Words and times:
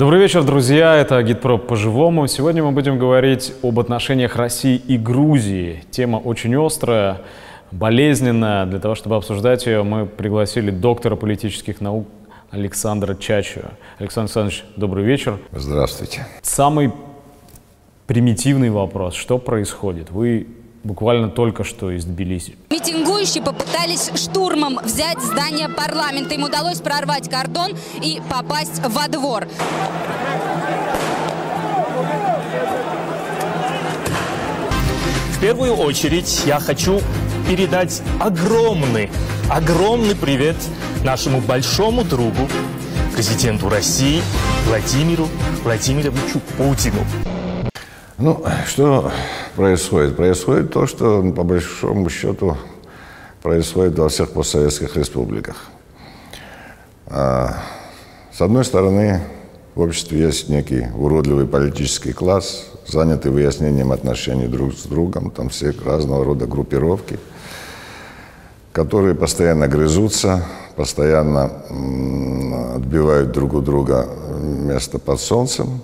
Добрый 0.00 0.18
вечер, 0.18 0.42
друзья. 0.44 0.96
Это 0.96 1.22
Гидпроп 1.22 1.66
по-живому. 1.66 2.26
Сегодня 2.26 2.64
мы 2.64 2.72
будем 2.72 2.98
говорить 2.98 3.52
об 3.62 3.78
отношениях 3.78 4.34
России 4.34 4.76
и 4.76 4.96
Грузии. 4.96 5.84
Тема 5.90 6.16
очень 6.16 6.56
острая, 6.56 7.20
болезненная. 7.70 8.64
Для 8.64 8.78
того, 8.78 8.94
чтобы 8.94 9.16
обсуждать 9.16 9.66
ее, 9.66 9.82
мы 9.82 10.06
пригласили 10.06 10.70
доктора 10.70 11.16
политических 11.16 11.82
наук 11.82 12.08
Александра 12.50 13.14
Чачу. 13.14 13.60
Александр 13.98 14.30
Александрович, 14.30 14.64
добрый 14.74 15.04
вечер. 15.04 15.36
Здравствуйте. 15.52 16.26
Самый 16.40 16.92
примитивный 18.06 18.70
вопрос. 18.70 19.12
Что 19.12 19.36
происходит? 19.36 20.10
Вы 20.10 20.46
буквально 20.84 21.28
только 21.28 21.64
что 21.64 21.90
из 21.90 22.04
Тбилиси. 22.04 22.56
Митингующие 22.70 23.42
попытались 23.42 24.10
штурмом 24.14 24.78
взять 24.82 25.20
здание 25.20 25.68
парламента. 25.68 26.34
Им 26.34 26.44
удалось 26.44 26.80
прорвать 26.80 27.28
кордон 27.28 27.72
и 28.02 28.20
попасть 28.28 28.80
во 28.86 29.08
двор. 29.08 29.46
В 35.32 35.40
первую 35.40 35.74
очередь 35.74 36.42
я 36.44 36.60
хочу 36.60 37.00
передать 37.48 38.02
огромный, 38.20 39.10
огромный 39.50 40.14
привет 40.14 40.56
нашему 41.02 41.40
большому 41.40 42.04
другу, 42.04 42.46
президенту 43.14 43.70
России 43.70 44.22
Владимиру 44.66 45.28
Владимировичу 45.64 46.40
Путину. 46.58 47.04
Ну, 48.22 48.44
что 48.66 49.10
происходит? 49.56 50.14
Происходит 50.14 50.70
то, 50.70 50.86
что 50.86 51.22
по 51.32 51.42
большому 51.42 52.10
счету 52.10 52.54
происходит 53.42 53.98
во 53.98 54.10
всех 54.10 54.32
постсоветских 54.32 54.94
республиках. 54.94 55.56
А, 57.06 57.54
с 58.30 58.42
одной 58.42 58.66
стороны, 58.66 59.22
в 59.74 59.80
обществе 59.80 60.18
есть 60.20 60.50
некий 60.50 60.88
уродливый 60.94 61.46
политический 61.46 62.12
класс, 62.12 62.66
занятый 62.86 63.32
выяснением 63.32 63.90
отношений 63.90 64.48
друг 64.48 64.74
с 64.74 64.82
другом, 64.82 65.30
там 65.30 65.48
все 65.48 65.72
разного 65.82 66.22
рода 66.22 66.46
группировки, 66.46 67.18
которые 68.72 69.14
постоянно 69.14 69.66
грызутся, 69.66 70.44
постоянно 70.76 71.44
отбивают 72.74 73.32
друг 73.32 73.54
у 73.54 73.62
друга 73.62 74.06
место 74.42 74.98
под 74.98 75.22
солнцем, 75.22 75.80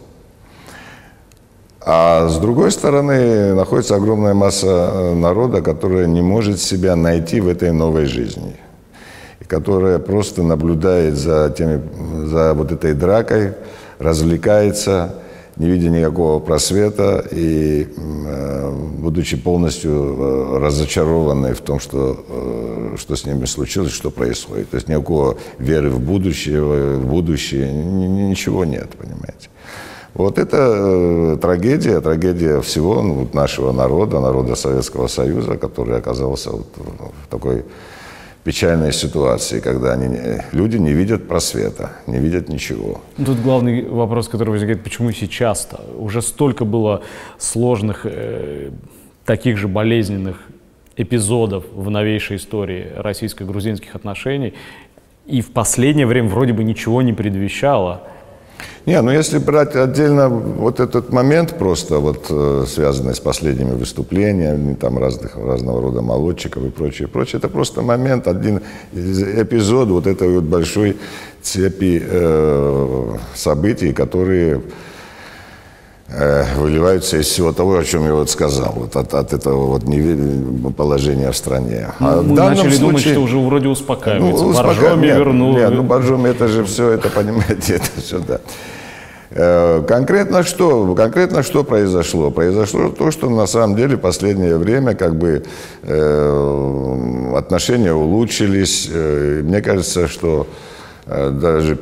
а 1.89 2.29
с 2.29 2.39
другой 2.39 2.73
стороны, 2.73 3.55
находится 3.55 3.95
огромная 3.95 4.35
масса 4.35 4.91
э, 4.93 5.15
народа, 5.15 5.63
которая 5.63 6.07
не 6.07 6.21
может 6.21 6.61
себя 6.61 6.97
найти 6.97 7.41
в 7.41 7.47
этой 7.47 7.71
новой 7.71 8.07
жизни. 8.07 8.57
И 9.39 9.45
которая 9.45 10.01
просто 10.01 10.43
наблюдает 10.43 11.15
за, 11.17 11.49
теми, 11.57 11.81
за 12.27 12.55
вот 12.55 12.73
этой 12.73 12.93
дракой, 12.93 13.53
развлекается, 14.01 15.15
не 15.55 15.71
видя 15.71 15.89
никакого 15.89 16.41
просвета 16.41 17.25
и 17.31 17.87
э, 17.97 18.73
будучи 18.99 19.37
полностью 19.37 19.93
э, 19.93 20.59
разочарованной 20.59 21.55
в 21.55 21.61
том, 21.61 21.79
что, 21.79 22.95
что 22.99 23.15
с 23.15 23.25
ними 23.25 23.45
случилось, 23.45 23.93
что 23.93 24.11
происходит. 24.11 24.71
То 24.71 24.75
есть 24.75 24.89
никакого 24.89 25.39
веры 25.61 25.91
в 25.91 26.01
будущее, 26.01 26.65
в 26.97 27.07
будущее, 27.07 27.73
ничего 27.73 28.65
нет, 28.65 28.89
понимаете. 28.99 29.51
Вот 30.17 30.39
это 30.39 30.57
э, 30.57 31.37
трагедия, 31.43 32.01
трагедия 32.01 32.61
всего 32.63 33.03
ну, 33.03 33.29
нашего 33.35 33.73
народа, 33.73 34.19
народа 34.19 34.55
Советского 34.55 35.09
Союза, 35.09 35.59
который 35.59 35.99
оказался 35.99 36.53
вот 36.53 36.67
в 36.77 37.29
такой 37.29 37.65
печальной 38.43 38.93
ситуации, 38.93 39.61
когда 39.61 39.93
они, 39.93 40.19
люди 40.53 40.79
не 40.79 40.93
видят 40.93 41.29
просвета, 41.29 41.91
не 42.07 42.19
видят 42.19 42.49
ничего. 42.49 43.01
Тут 43.17 43.41
главный 43.43 43.87
вопрос, 43.87 44.29
который 44.29 44.51
возникает, 44.51 44.83
почему 44.83 45.13
сейчас-то? 45.13 45.81
Уже 45.99 46.23
столько 46.23 46.65
было 46.65 47.03
сложных, 47.39 48.07
э, 48.07 48.71
таких 49.27 49.59
же 49.59 49.69
болезненных 49.69 50.37
эпизодов 50.97 51.65
в 51.75 51.91
новейшей 51.91 52.37
истории 52.37 52.87
российско-грузинских 52.97 53.95
отношений, 53.95 54.55
и 55.27 55.43
в 55.43 55.51
последнее 55.53 56.07
время 56.07 56.29
вроде 56.29 56.55
бы 56.55 56.65
ничего 56.65 57.03
не 57.03 57.13
предвещало– 57.13 58.01
не, 58.87 59.01
ну 59.03 59.11
если 59.11 59.39
брать 59.39 59.75
отдельно 59.75 60.29
вот 60.29 60.81
этот 60.81 61.13
момент 61.13 61.59
просто 61.59 61.99
вот 61.99 62.27
э, 62.31 62.65
связанный 62.69 63.15
с 63.15 63.21
последними 63.21 63.73
выступлениями 63.73 64.75
там 64.75 64.99
разных 64.99 65.37
разного 65.37 65.83
рода 65.83 66.03
молодчиков 66.03 66.65
и 66.65 66.71
прочее, 66.71 67.09
прочее, 67.09 67.39
это 67.39 67.49
просто 67.49 67.83
момент, 67.83 68.29
один 68.29 68.61
эпизод 68.95 69.89
вот 69.89 70.07
этой 70.07 70.29
вот 70.29 70.45
большой 70.45 70.97
цепи 71.43 72.03
э, 72.05 73.17
событий, 73.35 73.93
которые 73.93 74.63
выливаются 76.09 77.17
из 77.17 77.27
всего 77.27 77.53
того, 77.53 77.79
о 77.79 77.85
чем 77.85 78.05
я 78.05 78.15
вот 78.15 78.31
сказал, 78.31 78.73
вот 78.77 78.95
от, 78.95 79.13
от 79.13 79.33
этого 79.33 79.67
вот 79.67 79.83
положения 80.77 81.33
в 81.33 81.37
стране. 81.37 81.89
Ну, 81.99 82.07
а 82.07 82.23
мы 82.23 82.35
начали 82.35 82.71
случае, 82.71 82.81
думать, 82.81 83.03
что 83.03 83.21
уже 83.21 83.39
вроде 83.39 83.69
успокаивается. 83.69 84.45
Ну, 84.45 84.53
Боржоми 84.55 85.07
вернул. 85.07 85.57
Нет, 85.57 85.71
ну 85.71 85.83
Боржоми 85.83 86.29
это 86.29 86.47
же 86.47 86.65
все, 86.65 86.91
это 86.91 87.09
понимаете, 87.09 87.75
это 87.77 88.01
все, 88.01 88.21
да. 88.21 88.41
Э, 89.31 89.83
конкретно 89.87 90.45
что? 90.45 90.95
Конкретно 90.95 91.43
что 91.43 91.65
произошло? 91.65 92.31
Произошло 92.31 92.89
то, 92.89 93.11
что 93.11 93.29
на 93.29 93.47
самом 93.47 93.77
деле 93.77 93.97
в 93.97 94.01
последнее 94.01 94.57
время 94.57 94.95
как 94.95 95.17
бы 95.17 95.43
э, 95.83 97.33
отношения 97.37 97.93
улучшились. 97.93 98.89
Э, 98.93 99.43
мне 99.43 99.61
кажется, 99.61 100.07
что 100.09 100.47
э, 100.47 100.76
даже 101.07 101.79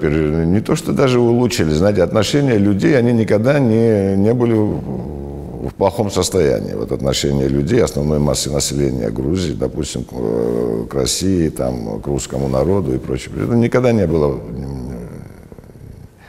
не 0.46 0.60
то, 0.60 0.76
что 0.76 0.92
даже 0.92 1.18
улучшились, 1.18 1.76
знаете, 1.76 2.02
отношения 2.02 2.58
людей, 2.58 2.96
они 2.96 3.12
никогда 3.12 3.58
не, 3.58 4.16
не 4.16 4.34
были 4.34 4.54
в 4.54 5.72
плохом 5.74 6.10
состоянии. 6.10 6.74
Вот 6.74 6.92
отношения 6.92 7.48
людей, 7.48 7.82
основной 7.82 8.18
массы 8.18 8.50
населения 8.50 9.10
Грузии, 9.10 9.54
допустим, 9.54 10.04
к, 10.04 10.90
к 10.90 10.94
России, 10.94 11.48
там, 11.48 12.00
к 12.00 12.06
русскому 12.06 12.48
народу 12.48 12.94
и 12.94 12.98
прочее, 12.98 13.34
это 13.42 13.54
никогда 13.54 13.92
не 13.92 14.06
было 14.06 14.38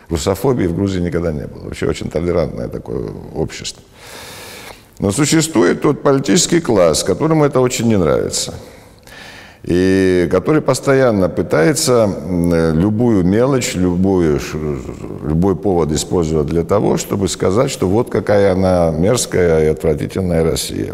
Русофобии 0.10 0.68
в 0.68 0.76
Грузии 0.76 1.00
никогда 1.00 1.32
не 1.32 1.48
было. 1.48 1.66
Вообще 1.66 1.88
очень 1.88 2.10
толерантное 2.10 2.68
такое 2.68 3.12
общество. 3.34 3.82
Но 5.00 5.12
существует 5.12 5.82
тот 5.82 6.04
политический 6.04 6.62
класс, 6.62 7.04
которому 7.04 7.44
это 7.44 7.60
очень 7.60 7.88
не 7.88 7.98
нравится. 7.98 8.54
И 9.66 10.28
который 10.30 10.62
постоянно 10.62 11.28
пытается 11.28 12.08
любую 12.76 13.26
мелочь, 13.26 13.74
любую, 13.74 14.40
любой 15.24 15.56
повод 15.56 15.92
использовать 15.92 16.46
для 16.46 16.64
того, 16.64 16.98
чтобы 16.98 17.28
сказать, 17.28 17.72
что 17.72 17.88
вот 17.88 18.12
какая 18.12 18.52
она 18.52 18.92
мерзкая 18.92 19.66
и 19.66 19.68
отвратительная 19.68 20.44
Россия. 20.44 20.94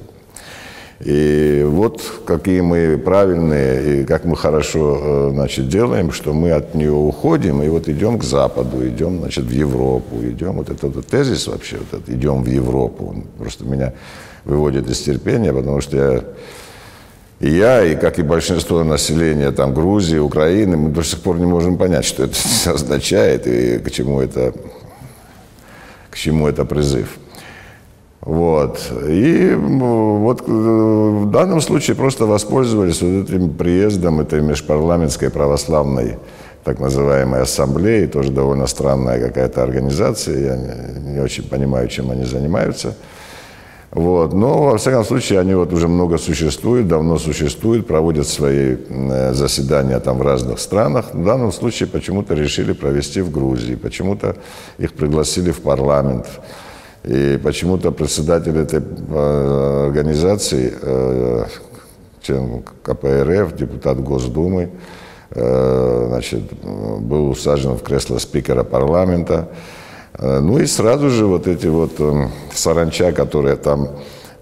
И 1.04 1.66
вот 1.68 2.02
какие 2.26 2.62
мы 2.62 2.98
правильные 2.98 4.04
и 4.04 4.06
как 4.06 4.24
мы 4.24 4.38
хорошо 4.38 5.00
э, 5.02 5.30
значит, 5.34 5.68
делаем, 5.68 6.12
что 6.12 6.32
мы 6.32 6.52
от 6.52 6.76
нее 6.76 6.92
уходим 6.92 7.64
и 7.64 7.70
вот 7.70 7.90
идем 7.90 8.20
к 8.20 8.24
Западу, 8.24 8.88
идем 8.88 9.18
значит, 9.18 9.46
в 9.46 9.52
Европу, 9.52 10.18
идем, 10.22 10.58
вот 10.58 10.70
этот 10.70 10.96
вот 10.96 11.08
тезис 11.08 11.48
вообще, 11.48 11.78
вот 11.78 12.00
этот, 12.00 12.10
идем 12.10 12.44
в 12.44 12.48
Европу, 12.48 13.16
он 13.16 13.24
просто 13.40 13.66
меня 13.66 13.94
выводит 14.46 14.88
из 14.92 15.00
терпения, 15.00 15.52
потому 15.52 15.82
что 15.82 15.98
я 15.98 16.24
я, 17.50 17.84
и 17.84 17.96
как 17.96 18.20
и 18.20 18.24
большинство 18.24 18.84
населения 18.84 19.52
там, 19.52 19.74
Грузии, 19.74 20.20
Украины, 20.20 20.78
мы 20.78 20.90
до 20.90 21.04
сих 21.04 21.22
пор 21.22 21.40
не 21.40 21.46
можем 21.46 21.78
понять, 21.78 22.06
что 22.06 22.24
это 22.24 22.36
означает 22.74 23.48
и 23.48 23.80
к 23.80 23.92
чему 23.92 24.22
это, 24.22 24.54
к 26.10 26.18
чему 26.18 26.48
это 26.48 26.66
призыв. 26.66 27.18
Вот. 28.22 28.80
И 29.08 29.56
вот 29.58 30.42
э, 30.42 30.52
в 30.52 31.32
данном 31.32 31.60
случае 31.62 31.96
просто 31.96 32.28
воспользовались 32.28 33.02
вот 33.02 33.30
этим 33.30 33.50
приездом 33.50 34.20
этой 34.20 34.42
межпарламентской 34.42 35.32
православной 35.32 36.18
так 36.64 36.80
называемой 36.80 37.42
ассамблеи, 37.42 38.06
тоже 38.06 38.32
довольно 38.32 38.68
странная 38.68 39.20
какая-то 39.20 39.64
организация, 39.64 40.40
я 40.40 40.56
не, 40.56 41.14
не 41.14 41.20
очень 41.20 41.44
понимаю, 41.50 41.88
чем 41.88 42.12
они 42.12 42.26
занимаются. 42.26 42.96
Вот. 43.92 44.32
Но, 44.32 44.64
во 44.64 44.78
всяком 44.78 45.04
случае, 45.04 45.40
они 45.40 45.54
вот 45.54 45.74
уже 45.74 45.90
много 45.90 46.18
существуют, 46.18 46.88
давно 46.88 47.18
существуют, 47.18 47.88
проводят 47.88 48.28
свои 48.28 48.78
э, 48.78 49.34
заседания 49.34 50.00
там 50.00 50.18
в 50.18 50.22
разных 50.22 50.60
странах. 50.60 51.14
В 51.14 51.26
данном 51.26 51.52
случае 51.52 51.90
почему-то 51.90 52.34
решили 52.34 52.72
провести 52.72 53.20
в 53.20 53.32
Грузии, 53.32 53.76
почему-то 53.76 54.38
их 54.78 54.94
пригласили 54.94 55.52
в 55.52 55.62
парламент. 55.62 56.26
И 57.04 57.38
почему-то 57.44 57.92
председатель 57.92 58.58
этой 58.58 58.82
э, 58.82 59.86
организации, 59.88 60.74
э, 60.82 61.46
член 62.22 62.64
КПРФ, 62.84 63.56
депутат 63.56 64.00
Госдумы, 64.00 64.70
значит, 65.34 66.42
был 66.62 67.30
усажен 67.30 67.78
в 67.78 67.84
кресло 67.84 68.18
спикера 68.18 68.64
парламента. 68.64 69.48
Ну 70.22 70.60
и 70.60 70.68
сразу 70.68 71.10
же 71.10 71.26
вот 71.26 71.48
эти 71.48 71.66
вот 71.66 71.94
саранча, 72.54 73.12
которые 73.12 73.56
там, 73.56 73.90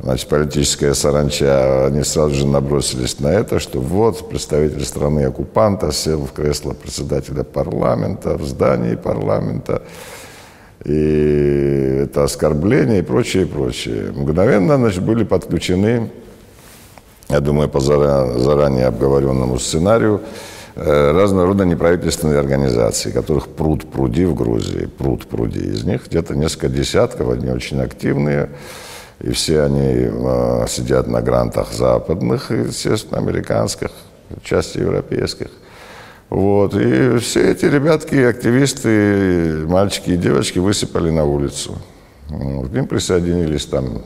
значит, 0.02 0.28
политическая 0.28 0.94
саранча, 0.94 1.86
они 1.86 2.04
сразу 2.04 2.36
же 2.36 2.46
набросились 2.46 3.22
на 3.22 3.28
это, 3.28 3.60
что 3.60 3.80
вот 3.80 4.28
представитель 4.28 4.84
страны 4.84 5.24
оккупанта 5.24 5.94
сел 5.94 6.26
в 6.26 6.34
кресло 6.34 6.74
председателя 6.74 7.44
парламента, 7.44 8.38
в 8.38 8.44
здании 8.44 8.96
парламента. 8.96 9.82
и 10.84 12.02
это 12.04 12.26
оскорбление 12.26 13.00
и 13.00 13.02
прочее, 13.02 13.44
и 13.44 13.46
прочее. 13.46 14.12
Мгновенно 14.14 14.76
значит, 14.76 15.02
были 15.02 15.24
подключены, 15.24 16.10
я 17.30 17.40
думаю, 17.40 17.70
по 17.70 17.80
заранее 17.80 18.88
обговоренному 18.88 19.58
сценарию, 19.60 20.20
э, 20.20 20.59
разного 20.76 21.48
рода 21.48 21.66
неправительственные 21.66 22.40
организации, 22.40 23.12
которых 23.12 23.48
пруд 23.48 23.90
пруди 23.92 24.26
в 24.26 24.36
Грузии, 24.36 24.86
пруд 24.86 25.28
пруди. 25.28 25.60
Из 25.60 25.84
них 25.84 26.08
где-то 26.08 26.36
несколько 26.36 26.70
десятков, 26.70 27.30
они 27.30 27.50
очень 27.50 27.82
активные, 27.82 28.50
и 29.20 29.32
все 29.32 29.64
они 29.64 30.08
э, 30.10 30.66
сидят 30.70 31.08
на 31.08 31.22
грантах 31.22 31.74
западных, 31.74 32.52
естественно, 32.52 33.18
американских, 33.18 33.90
части 34.44 34.78
европейских. 34.78 35.50
Вот. 36.30 36.76
И 36.76 37.18
все 37.18 37.52
эти 37.52 37.66
ребятки, 37.66 38.16
активисты, 38.16 39.66
мальчики 39.68 40.12
и 40.12 40.18
девочки 40.18 40.60
высыпали 40.60 41.10
на 41.10 41.26
улицу. 41.26 41.78
К 42.28 42.72
ним 42.72 42.86
присоединились 42.86 43.66
там 43.66 44.04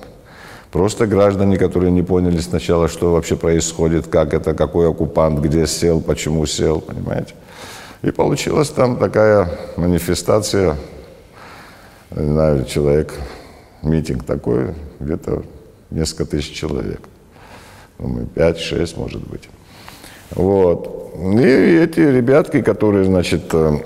просто 0.73 1.05
граждане, 1.05 1.57
которые 1.57 1.91
не 1.91 2.01
поняли 2.01 2.39
сначала, 2.39 2.87
что 2.87 3.13
вообще 3.13 3.35
происходит, 3.35 4.07
как 4.07 4.33
это, 4.33 4.55
какой 4.55 4.89
оккупант, 4.89 5.39
где 5.39 5.67
сел, 5.67 6.01
почему 6.01 6.47
сел, 6.47 6.81
понимаете. 6.81 7.35
И 8.01 8.09
получилась 8.09 8.69
там 8.69 8.97
такая 8.97 9.51
манифестация, 9.77 10.75
не 12.09 12.25
знаю, 12.25 12.65
человек, 12.65 13.13
митинг 13.83 14.23
такой, 14.25 14.73
где-то 14.99 15.43
несколько 15.91 16.25
тысяч 16.25 16.53
человек. 16.53 17.01
Думаю, 17.99 18.27
5-6, 18.33 18.99
может 18.99 19.21
быть. 19.27 19.47
Вот. 20.31 21.13
И 21.15 21.45
эти 21.45 21.99
ребятки, 21.99 22.63
которые, 22.63 23.05
значит, 23.05 23.43
э, 23.53 23.77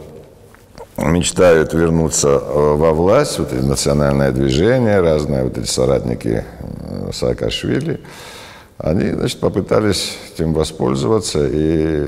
мечтают 0.97 1.73
вернуться 1.73 2.29
э, 2.29 2.75
во 2.75 2.93
власть, 2.93 3.39
вот 3.39 3.53
эти 3.53 3.63
национальное 3.63 4.31
движение, 4.31 4.99
разные 4.99 5.43
вот 5.43 5.57
эти 5.57 5.67
соратники 5.67 6.43
э, 6.59 7.11
Саакашвили, 7.13 8.01
они, 8.77 9.11
значит, 9.11 9.39
попытались 9.39 10.17
этим 10.33 10.53
воспользоваться 10.53 11.47
и 11.47 12.05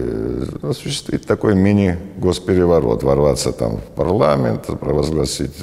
осуществить 0.62 1.26
такой 1.26 1.56
мини-госпереворот, 1.56 3.04
ворваться 3.04 3.52
там 3.52 3.78
в 3.78 3.96
парламент, 3.96 4.66
провозгласить 4.80 5.56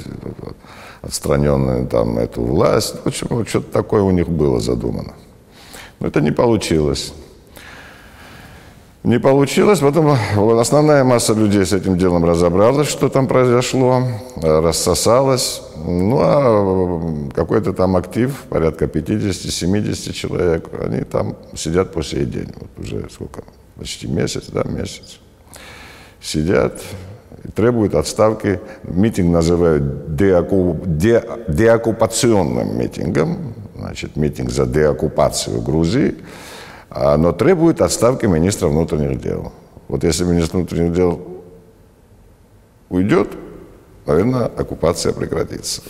отстраненную 1.01 1.87
там 1.87 2.17
эту 2.17 2.41
власть. 2.41 2.95
В 3.03 3.07
общем, 3.07 3.27
вот 3.29 3.47
что-то 3.47 3.71
такое 3.71 4.01
у 4.01 4.11
них 4.11 4.27
было 4.27 4.59
задумано. 4.59 5.13
Но 5.99 6.07
это 6.07 6.19
не 6.19 6.31
получилось. 6.31 7.13
Не 9.07 9.19
получилось, 9.19 9.79
потом 9.79 10.17
основная 10.59 11.05
масса 11.05 11.33
людей 11.33 11.65
с 11.65 11.71
этим 11.71 11.97
делом 11.97 12.25
разобралась, 12.25 12.89
что 12.89 13.07
там 13.07 13.25
произошло, 13.27 14.03
рассосалась. 14.35 15.61
Ну, 15.77 16.19
а 16.19 17.31
какой-то 17.33 17.71
там 17.71 17.95
актив, 17.95 18.35
порядка 18.49 18.83
50-70 18.83 20.11
человек, 20.11 20.69
они 20.83 21.05
там 21.05 21.37
сидят 21.55 21.93
по 21.93 22.03
сей 22.03 22.25
день. 22.25 22.49
Вот 22.59 22.85
уже 22.85 23.07
сколько, 23.09 23.43
почти 23.77 24.07
месяц, 24.07 24.47
да, 24.49 24.63
месяц. 24.65 25.21
Сидят, 26.21 26.73
требуют 27.55 27.95
отставки. 27.95 28.59
Митинг 28.83 29.31
называют 29.31 30.17
деоку, 30.17 30.81
де, 30.85 31.23
деоккупационным 31.47 32.77
митингом, 32.77 33.53
значит, 33.77 34.17
митинг 34.17 34.49
за 34.49 34.65
деоккупацию 34.65 35.61
Грузии– 35.61 36.17
но 36.89 37.31
требует 37.31 37.81
отставки 37.81 38.25
министра 38.25 38.67
внутренних 38.67 39.19
дел. 39.19 39.51
Вот 39.87 40.03
если 40.03 40.23
министр 40.23 40.57
внутренних 40.57 40.93
дел 40.93 41.21
уйдет, 42.89 43.29
наверное, 44.07 44.45
оккупация 44.45 45.13
прекратится. 45.13 45.81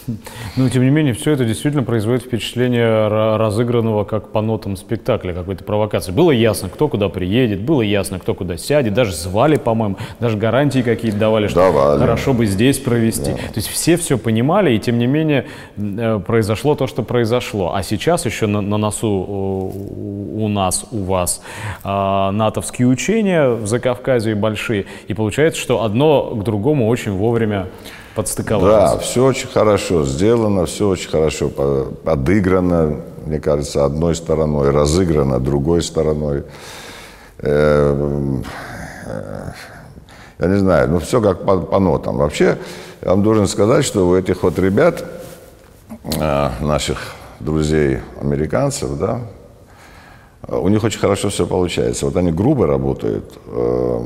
Но, 0.56 0.70
тем 0.70 0.84
не 0.84 0.90
менее, 0.90 1.14
все 1.14 1.32
это 1.32 1.46
действительно 1.46 1.84
производит 1.84 2.24
впечатление 2.24 3.08
разыгранного 3.38 4.04
как 4.04 4.30
по 4.30 4.42
нотам 4.42 4.76
спектакля, 4.76 5.34
какой-то 5.34 5.64
провокации. 5.64 6.12
Было 6.12 6.32
ясно, 6.32 6.70
кто 6.70 6.88
куда 6.88 7.10
приедет, 7.10 7.62
было 7.62 7.82
ясно, 7.82 8.20
кто 8.20 8.34
куда 8.34 8.58
сядет, 8.58 8.94
даже 8.94 9.14
звали, 9.14 9.58
по-моему, 9.58 9.98
даже 10.20 10.38
гарантии 10.38 10.82
какие-то 10.82 11.18
давали, 11.18 11.48
что 11.48 11.72
давали. 11.72 12.00
хорошо 12.00 12.34
бы 12.34 12.46
здесь 12.46 12.80
провести. 12.80 13.32
Да. 13.32 13.38
То 13.38 13.54
есть 13.56 13.68
все 13.68 13.98
все 13.98 14.18
понимали, 14.18 14.74
и 14.74 14.80
тем 14.80 14.98
не 14.98 15.08
менее 15.08 15.46
э, 15.78 16.20
произошло 16.26 16.76
то, 16.76 16.88
что 16.88 17.04
произошло. 17.04 17.74
А 17.74 17.84
сейчас 17.84 18.26
еще 18.26 18.48
на, 18.48 18.62
на 18.62 18.78
носу 18.78 19.08
у 19.10 20.48
нас, 20.48 20.86
у 20.92 21.04
вас 21.04 21.42
а, 21.84 22.32
натовские 22.32 22.88
учения 22.88 23.50
в 23.50 23.68
Закавказье 23.68 24.36
большие, 24.36 24.86
и 25.08 25.14
получается, 25.14 25.60
что 25.60 25.84
одно 25.84 26.36
к 26.36 26.44
другому 26.44 26.88
очень 26.88 27.12
вовремя 27.12 27.68
подстыковалось. 28.18 28.94
Да, 28.94 28.98
все 28.98 29.24
очень 29.24 29.48
хорошо 29.48 30.04
сделано, 30.04 30.66
все 30.66 30.90
очень 30.90 31.10
хорошо 31.10 31.50
подыграно, 31.50 32.96
мне 33.28 33.40
кажется, 33.40 33.86
одной 33.86 34.16
стороной, 34.16 34.72
разыграно 34.72 35.40
другой 35.40 35.84
стороной. 35.84 36.44
Э, 37.38 38.42
э, 39.06 39.52
я 40.40 40.48
не 40.48 40.58
знаю, 40.58 40.90
ну 40.90 41.00
все 41.00 41.22
как 41.22 41.46
по, 41.46 41.60
по 41.60 41.80
нотам. 41.80 42.18
Вообще, 42.18 42.58
я 43.04 43.12
вам 43.12 43.22
должен 43.22 43.48
сказать, 43.48 43.86
что 43.86 44.08
у 44.08 44.16
этих 44.16 44.42
вот 44.42 44.58
ребят, 44.58 45.06
э, 46.04 46.50
наших 46.60 47.14
друзей 47.40 48.00
американцев, 48.20 48.98
да, 48.98 49.22
у 50.48 50.70
них 50.70 50.84
очень 50.84 51.00
хорошо 51.00 51.30
все 51.30 51.46
получается. 51.46 52.06
Вот 52.06 52.16
они 52.16 52.32
грубо 52.32 52.68
работают, 52.68 53.38
э, 53.48 54.02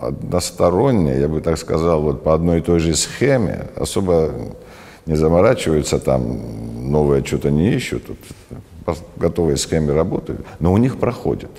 односторонне, 0.00 1.18
я 1.18 1.28
бы 1.28 1.40
так 1.40 1.58
сказал, 1.58 2.02
вот 2.02 2.22
по 2.22 2.34
одной 2.34 2.58
и 2.58 2.62
той 2.62 2.80
же 2.80 2.94
схеме, 2.94 3.68
особо 3.76 4.30
не 5.06 5.16
заморачиваются 5.16 5.98
там, 5.98 6.90
новое 6.90 7.22
что-то 7.24 7.50
не 7.50 7.72
ищут, 7.72 8.02
по 8.84 8.94
готовой 9.16 9.56
схеме 9.56 9.92
работают, 9.92 10.44
но 10.60 10.72
у 10.72 10.76
них 10.76 10.98
проходит. 10.98 11.50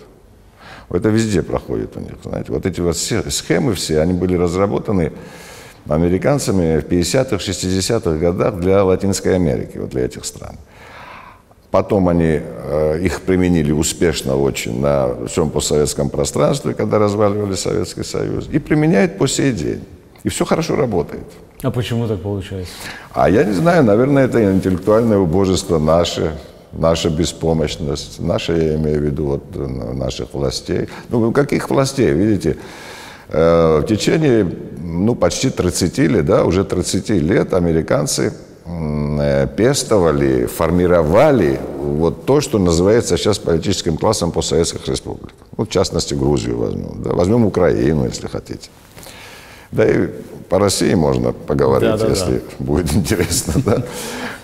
Это 0.89 1.09
везде 1.09 1.41
проходит 1.41 1.97
у 1.97 1.99
них, 1.99 2.13
знаете. 2.23 2.51
Вот 2.51 2.65
эти 2.65 2.79
вот 2.79 2.95
схемы 2.95 3.73
все, 3.73 3.99
они 3.99 4.13
были 4.13 4.35
разработаны 4.35 5.11
американцами 5.89 6.79
в 6.79 6.85
50-х, 6.85 7.37
60-х 7.37 8.17
годах 8.17 8.59
для 8.59 8.83
Латинской 8.83 9.35
Америки, 9.35 9.77
вот 9.77 9.89
для 9.89 10.05
этих 10.05 10.25
стран. 10.25 10.57
Потом 11.77 12.09
они 12.09 12.41
э, 12.41 12.99
их 13.03 13.21
применили 13.21 13.71
успешно 13.71 14.35
очень 14.35 14.81
на 14.81 15.27
всем 15.27 15.51
постсоветском 15.51 16.09
пространстве, 16.09 16.73
когда 16.73 16.97
разваливали 16.97 17.53
Советский 17.53 18.03
Союз, 18.03 18.49
и 18.51 18.57
применяют 18.57 19.19
по 19.19 19.27
сей 19.27 19.51
день. 19.51 19.83
И 20.23 20.29
все 20.29 20.43
хорошо 20.43 20.75
работает. 20.75 21.27
А 21.61 21.69
почему 21.69 22.07
так 22.07 22.19
получается? 22.19 22.73
А 23.13 23.29
я 23.29 23.43
не 23.43 23.53
знаю, 23.53 23.83
наверное, 23.83 24.25
это 24.25 24.43
интеллектуальное 24.51 25.19
убожество 25.19 25.77
наше, 25.77 26.31
наша 26.71 27.11
беспомощность, 27.11 28.19
наша, 28.19 28.53
я 28.53 28.75
имею 28.77 28.99
в 28.99 29.03
виду, 29.03 29.25
вот, 29.25 29.43
наших 29.93 30.33
властей. 30.33 30.89
Ну, 31.09 31.31
каких 31.31 31.69
властей, 31.69 32.11
видите? 32.11 32.57
Э, 33.29 33.81
в 33.83 33.85
течение, 33.85 34.51
ну, 34.81 35.13
почти 35.13 35.51
30 35.51 35.97
лет, 35.99 36.25
да, 36.25 36.43
уже 36.43 36.63
30 36.63 37.09
лет 37.09 37.53
американцы 37.53 38.33
пестовали, 39.55 40.45
формировали 40.45 41.59
вот 41.79 42.25
то, 42.25 42.41
что 42.41 42.59
называется 42.59 43.17
сейчас 43.17 43.39
политическим 43.39 43.97
классом 43.97 44.31
постсоветских 44.31 44.87
республик. 44.87 45.33
Ну, 45.57 45.65
в 45.65 45.69
частности, 45.69 46.13
Грузию 46.13 46.57
возьмем. 46.57 47.01
Да, 47.01 47.13
возьмем 47.13 47.45
Украину, 47.45 48.05
если 48.05 48.27
хотите. 48.27 48.69
Да 49.71 49.85
и 49.85 50.07
по 50.49 50.59
России 50.59 50.93
можно 50.93 51.33
поговорить, 51.33 51.91
да, 51.91 51.97
да, 51.97 52.07
если 52.07 52.33
да. 52.33 52.41
будет 52.59 52.93
интересно. 52.95 53.53
Да? 53.65 53.83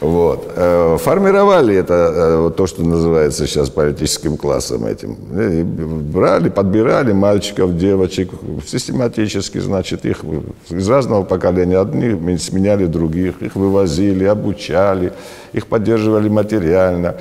Вот. 0.01 0.51
Э, 0.55 0.97
формировали 0.99 1.75
это, 1.75 2.11
э, 2.13 2.51
то, 2.57 2.67
что 2.67 2.83
называется 2.83 3.47
сейчас 3.47 3.69
политическим 3.69 4.35
классом 4.35 4.85
этим. 4.85 5.15
И 5.39 5.63
брали, 5.63 6.49
подбирали 6.49 7.13
мальчиков, 7.13 7.77
девочек, 7.77 8.31
систематически, 8.67 9.59
значит, 9.59 10.05
их 10.05 10.25
из 10.69 10.89
разного 10.89 11.23
поколения. 11.23 11.79
Одни 11.79 12.37
сменяли 12.37 12.85
других, 12.85 13.41
их 13.41 13.55
вывозили, 13.55 14.25
обучали, 14.25 15.13
их 15.53 15.67
поддерживали 15.67 16.27
материально 16.27 17.15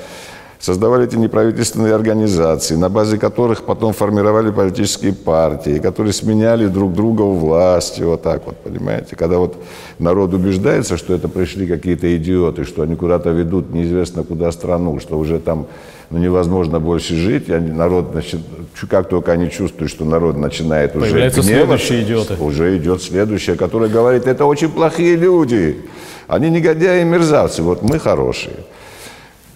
создавали 0.63 1.07
эти 1.07 1.17
неправительственные 1.17 1.93
организации, 1.93 2.77
на 2.77 2.89
базе 2.89 3.19
которых 3.19 3.65
потом 3.65 3.93
формировали 3.93 4.53
политические 4.53 5.13
партии, 5.13 5.81
которые 5.81 6.13
сменяли 6.13 6.69
друг 6.69 6.95
друга 6.95 7.23
у 7.23 7.35
власти, 7.35 8.03
вот 8.03 8.23
так 8.23 8.47
вот, 8.47 8.57
понимаете? 8.59 9.17
Когда 9.17 9.39
вот 9.39 9.57
народ 9.99 10.33
убеждается, 10.33 10.97
что 10.97 11.15
это 11.15 11.29
пришли 11.29 11.67
какие-то 11.67 12.17
идиоты, 12.17 12.65
что 12.65 12.83
они 12.83 12.95
куда-то 12.95 13.31
ведут 13.31 13.75
неизвестно 13.75 14.23
куда 14.23 14.53
страну, 14.53 15.01
что 15.01 15.19
уже 15.19 15.41
там 15.41 15.67
ну, 16.11 16.19
невозможно 16.19 16.79
больше 16.79 17.17
жить, 17.17 17.49
и 17.49 17.55
народ, 17.55 18.11
значит, 18.13 18.41
как 18.89 19.09
только 19.09 19.33
они 19.33 19.51
чувствуют, 19.51 19.91
что 19.91 20.05
народ 20.05 20.37
начинает 20.37 20.95
уже 20.95 21.07
Появляются 21.07 21.43
следующие 21.43 22.05
идиоты. 22.05 22.37
Уже 22.39 22.77
идет 22.77 23.03
следующее, 23.03 23.57
которое 23.57 23.91
говорит, 23.91 24.29
это 24.29 24.45
очень 24.45 24.69
плохие 24.69 25.17
люди, 25.17 25.81
они 26.29 26.51
негодяи 26.51 27.01
и 27.01 27.05
мерзавцы, 27.05 27.63
вот 27.63 27.83
мы 27.83 27.99
хорошие. 27.99 28.55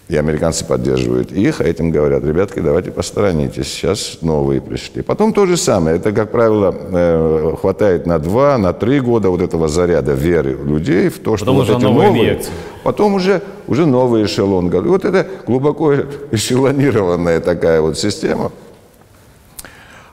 И 0.08 0.16
американцы 0.16 0.64
поддерживают 0.64 1.32
их, 1.32 1.60
а 1.60 1.64
этим 1.64 1.90
говорят, 1.90 2.22
ребятки, 2.22 2.60
давайте 2.60 2.92
посторонитесь, 2.92 3.66
сейчас 3.66 4.18
новые 4.22 4.60
пришли. 4.60 5.02
Потом 5.02 5.32
то 5.32 5.46
же 5.46 5.56
самое, 5.56 5.96
это, 5.96 6.12
как 6.12 6.30
правило, 6.30 6.72
э, 6.72 7.54
хватает 7.60 8.06
на 8.06 8.20
два, 8.20 8.56
на 8.56 8.72
три 8.72 9.00
года 9.00 9.30
вот 9.30 9.40
этого 9.40 9.66
заряда 9.66 10.12
веры 10.12 10.52
людей 10.52 11.08
в 11.08 11.18
то, 11.18 11.36
что 11.36 11.46
Потом 11.46 11.56
вот 11.56 11.62
уже 11.62 11.72
эти 11.72 11.82
новые 11.82 12.08
новые, 12.12 12.40
потом 12.84 13.14
уже, 13.14 13.42
уже 13.66 13.84
новый 13.84 14.26
эшелон. 14.26 14.70
Вот 14.70 15.04
это 15.04 15.26
глубоко 15.44 15.92
эшелонированная 16.30 17.40
такая 17.40 17.80
вот 17.80 17.98
система, 17.98 18.52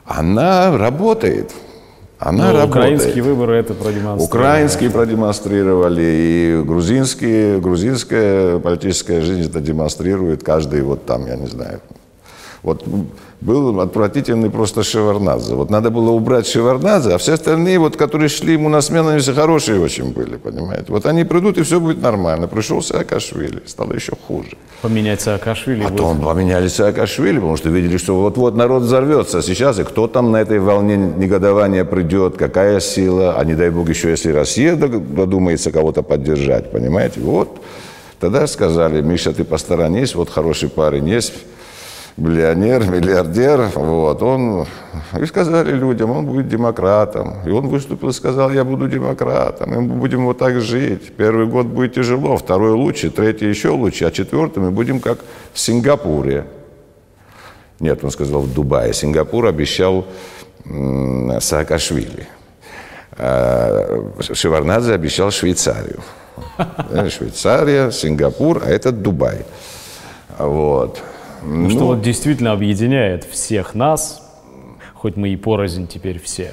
она 0.04 0.76
работает. 0.76 1.52
Она 2.24 2.46
Ну, 2.46 2.52
работает. 2.58 2.70
украинские 2.70 3.22
выборы 3.22 3.56
это 3.56 3.74
продемонстрировали. 3.74 4.24
Украинские 4.24 4.90
продемонстрировали, 4.90 6.02
и 6.02 6.62
грузинские, 6.64 7.60
грузинская 7.60 8.58
политическая 8.60 9.20
жизнь 9.20 9.50
это 9.50 9.60
демонстрирует 9.60 10.42
каждый 10.42 10.80
вот 10.80 11.04
там, 11.04 11.26
я 11.26 11.36
не 11.36 11.46
знаю. 11.46 11.80
Вот 12.62 12.82
был 13.44 13.78
отвратительный 13.80 14.48
просто 14.48 14.82
Шеварнадзе. 14.82 15.54
Вот 15.54 15.70
надо 15.70 15.90
было 15.90 16.10
убрать 16.10 16.46
Шеварнадзе, 16.46 17.14
а 17.14 17.18
все 17.18 17.34
остальные, 17.34 17.78
вот, 17.78 17.96
которые 17.96 18.30
шли 18.30 18.54
ему 18.54 18.70
на 18.70 18.80
смену, 18.80 19.10
они 19.10 19.18
все 19.18 19.34
хорошие 19.34 19.80
очень 19.80 20.12
были, 20.12 20.36
понимаете. 20.36 20.86
Вот 20.88 21.04
они 21.04 21.24
придут, 21.24 21.58
и 21.58 21.62
все 21.62 21.78
будет 21.78 22.00
нормально. 22.00 22.48
Пришел 22.48 22.80
Саакашвили, 22.80 23.62
стало 23.66 23.92
еще 23.92 24.12
хуже. 24.26 24.56
Поменять 24.80 25.20
Саакашвили. 25.20 25.82
будет. 25.82 25.92
Потом 25.92 26.20
поменяли 26.22 26.68
Саакашвили, 26.68 27.36
потому 27.36 27.58
что 27.58 27.68
видели, 27.68 27.98
что 27.98 28.18
вот-вот 28.18 28.56
народ 28.56 28.84
взорвется. 28.84 29.38
А 29.38 29.42
сейчас 29.42 29.78
и 29.78 29.84
кто 29.84 30.08
там 30.08 30.32
на 30.32 30.38
этой 30.38 30.58
волне 30.58 30.96
негодования 30.96 31.84
придет, 31.84 32.38
какая 32.38 32.80
сила, 32.80 33.34
а 33.38 33.44
не 33.44 33.54
дай 33.54 33.68
бог 33.68 33.90
еще, 33.90 34.08
если 34.08 34.32
Россия 34.32 34.74
додумается 34.74 35.70
кого-то 35.70 36.02
поддержать, 36.02 36.72
понимаете? 36.72 37.20
Вот 37.20 37.58
тогда 38.20 38.46
сказали, 38.46 39.02
Миша, 39.02 39.34
ты 39.34 39.44
посторонись, 39.44 40.14
вот 40.14 40.30
хороший 40.30 40.70
парень 40.70 41.06
есть, 41.10 41.34
миллионер, 42.16 42.88
миллиардер, 42.88 43.70
вот, 43.74 44.22
он, 44.22 44.66
и 45.20 45.26
сказали 45.26 45.72
людям, 45.72 46.10
он 46.10 46.26
будет 46.26 46.48
демократом, 46.48 47.36
и 47.44 47.50
он 47.50 47.68
выступил 47.68 48.10
и 48.10 48.12
сказал, 48.12 48.50
я 48.50 48.64
буду 48.64 48.88
демократом, 48.88 49.74
и 49.74 49.78
мы 49.78 49.94
будем 49.96 50.24
вот 50.24 50.38
так 50.38 50.60
жить, 50.60 51.12
первый 51.16 51.46
год 51.46 51.66
будет 51.66 51.94
тяжело, 51.94 52.36
второй 52.36 52.72
лучше, 52.72 53.10
третий 53.10 53.48
еще 53.48 53.70
лучше, 53.70 54.04
а 54.04 54.10
четвертый 54.10 54.60
мы 54.62 54.70
будем 54.70 55.00
как 55.00 55.18
в 55.52 55.58
Сингапуре. 55.58 56.46
Нет, 57.80 58.04
он 58.04 58.10
сказал 58.10 58.42
в 58.42 58.54
Дубае. 58.54 58.94
Сингапур 58.94 59.46
обещал 59.46 60.06
м, 60.64 61.40
Саакашвили. 61.40 62.28
А 63.16 64.12
Шеварнадзе 64.20 64.94
обещал 64.94 65.30
Швейцарию. 65.30 66.00
Э, 66.90 67.08
Швейцария, 67.08 67.90
Сингапур, 67.90 68.62
а 68.64 68.70
это 68.70 68.92
Дубай. 68.92 69.44
Вот. 70.38 71.02
Ну, 71.44 71.70
что 71.70 71.86
вот 71.86 72.02
действительно 72.02 72.52
объединяет 72.52 73.24
всех 73.24 73.74
нас, 73.74 74.24
хоть 75.04 75.16
мы 75.16 75.28
и 75.28 75.36
порознь 75.36 75.86
теперь 75.86 76.18
все, 76.18 76.52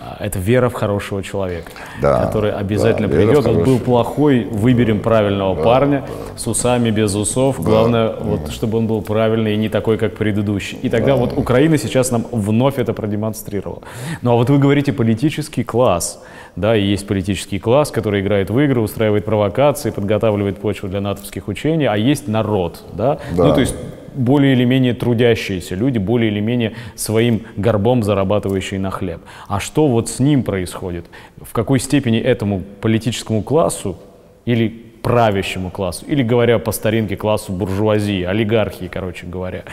а, 0.00 0.16
это 0.18 0.40
вера 0.40 0.68
в 0.68 0.72
хорошего 0.72 1.22
человека, 1.22 1.70
Да, 2.02 2.24
который 2.24 2.50
обязательно 2.50 3.06
да, 3.06 3.14
придет. 3.14 3.46
Он 3.46 3.62
был 3.62 3.78
плохой, 3.78 4.48
выберем 4.50 4.98
правильного 4.98 5.54
парня 5.54 6.04
с 6.36 6.44
усами, 6.48 6.90
без 6.90 7.14
усов. 7.14 7.62
Главное, 7.62 8.16
вот, 8.18 8.50
чтобы 8.50 8.78
он 8.78 8.88
был 8.88 9.00
правильный 9.00 9.54
и 9.54 9.56
не 9.56 9.68
такой, 9.68 9.96
как 9.96 10.16
предыдущий. 10.16 10.76
И 10.82 10.88
тогда 10.88 11.14
вот 11.14 11.38
Украина 11.38 11.78
сейчас 11.78 12.10
нам 12.10 12.26
вновь 12.32 12.80
это 12.80 12.92
продемонстрировала. 12.94 13.82
Ну 14.22 14.32
а 14.32 14.34
вот 14.34 14.50
вы 14.50 14.58
говорите 14.58 14.92
политический 14.92 15.62
класс. 15.62 16.20
Да, 16.56 16.76
и 16.76 16.82
есть 16.82 17.06
политический 17.06 17.60
класс, 17.60 17.92
который 17.92 18.20
играет 18.22 18.50
в 18.50 18.58
игры, 18.58 18.80
устраивает 18.80 19.24
провокации, 19.24 19.90
подготавливает 19.90 20.58
почву 20.58 20.88
для 20.88 21.00
натовских 21.00 21.46
учений, 21.46 21.86
а 21.86 21.96
есть 21.96 22.26
народ, 22.26 22.82
да? 22.92 23.18
Да. 23.36 23.44
Ну, 23.44 23.54
то 23.54 23.60
есть 23.60 23.74
более 24.14 24.52
или 24.52 24.64
менее 24.64 24.94
трудящиеся 24.94 25.74
люди, 25.74 25.98
более 25.98 26.30
или 26.30 26.40
менее 26.40 26.72
своим 26.94 27.42
горбом 27.56 28.02
зарабатывающие 28.02 28.80
на 28.80 28.90
хлеб. 28.90 29.20
А 29.48 29.60
что 29.60 29.88
вот 29.88 30.08
с 30.08 30.18
ним 30.18 30.42
происходит? 30.42 31.06
В 31.40 31.52
какой 31.52 31.80
степени 31.80 32.18
этому 32.18 32.62
политическому 32.80 33.42
классу 33.42 33.96
или 34.44 34.84
правящему 35.04 35.70
классу, 35.70 36.06
или, 36.08 36.22
говоря 36.22 36.58
по 36.58 36.72
старинке, 36.72 37.14
классу 37.14 37.52
буржуазии, 37.52 38.22
олигархии, 38.22 38.88
короче 38.90 39.26
говоря, 39.26 39.64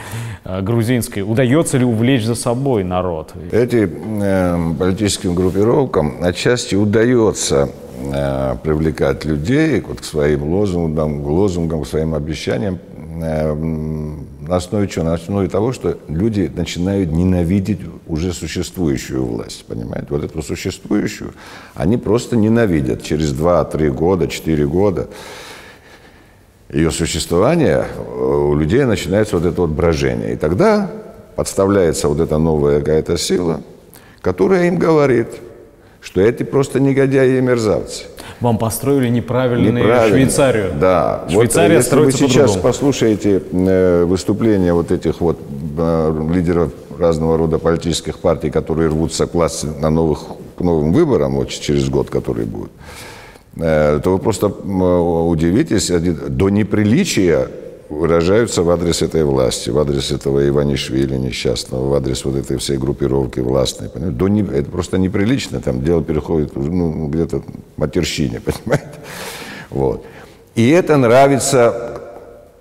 э, 0.43 0.61
грузинской, 0.61 1.23
удается 1.23 1.77
ли 1.77 1.85
увлечь 1.85 2.25
за 2.25 2.35
собой 2.35 2.83
народ? 2.83 3.33
Этим 3.51 4.21
э, 4.21 4.75
политическим 4.77 5.33
группировкам 5.33 6.17
отчасти 6.21 6.75
удается 6.75 7.69
э, 8.13 8.55
привлекать 8.61 9.23
людей 9.23 9.79
вот, 9.79 10.01
к 10.01 10.03
своим 10.03 10.43
лозунгам, 10.43 11.23
к 11.23 11.27
лозунгам, 11.27 11.83
к 11.83 11.87
своим 11.87 12.13
обещаниям 12.13 12.79
э, 13.21 13.55
на 14.41 14.55
основе 14.57 14.87
чего? 14.87 15.05
На 15.05 15.13
основе 15.13 15.47
того, 15.47 15.71
что 15.71 15.97
люди 16.07 16.51
начинают 16.53 17.11
ненавидеть 17.11 17.79
уже 18.07 18.33
существующую 18.33 19.23
власть, 19.25 19.65
понимаете? 19.65 20.07
Вот 20.09 20.23
эту 20.23 20.41
существующую 20.41 21.33
они 21.75 21.97
просто 21.97 22.35
ненавидят 22.35 23.03
через 23.03 23.33
2-3 23.33 23.89
года, 23.91 24.27
4 24.27 24.67
года 24.67 25.09
ее 26.71 26.91
существования 26.91 27.85
э, 27.85 28.01
у 28.01 28.55
людей 28.55 28.85
начинается 28.85 29.37
вот 29.37 29.45
это 29.45 29.61
вот 29.61 29.71
брожение. 29.71 30.33
И 30.33 30.35
тогда 30.37 30.89
подставляется 31.35 32.07
вот 32.07 32.19
эта 32.19 32.37
новая 32.37 32.79
какая-то 32.79 33.17
сила, 33.17 33.61
которая 34.21 34.67
им 34.67 34.77
говорит, 34.77 35.27
что 35.99 36.21
эти 36.21 36.43
просто 36.43 36.79
негодяи 36.79 37.37
и 37.37 37.41
мерзавцы. 37.41 38.05
Вам 38.41 38.57
построили 38.57 39.07
неправильную 39.07 39.71
Неправильно. 39.71 40.17
Швейцарию. 40.17 40.73
Да. 40.79 41.25
Швейцария 41.29 41.75
вот, 41.75 41.83
если 41.83 41.95
вы 41.95 42.11
строится 42.11 42.17
сейчас 42.17 42.33
по-другому. 42.33 42.61
послушаете 42.63 43.43
э, 43.51 44.03
выступления 44.05 44.73
вот 44.73 44.91
этих 44.91 45.21
вот 45.21 45.39
э, 45.77 46.27
лидеров 46.33 46.71
разного 46.97 47.37
рода 47.37 47.59
политических 47.59 48.17
партий, 48.17 48.49
которые 48.49 48.89
рвутся 48.89 49.27
к 49.27 49.35
власти 49.35 49.67
на 49.79 49.91
новых, 49.91 50.23
к 50.57 50.61
новым 50.61 50.91
выборам, 50.91 51.35
вот 51.35 51.49
через 51.49 51.87
год, 51.87 52.09
которые 52.09 52.47
будут, 52.47 52.71
э, 53.57 53.99
то 54.03 54.11
вы 54.11 54.17
просто 54.17 54.47
удивитесь, 54.47 55.89
до 55.89 56.49
неприличия 56.49 57.47
выражаются 57.91 58.63
в 58.63 58.69
адрес 58.69 59.01
этой 59.01 59.23
власти, 59.23 59.69
в 59.69 59.77
адрес 59.77 60.11
этого 60.11 60.47
Иванишвили 60.47 61.17
несчастного, 61.17 61.89
в 61.89 61.93
адрес 61.93 62.23
вот 62.25 62.35
этой 62.35 62.57
всей 62.57 62.77
группировки 62.77 63.41
властной. 63.41 63.89
понимаете? 63.89 64.17
До 64.17 64.27
не- 64.29 64.41
это 64.41 64.71
просто 64.71 64.97
неприлично, 64.97 65.59
там 65.59 65.83
дело 65.83 66.01
переходит 66.01 66.55
ну, 66.55 67.07
где-то 67.07 67.39
в 67.39 67.43
матерщине, 67.77 68.39
понимаете? 68.45 68.87
Вот. 69.69 70.05
И 70.55 70.69
это 70.69 70.97
нравится 70.97 72.01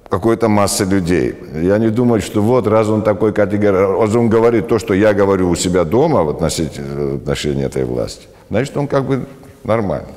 какой-то 0.08 0.48
массе 0.48 0.84
людей. 0.84 1.36
Я 1.62 1.78
не 1.78 1.90
думаю, 1.90 2.20
что 2.20 2.42
вот 2.42 2.66
раз 2.66 2.88
он 2.88 3.02
такой 3.02 3.32
категорий, 3.32 3.78
он 3.84 4.28
говорит 4.28 4.66
то, 4.66 4.80
что 4.80 4.94
я 4.94 5.14
говорю 5.14 5.48
у 5.48 5.54
себя 5.54 5.84
дома 5.84 6.24
в 6.24 6.28
относительно- 6.30 7.12
в 7.12 7.16
отношении 7.16 7.64
этой 7.64 7.84
власти, 7.84 8.26
значит, 8.50 8.76
он 8.76 8.88
как 8.88 9.04
бы 9.04 9.26
нормальный. 9.62 10.08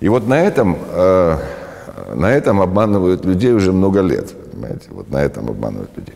И 0.00 0.08
вот 0.08 0.26
на 0.26 0.42
этом, 0.42 0.76
э, 0.92 1.38
на 2.14 2.32
этом 2.32 2.60
обманывают 2.60 3.24
людей 3.24 3.52
уже 3.52 3.72
много 3.72 4.00
лет, 4.00 4.32
понимаете, 4.52 4.88
вот 4.90 5.10
на 5.10 5.22
этом 5.22 5.48
обманывают 5.48 5.90
людей. 5.96 6.14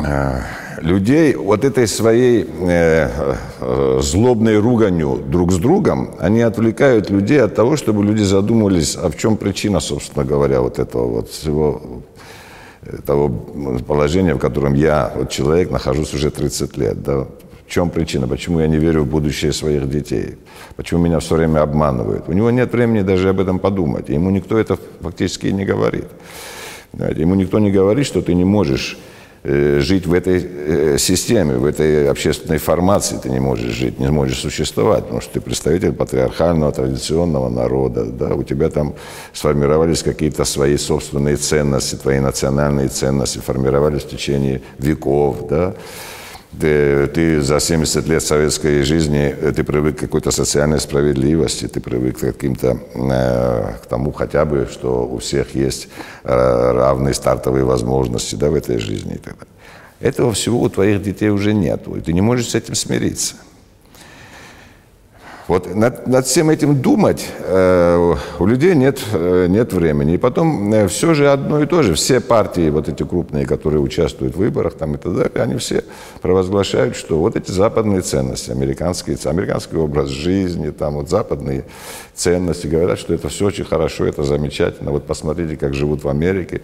Э, 0.00 0.42
людей 0.80 1.34
вот 1.34 1.64
этой 1.64 1.88
своей 1.88 2.44
э, 2.44 3.10
э, 3.60 3.98
злобной 4.02 4.58
руганью 4.58 5.20
друг 5.26 5.52
с 5.52 5.56
другом, 5.56 6.14
они 6.18 6.40
отвлекают 6.42 7.10
людей 7.10 7.42
от 7.42 7.54
того, 7.54 7.76
чтобы 7.76 8.04
люди 8.04 8.22
задумывались, 8.22 8.96
а 8.96 9.08
в 9.08 9.16
чем 9.16 9.36
причина, 9.36 9.80
собственно 9.80 10.24
говоря, 10.24 10.60
вот 10.60 10.78
этого 10.78 11.06
вот 11.06 11.30
всего 11.30 11.82
э, 12.82 12.98
того 13.04 13.28
положения, 13.86 14.34
в 14.34 14.38
котором 14.38 14.74
я, 14.74 15.12
вот 15.16 15.30
человек, 15.30 15.70
нахожусь 15.70 16.14
уже 16.14 16.30
30 16.30 16.76
лет. 16.76 17.02
Да? 17.02 17.26
Чем 17.68 17.90
причина? 17.90 18.26
Почему 18.26 18.60
я 18.60 18.66
не 18.66 18.78
верю 18.78 19.02
в 19.02 19.06
будущее 19.06 19.52
своих 19.52 19.90
детей? 19.90 20.36
Почему 20.76 21.02
меня 21.02 21.18
все 21.20 21.36
время 21.36 21.60
обманывают? 21.60 22.24
У 22.28 22.32
него 22.32 22.50
нет 22.50 22.72
времени 22.72 23.02
даже 23.02 23.28
об 23.28 23.40
этом 23.40 23.58
подумать. 23.58 24.08
Ему 24.08 24.30
никто 24.30 24.58
это 24.58 24.78
фактически 25.00 25.48
не 25.48 25.66
говорит. 25.66 26.06
Ему 26.94 27.34
никто 27.34 27.58
не 27.58 27.70
говорит, 27.70 28.06
что 28.06 28.22
ты 28.22 28.32
не 28.32 28.44
можешь 28.44 28.98
э, 29.42 29.80
жить 29.80 30.06
в 30.06 30.14
этой 30.14 30.42
э, 30.42 30.98
системе, 30.98 31.56
в 31.56 31.66
этой 31.66 32.08
общественной 32.08 32.56
формации 32.56 33.18
ты 33.22 33.28
не 33.28 33.40
можешь 33.40 33.72
жить, 33.72 34.00
не 34.00 34.08
можешь 34.08 34.38
существовать, 34.38 35.04
потому 35.04 35.20
что 35.20 35.34
ты 35.34 35.40
представитель 35.42 35.92
патриархального, 35.92 36.72
традиционного 36.72 37.50
народа, 37.50 38.04
да, 38.06 38.34
у 38.34 38.42
тебя 38.42 38.70
там 38.70 38.94
сформировались 39.34 40.02
какие-то 40.02 40.46
свои 40.46 40.78
собственные 40.78 41.36
ценности, 41.36 41.96
твои 41.96 42.20
национальные 42.20 42.88
ценности 42.88 43.38
формировались 43.38 44.04
в 44.04 44.08
течение 44.08 44.62
веков, 44.78 45.46
да, 45.50 45.74
ты, 46.58 47.06
ты 47.08 47.40
за 47.40 47.60
70 47.60 48.08
лет 48.08 48.22
советской 48.22 48.82
жизни, 48.82 49.34
ты 49.54 49.64
привык 49.64 49.96
к 49.96 50.00
какой-то 50.00 50.30
социальной 50.30 50.80
справедливости, 50.80 51.68
ты 51.68 51.80
привык 51.80 52.18
к 52.18 52.20
каким-то, 52.20 52.78
э, 52.94 53.72
к 53.82 53.86
тому 53.86 54.12
хотя 54.12 54.44
бы, 54.44 54.66
что 54.70 55.06
у 55.06 55.18
всех 55.18 55.54
есть 55.54 55.88
э, 56.24 56.72
равные 56.72 57.14
стартовые 57.14 57.64
возможности 57.64 58.34
да, 58.34 58.50
в 58.50 58.54
этой 58.54 58.78
жизни 58.78 59.20
и. 59.22 59.48
Этого 60.00 60.32
всего 60.32 60.60
у 60.62 60.68
твоих 60.68 61.02
детей 61.02 61.28
уже 61.28 61.52
нет, 61.52 61.86
и 61.88 62.00
ты 62.00 62.12
не 62.12 62.20
можешь 62.20 62.48
с 62.48 62.54
этим 62.54 62.74
смириться. 62.74 63.34
Вот 65.48 65.74
над, 65.74 66.06
над 66.06 66.26
всем 66.26 66.50
этим 66.50 66.82
думать 66.82 67.26
э, 67.40 68.14
у 68.38 68.46
людей 68.46 68.74
нет, 68.74 69.00
э, 69.14 69.46
нет 69.48 69.72
времени. 69.72 70.14
И 70.14 70.18
потом 70.18 70.70
э, 70.74 70.88
все 70.88 71.14
же 71.14 71.32
одно 71.32 71.62
и 71.62 71.66
то 71.66 71.82
же. 71.82 71.94
Все 71.94 72.20
партии, 72.20 72.68
вот 72.68 72.90
эти 72.90 73.02
крупные, 73.02 73.46
которые 73.46 73.80
участвуют 73.80 74.34
в 74.34 74.38
выборах 74.38 74.74
там, 74.74 74.96
и 74.96 74.98
так 74.98 75.14
далее, 75.14 75.42
они 75.42 75.56
все 75.56 75.84
провозглашают, 76.20 76.96
что 76.96 77.18
вот 77.18 77.34
эти 77.34 77.50
западные 77.50 78.02
ценности, 78.02 78.50
американские, 78.50 79.16
американский 79.24 79.76
образ 79.76 80.10
жизни, 80.10 80.68
там 80.68 80.96
вот 80.96 81.08
западные 81.08 81.64
ценности, 82.14 82.66
говорят, 82.66 82.98
что 82.98 83.14
это 83.14 83.30
все 83.30 83.46
очень 83.46 83.64
хорошо, 83.64 84.04
это 84.04 84.24
замечательно. 84.24 84.90
Вот 84.90 85.06
посмотрите, 85.06 85.56
как 85.56 85.72
живут 85.72 86.04
в 86.04 86.10
Америке. 86.10 86.60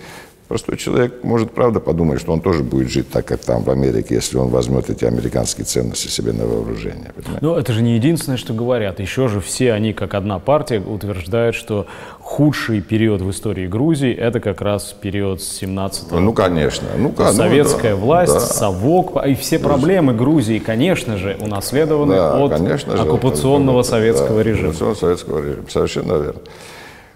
Простой 0.49 0.77
человек 0.77 1.25
может, 1.25 1.53
правда, 1.53 1.81
подумать, 1.81 2.21
что 2.21 2.33
он 2.33 2.41
тоже 2.41 2.63
будет 2.63 2.91
жить 2.91 3.09
так, 3.11 3.25
как 3.25 3.41
там, 3.41 3.63
в 3.63 3.71
Америке, 3.71 4.15
если 4.15 4.37
он 4.37 4.49
возьмет 4.49 4.91
эти 4.91 5.07
американские 5.07 5.65
ценности 5.65 6.09
себе 6.09 6.33
на 6.33 6.45
вооружение. 6.45 7.13
Понимаете? 7.15 7.39
Но 7.41 7.59
это 7.59 7.73
же 7.73 7.83
не 7.83 7.95
единственное, 7.95 8.37
что 8.37 8.53
говорят. 8.53 9.01
Еще 9.01 9.29
же 9.29 9.41
все 9.41 9.73
они, 9.73 9.95
как 9.95 10.13
одна 10.13 10.39
партия, 10.39 10.81
утверждают, 10.81 11.57
что 11.57 11.87
худший 12.21 12.83
период 12.83 13.23
в 13.23 13.31
истории 13.31 13.67
Грузии– 13.67 14.13
это 14.15 14.39
как 14.41 14.61
раз 14.61 14.95
период 15.01 15.41
с 15.41 15.49
17 15.49 16.13
Ну, 16.13 16.33
конечно. 16.35 16.89
Ну, 16.99 17.15
ну, 17.17 17.33
Советская 17.33 17.95
ну, 17.95 18.01
да, 18.01 18.05
власть, 18.05 18.35
да. 18.35 18.41
совок, 18.41 19.27
и 19.27 19.35
все 19.35 19.59
проблемы 19.59 20.13
Грузии, 20.13 20.59
конечно 20.59 21.17
же, 21.17 21.39
унаследованы 21.41 22.17
да, 22.17 22.37
от 22.37 22.53
конечно 22.53 22.97
же, 22.97 23.03
оккупационного 23.03 23.81
это, 23.81 23.89
советского 23.89 24.43
да, 24.45 24.51
режима. 24.51 24.69
Оккупационного 24.69 24.95
советского 24.95 25.39
режима, 25.39 25.71
совершенно 25.71 26.13
верно. 26.23 26.41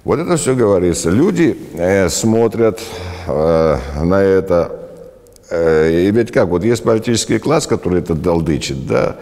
Вот 0.05 0.19
это 0.19 0.37
все 0.37 0.55
говорится. 0.55 1.11
Люди 1.11 1.57
э, 1.75 2.09
смотрят 2.09 2.81
э, 3.27 3.77
на 4.03 4.23
это. 4.23 4.73
Э, 5.51 5.91
и 5.91 6.11
ведь 6.11 6.33
как, 6.33 6.49
вот 6.49 6.65
есть 6.65 6.83
политический 6.83 7.39
класс, 7.39 7.67
который 7.67 8.01
это 8.01 8.15
долдычит, 8.15 8.87
да, 8.87 9.17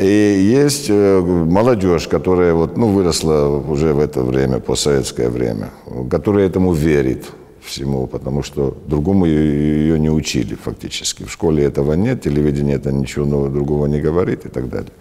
и 0.00 0.06
есть 0.06 0.86
э, 0.88 1.20
молодежь, 1.20 2.08
которая 2.08 2.54
вот, 2.54 2.76
ну, 2.76 2.88
выросла 2.88 3.48
уже 3.68 3.92
в 3.92 4.00
это 4.00 4.22
время, 4.22 4.58
постсоветское 4.58 5.28
время, 5.28 5.70
которая 6.10 6.46
этому 6.46 6.72
верит 6.72 7.24
всему, 7.60 8.06
потому 8.06 8.42
что 8.42 8.76
другому 8.86 9.26
ее, 9.26 9.80
ее 9.86 9.98
не 9.98 10.10
учили 10.10 10.54
фактически. 10.54 11.24
В 11.24 11.30
школе 11.30 11.64
этого 11.64 11.92
нет, 11.94 12.22
телевидение 12.22 12.76
это 12.76 12.92
ничего 12.92 13.26
нового 13.26 13.50
другого 13.50 13.86
не 13.86 14.00
говорит 14.00 14.46
и 14.46 14.48
так 14.48 14.70
далее. 14.70 14.92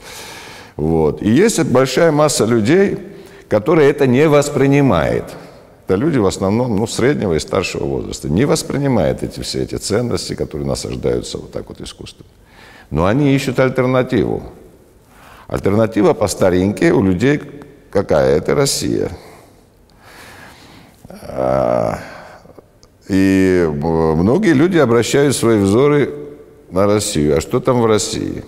Вот. 0.76 1.22
И 1.22 1.30
есть 1.30 1.64
большая 1.64 2.12
масса 2.12 2.46
людей, 2.46 2.98
который 3.54 3.86
это 3.86 4.08
не 4.08 4.28
воспринимает. 4.28 5.26
Это 5.86 5.94
люди 5.94 6.18
в 6.18 6.26
основном 6.26 6.76
ну, 6.76 6.88
среднего 6.88 7.36
и 7.36 7.40
старшего 7.40 7.84
возраста. 7.84 8.28
Не 8.28 8.46
воспринимают 8.46 9.22
эти 9.22 9.42
все 9.42 9.62
эти 9.62 9.76
ценности, 9.76 10.34
которые 10.34 10.68
насаждаются 10.68 11.38
вот 11.38 11.52
так 11.52 11.70
вот 11.70 11.80
искусством. 11.80 12.26
Но 12.90 13.06
они 13.06 13.36
ищут 13.36 13.60
альтернативу. 13.60 14.42
Альтернатива 15.46 16.16
по 16.16 16.28
старинке 16.28 16.94
у 16.94 17.04
людей 17.04 17.44
какая? 17.92 18.38
Это 18.38 18.56
Россия. 18.56 19.12
А, 21.08 22.00
и 23.08 23.70
многие 23.72 24.54
люди 24.54 24.80
обращают 24.80 25.36
свои 25.36 25.60
взоры 25.60 26.12
на 26.72 26.88
Россию. 26.88 27.38
А 27.38 27.42
что 27.42 27.60
там 27.60 27.82
в 27.82 27.86
России? 27.86 28.44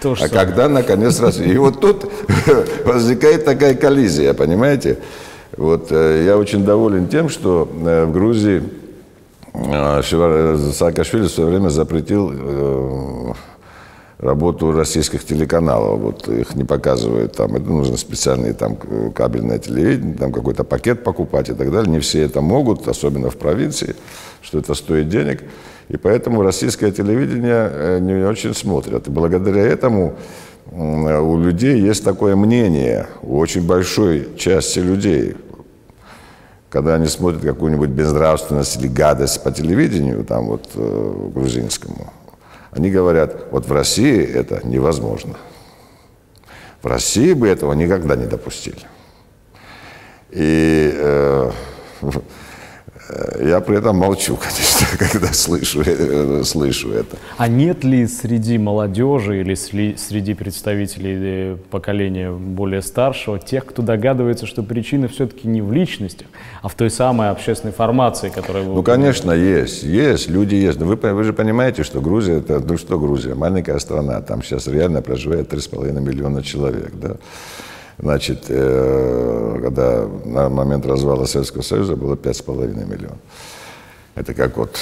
То, 0.00 0.14
а 0.20 0.28
когда, 0.28 0.68
наконец, 0.68 1.20
раз... 1.20 1.38
И 1.40 1.56
вот 1.56 1.80
тут 1.80 2.10
возникает 2.84 3.44
такая 3.44 3.74
коллизия, 3.74 4.34
понимаете? 4.34 4.98
Вот 5.56 5.88
э, 5.90 6.24
я 6.26 6.36
очень 6.36 6.64
доволен 6.64 7.08
тем, 7.08 7.28
что 7.28 7.68
э, 7.72 8.04
в 8.04 8.12
Грузии 8.12 8.62
э, 9.54 10.02
Саакашвили 10.02 11.24
в 11.24 11.30
свое 11.30 11.50
время 11.50 11.68
запретил 11.70 13.34
работу 14.18 14.72
российских 14.72 15.24
телеканалов. 15.24 16.00
Вот 16.00 16.28
их 16.28 16.54
не 16.54 16.64
показывают 16.64 17.32
там. 17.32 17.56
Это 17.56 17.68
нужно 17.68 17.96
специальное 17.96 18.54
там 18.54 18.76
кабельное 19.14 19.58
телевидение, 19.58 20.16
там 20.16 20.32
какой-то 20.32 20.64
пакет 20.64 21.04
покупать 21.04 21.48
и 21.48 21.54
так 21.54 21.70
далее. 21.70 21.90
Не 21.90 22.00
все 22.00 22.22
это 22.22 22.40
могут, 22.40 22.88
особенно 22.88 23.30
в 23.30 23.36
провинции, 23.36 23.96
что 24.42 24.58
это 24.58 24.74
стоит 24.74 25.08
денег. 25.08 25.42
И 25.88 25.96
поэтому 25.96 26.42
российское 26.42 26.90
телевидение 26.90 27.70
э, 27.72 27.98
не 28.00 28.26
очень 28.26 28.54
смотрят. 28.54 29.06
И 29.06 29.10
благодаря 29.10 29.62
этому 29.62 30.16
у 30.72 31.38
людей 31.38 31.80
есть 31.80 32.04
такое 32.04 32.34
мнение, 32.34 33.06
у 33.22 33.38
очень 33.38 33.64
большой 33.64 34.28
части 34.36 34.80
людей, 34.80 35.36
когда 36.68 36.94
они 36.94 37.06
смотрят 37.06 37.42
какую-нибудь 37.42 37.90
безнравственность 37.90 38.76
или 38.76 38.88
гадость 38.88 39.44
по 39.44 39.52
телевидению, 39.52 40.24
там 40.24 40.46
вот 40.48 40.68
э, 40.74 41.30
грузинскому, 41.32 42.12
они 42.76 42.90
говорят, 42.90 43.46
вот 43.50 43.66
в 43.66 43.72
России 43.72 44.22
это 44.22 44.60
невозможно. 44.66 45.36
В 46.82 46.86
России 46.86 47.32
бы 47.32 47.48
этого 47.48 47.72
никогда 47.72 48.16
не 48.16 48.26
допустили. 48.26 48.82
И 50.30 50.92
э, 50.94 51.50
Я 53.40 53.60
при 53.60 53.78
этом 53.78 53.96
молчу, 53.96 54.36
конечно, 54.40 54.86
когда 54.98 55.32
слышу, 55.32 55.82
э, 55.84 56.42
слышу 56.44 56.90
это. 56.90 57.16
А 57.36 57.46
нет 57.46 57.84
ли 57.84 58.06
среди 58.06 58.58
молодежи 58.58 59.40
или 59.40 59.54
среди 59.54 60.34
представителей 60.34 61.16
э, 61.18 61.56
поколения 61.70 62.32
более 62.32 62.82
старшего 62.82 63.38
тех, 63.38 63.64
кто 63.64 63.82
догадывается, 63.82 64.46
что 64.46 64.62
причина 64.62 65.06
все-таки 65.06 65.46
не 65.46 65.62
в 65.62 65.72
личностях, 65.72 66.26
а 66.62 66.68
в 66.68 66.74
той 66.74 66.90
самой 66.90 67.30
общественной 67.30 67.72
формации, 67.72 68.28
которая... 68.28 68.64
Ну, 68.64 68.82
конечно, 68.82 69.30
есть. 69.30 69.84
Есть, 69.84 70.28
люди 70.28 70.56
есть. 70.56 70.80
Но 70.80 70.86
вы, 70.86 70.96
вы 70.96 71.24
же 71.24 71.32
понимаете, 71.32 71.84
что 71.84 72.00
Грузия, 72.00 72.38
это, 72.38 72.58
ну 72.58 72.76
что 72.76 72.98
Грузия, 72.98 73.34
маленькая 73.34 73.78
страна, 73.78 74.20
там 74.20 74.42
сейчас 74.42 74.66
реально 74.66 75.00
проживает 75.02 75.52
3,5 75.52 76.00
миллиона 76.00 76.42
человек, 76.42 76.92
да. 76.94 77.16
Значит, 77.98 78.46
э, 78.48 79.58
когда 79.62 80.06
на 80.24 80.48
момент 80.48 80.84
развала 80.86 81.24
Советского 81.24 81.62
Союза 81.62 81.96
было 81.96 82.14
5,5 82.14 82.84
миллионов. 82.84 83.18
Это 84.14 84.34
как 84.34 84.56
вот 84.58 84.78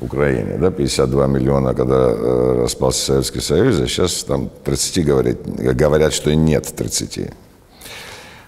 Украине, 0.00 0.56
да, 0.56 0.70
52 0.70 1.26
миллиона, 1.26 1.74
когда 1.74 2.10
э, 2.10 2.62
распался 2.62 3.06
Советский 3.06 3.40
Союз, 3.40 3.80
а 3.80 3.86
сейчас 3.86 4.24
там 4.24 4.50
30 4.64 5.04
говорят, 5.04 5.36
говорят, 5.46 6.12
что 6.12 6.34
нет 6.34 6.72
30. 6.74 7.30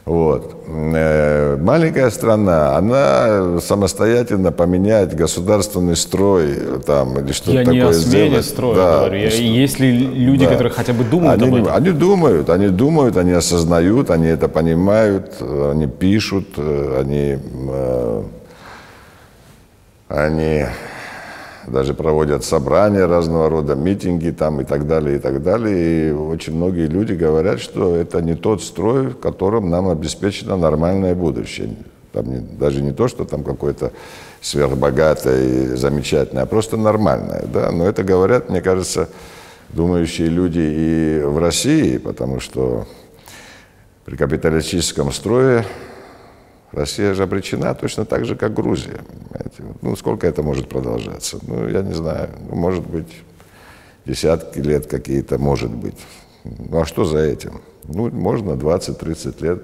Вот. 0.05 0.65
Э, 0.67 1.57
маленькая 1.61 2.11
страна, 2.11 2.77
она 2.77 3.61
самостоятельно 3.61 4.51
поменять 4.51 5.15
государственный 5.15 5.95
строй 5.95 6.57
там, 6.85 7.19
или 7.21 7.31
что-то 7.33 7.59
такое 7.59 7.75
Я 7.75 7.83
не 7.85 7.89
о 7.89 7.93
смене 7.93 8.29
сделать. 8.29 8.45
строя 8.47 8.75
да, 8.75 8.99
говорю. 8.99 9.19
Я, 9.19 9.29
есть 9.29 9.79
ли 9.79 9.93
люди, 9.93 10.45
да. 10.45 10.51
которые 10.51 10.73
хотя 10.73 10.93
бы 10.93 11.05
думают 11.05 11.41
они, 11.41 11.51
об 11.51 11.63
этом? 11.63 11.75
Они 11.75 11.91
думают, 11.91 12.51
они 12.51 12.69
думают, 12.69 13.17
они 13.17 13.31
осознают, 13.31 14.11
они 14.11 14.27
это 14.27 14.49
понимают, 14.49 15.37
они 15.41 15.87
пишут, 15.87 16.49
э, 16.57 17.01
они, 17.01 17.39
э, 17.71 18.23
они 20.09 20.65
даже 21.67 21.95
проводят 21.95 22.45
собрания 22.45 23.07
разного 23.07 23.49
рода, 23.49 23.75
митинги 23.75 24.31
там 24.31 24.61
и 24.61 24.65
так 24.65 24.87
далее, 24.87 25.17
и 25.17 25.19
так 25.19 25.43
далее. 25.43 26.09
И 26.09 26.13
очень 26.13 26.55
многие 26.55 26.87
люди 26.87 27.13
говорят, 27.13 27.61
что 27.61 27.97
это 27.97 28.21
не 28.21 28.35
тот 28.35 28.63
строй, 28.63 29.09
в 29.09 29.19
котором 29.19 29.71
нам 29.71 29.89
обеспечено 29.89 30.57
нормальное 30.57 31.15
будущее. 31.15 31.77
Там 32.13 32.31
не, 32.31 32.41
даже 32.41 32.83
не 32.83 32.93
то, 32.93 33.09
что 33.09 33.25
там 33.25 33.43
какое-то 33.43 33.93
сверхбогатое 34.41 35.45
и 35.45 35.67
замечательное, 35.77 36.43
а 36.43 36.47
просто 36.47 36.77
нормальное. 36.77 37.45
Да? 37.47 37.71
Но 37.71 37.87
это 37.87 38.03
говорят, 38.03 38.51
мне 38.51 38.61
кажется, 38.61 39.09
думающие 39.71 40.29
люди 40.29 40.61
и 40.61 41.23
в 41.25 41.39
России, 41.39 41.97
потому 41.99 42.41
что 42.41 42.87
при 44.05 44.17
капиталистическом 44.17 45.13
строе 45.13 45.65
Россия 46.73 47.15
же 47.15 47.23
обречена 47.23 47.75
точно 47.75 48.05
так 48.05 48.25
же, 48.25 48.35
как 48.35 48.53
Грузия. 48.53 49.01
Понимаете? 49.57 49.79
Ну, 49.83 49.97
сколько 49.97 50.27
это 50.27 50.43
может 50.43 50.69
продолжаться? 50.69 51.39
Ну, 51.47 51.69
я 51.69 51.83
не 51.83 51.95
знаю. 51.95 52.31
Ну, 52.49 52.57
может 52.57 52.87
быть, 52.87 53.13
десятки 54.07 54.59
лет 54.59 54.87
какие-то, 54.87 55.39
может 55.39 55.71
быть. 55.71 55.97
Ну, 56.45 56.81
а 56.81 56.85
что 56.85 57.05
за 57.05 57.19
этим? 57.19 57.61
Ну, 57.85 58.11
можно 58.11 58.53
20-30 58.53 59.43
лет 59.43 59.63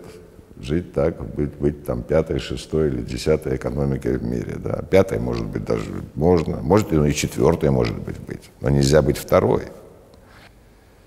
жить 0.60 0.92
так, 0.92 1.24
быть, 1.34 1.54
быть 1.54 1.84
там 1.84 2.02
пятой, 2.02 2.38
шестой 2.38 2.88
или 2.88 3.02
десятой 3.02 3.56
экономикой 3.56 4.18
в 4.18 4.24
мире. 4.24 4.56
Да? 4.58 4.82
Пятой, 4.82 5.18
может 5.18 5.46
быть, 5.46 5.64
даже 5.64 5.84
можно. 6.14 6.58
Может, 6.58 6.92
и 6.92 7.14
четвертой, 7.14 7.70
может 7.70 7.98
быть, 7.98 8.18
быть. 8.20 8.50
Но 8.60 8.70
нельзя 8.70 9.02
быть 9.02 9.18
второй. 9.18 9.64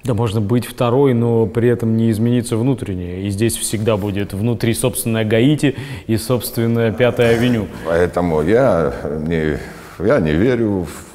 Да, 0.04 0.14
можно 0.16 0.42
быть 0.42 0.66
второй, 0.66 1.14
но 1.14 1.46
при 1.46 1.70
этом 1.70 1.96
не 1.96 2.10
измениться 2.10 2.58
внутреннее. 2.58 3.24
И 3.24 3.30
здесь 3.30 3.56
всегда 3.56 3.98
будет 3.98 4.34
внутри 4.34 4.74
собственная 4.74 5.26
Гаити 5.26 5.76
и 6.08 6.18
собственная 6.18 6.92
Пятая 6.92 7.36
Авеню. 7.36 7.68
Поэтому 7.86 8.42
я 8.42 8.94
не, 9.28 9.60
я 10.04 10.20
не 10.20 10.32
верю 10.32 10.88
в 10.88 11.11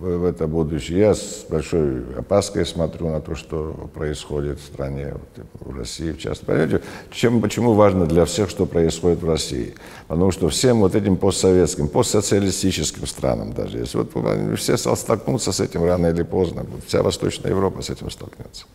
в 0.00 0.24
это 0.24 0.46
будущее. 0.46 0.98
Я 0.98 1.14
с 1.14 1.44
большой 1.48 2.04
опаской 2.16 2.64
смотрю 2.64 3.08
на 3.08 3.20
то, 3.20 3.34
что 3.34 3.90
происходит 3.94 4.60
в 4.60 4.64
стране, 4.64 5.14
в 5.54 5.76
России 5.76 6.12
в 6.12 6.18
частности. 6.18 6.44
Понимаете, 6.44 6.82
чем, 7.10 7.40
почему 7.40 7.72
важно 7.72 8.06
для 8.06 8.24
всех, 8.24 8.48
что 8.48 8.64
происходит 8.64 9.22
в 9.22 9.28
России? 9.28 9.74
Потому 10.06 10.30
что 10.30 10.48
всем 10.48 10.78
вот 10.80 10.94
этим 10.94 11.16
постсоветским, 11.16 11.88
постсоциалистическим 11.88 13.06
странам 13.06 13.52
даже, 13.52 13.78
если 13.78 13.98
вот 13.98 14.12
все 14.58 14.76
столкнутся 14.76 15.50
с 15.50 15.60
этим 15.60 15.84
рано 15.84 16.06
или 16.06 16.22
поздно, 16.22 16.64
вся 16.86 17.02
Восточная 17.02 17.50
Европа 17.50 17.82
с 17.82 17.90
этим 17.90 18.10
столкнется. 18.10 18.66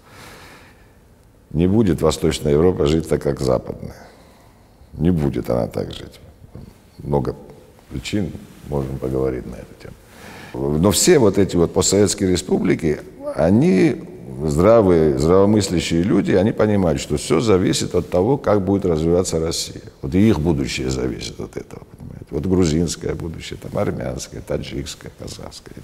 не 1.51 1.67
будет 1.67 2.01
Восточная 2.01 2.51
Европа 2.51 2.85
жить 2.85 3.07
так, 3.07 3.21
как 3.21 3.39
Западная. 3.39 3.95
Не 4.93 5.11
будет 5.11 5.49
она 5.49 5.67
так 5.67 5.93
жить. 5.93 6.19
Много 6.97 7.35
причин, 7.89 8.31
можем 8.67 8.97
поговорить 8.97 9.45
на 9.45 9.55
эту 9.55 9.73
тему. 9.81 9.93
Но 10.53 10.91
все 10.91 11.19
вот 11.19 11.37
эти 11.37 11.55
вот 11.55 11.73
постсоветские 11.73 12.31
республики, 12.31 12.99
они 13.35 14.03
здравые, 14.43 15.17
здравомыслящие 15.17 16.03
люди, 16.03 16.31
они 16.31 16.51
понимают, 16.51 17.01
что 17.01 17.17
все 17.17 17.39
зависит 17.39 17.95
от 17.95 18.09
того, 18.09 18.37
как 18.37 18.63
будет 18.63 18.85
развиваться 18.85 19.39
Россия. 19.39 19.81
Вот 20.01 20.13
и 20.15 20.29
их 20.29 20.39
будущее 20.39 20.89
зависит 20.89 21.39
от 21.39 21.57
этого, 21.57 21.83
понимаете. 21.97 22.25
Вот 22.29 22.45
грузинское 22.45 23.15
будущее, 23.15 23.59
там 23.61 23.77
армянское, 23.77 24.41
таджикское, 24.41 25.11
казахское. 25.17 25.75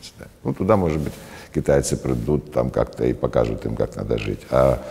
Ну, 0.44 0.54
туда, 0.54 0.78
может 0.78 1.00
быть, 1.00 1.14
китайцы 1.54 1.98
придут, 1.98 2.52
там 2.52 2.70
как-то 2.70 3.06
и 3.06 3.14
покажут 3.14 3.66
им, 3.66 3.76
как 3.76 3.96
надо 3.96 4.18
жить. 4.18 4.42
А 4.50 4.82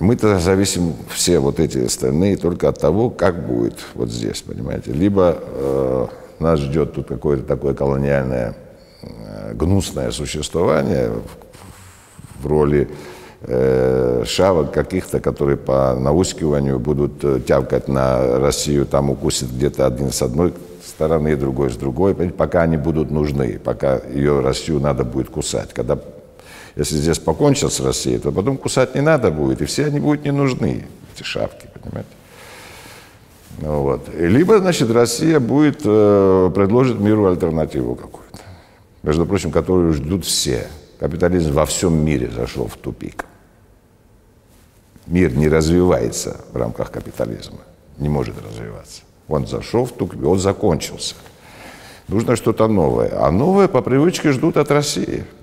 мы-то 0.00 0.38
зависим 0.38 0.94
все 1.08 1.38
вот 1.38 1.60
эти 1.60 1.78
остальные 1.78 2.36
только 2.36 2.68
от 2.68 2.78
того, 2.78 3.10
как 3.10 3.46
будет 3.46 3.78
вот 3.94 4.10
здесь, 4.10 4.42
понимаете. 4.42 4.92
Либо 4.92 5.38
э, 5.40 6.06
нас 6.42 6.60
ждет 6.60 6.94
тут 6.94 7.08
какое-то 7.08 7.44
такое 7.44 7.74
колониальное 7.74 8.54
э, 9.02 9.54
гнусное 9.54 10.10
существование 10.10 11.10
в, 12.40 12.46
роли 12.46 12.88
э, 13.42 14.24
шавок 14.26 14.72
каких-то, 14.72 15.20
которые 15.20 15.56
по 15.56 15.94
наускиванию 15.94 16.78
будут 16.78 17.24
э, 17.24 17.40
тявкать 17.40 17.88
на 17.88 18.38
Россию, 18.38 18.84
там 18.84 19.10
укусит 19.10 19.50
где-то 19.50 19.86
один 19.86 20.12
с 20.12 20.20
одной 20.22 20.52
стороны, 20.84 21.36
другой 21.36 21.70
с 21.70 21.76
другой, 21.76 22.14
пока 22.14 22.62
они 22.62 22.76
будут 22.76 23.10
нужны, 23.10 23.58
пока 23.58 24.00
ее 24.12 24.40
Россию 24.40 24.80
надо 24.80 25.04
будет 25.04 25.30
кусать. 25.30 25.72
Когда 25.72 25.98
если 26.76 26.96
здесь 26.96 27.18
покончат 27.18 27.72
с 27.72 27.80
Россией, 27.80 28.18
то 28.18 28.32
потом 28.32 28.56
кусать 28.56 28.94
не 28.94 29.02
надо 29.02 29.30
будет, 29.30 29.60
и 29.62 29.66
все 29.66 29.86
они 29.86 30.00
будут 30.00 30.24
не 30.24 30.32
нужны, 30.32 30.86
эти 31.14 31.22
шапки, 31.22 31.68
понимаете? 31.74 32.08
Вот. 33.58 34.08
Либо, 34.14 34.58
значит, 34.58 34.90
Россия 34.90 35.38
будет, 35.38 35.82
э, 35.84 36.50
предложит 36.54 36.98
миру 36.98 37.26
альтернативу 37.26 37.94
какую-то, 37.94 38.38
между 39.02 39.26
прочим, 39.26 39.50
которую 39.50 39.92
ждут 39.92 40.24
все. 40.24 40.68
Капитализм 40.98 41.52
во 41.52 41.66
всем 41.66 42.04
мире 42.04 42.30
зашел 42.30 42.66
в 42.66 42.76
тупик. 42.76 43.26
Мир 45.06 45.36
не 45.36 45.48
развивается 45.48 46.44
в 46.52 46.56
рамках 46.56 46.90
капитализма, 46.90 47.58
не 47.98 48.08
может 48.08 48.34
развиваться. 48.44 49.02
Он 49.28 49.46
зашел 49.46 49.84
в 49.84 49.92
тупик, 49.92 50.24
он 50.24 50.38
закончился. 50.38 51.14
Нужно 52.08 52.36
что-то 52.36 52.68
новое. 52.68 53.10
А 53.20 53.30
новое 53.30 53.68
по 53.68 53.82
привычке 53.82 54.32
ждут 54.32 54.56
от 54.56 54.70
России– 54.70 55.24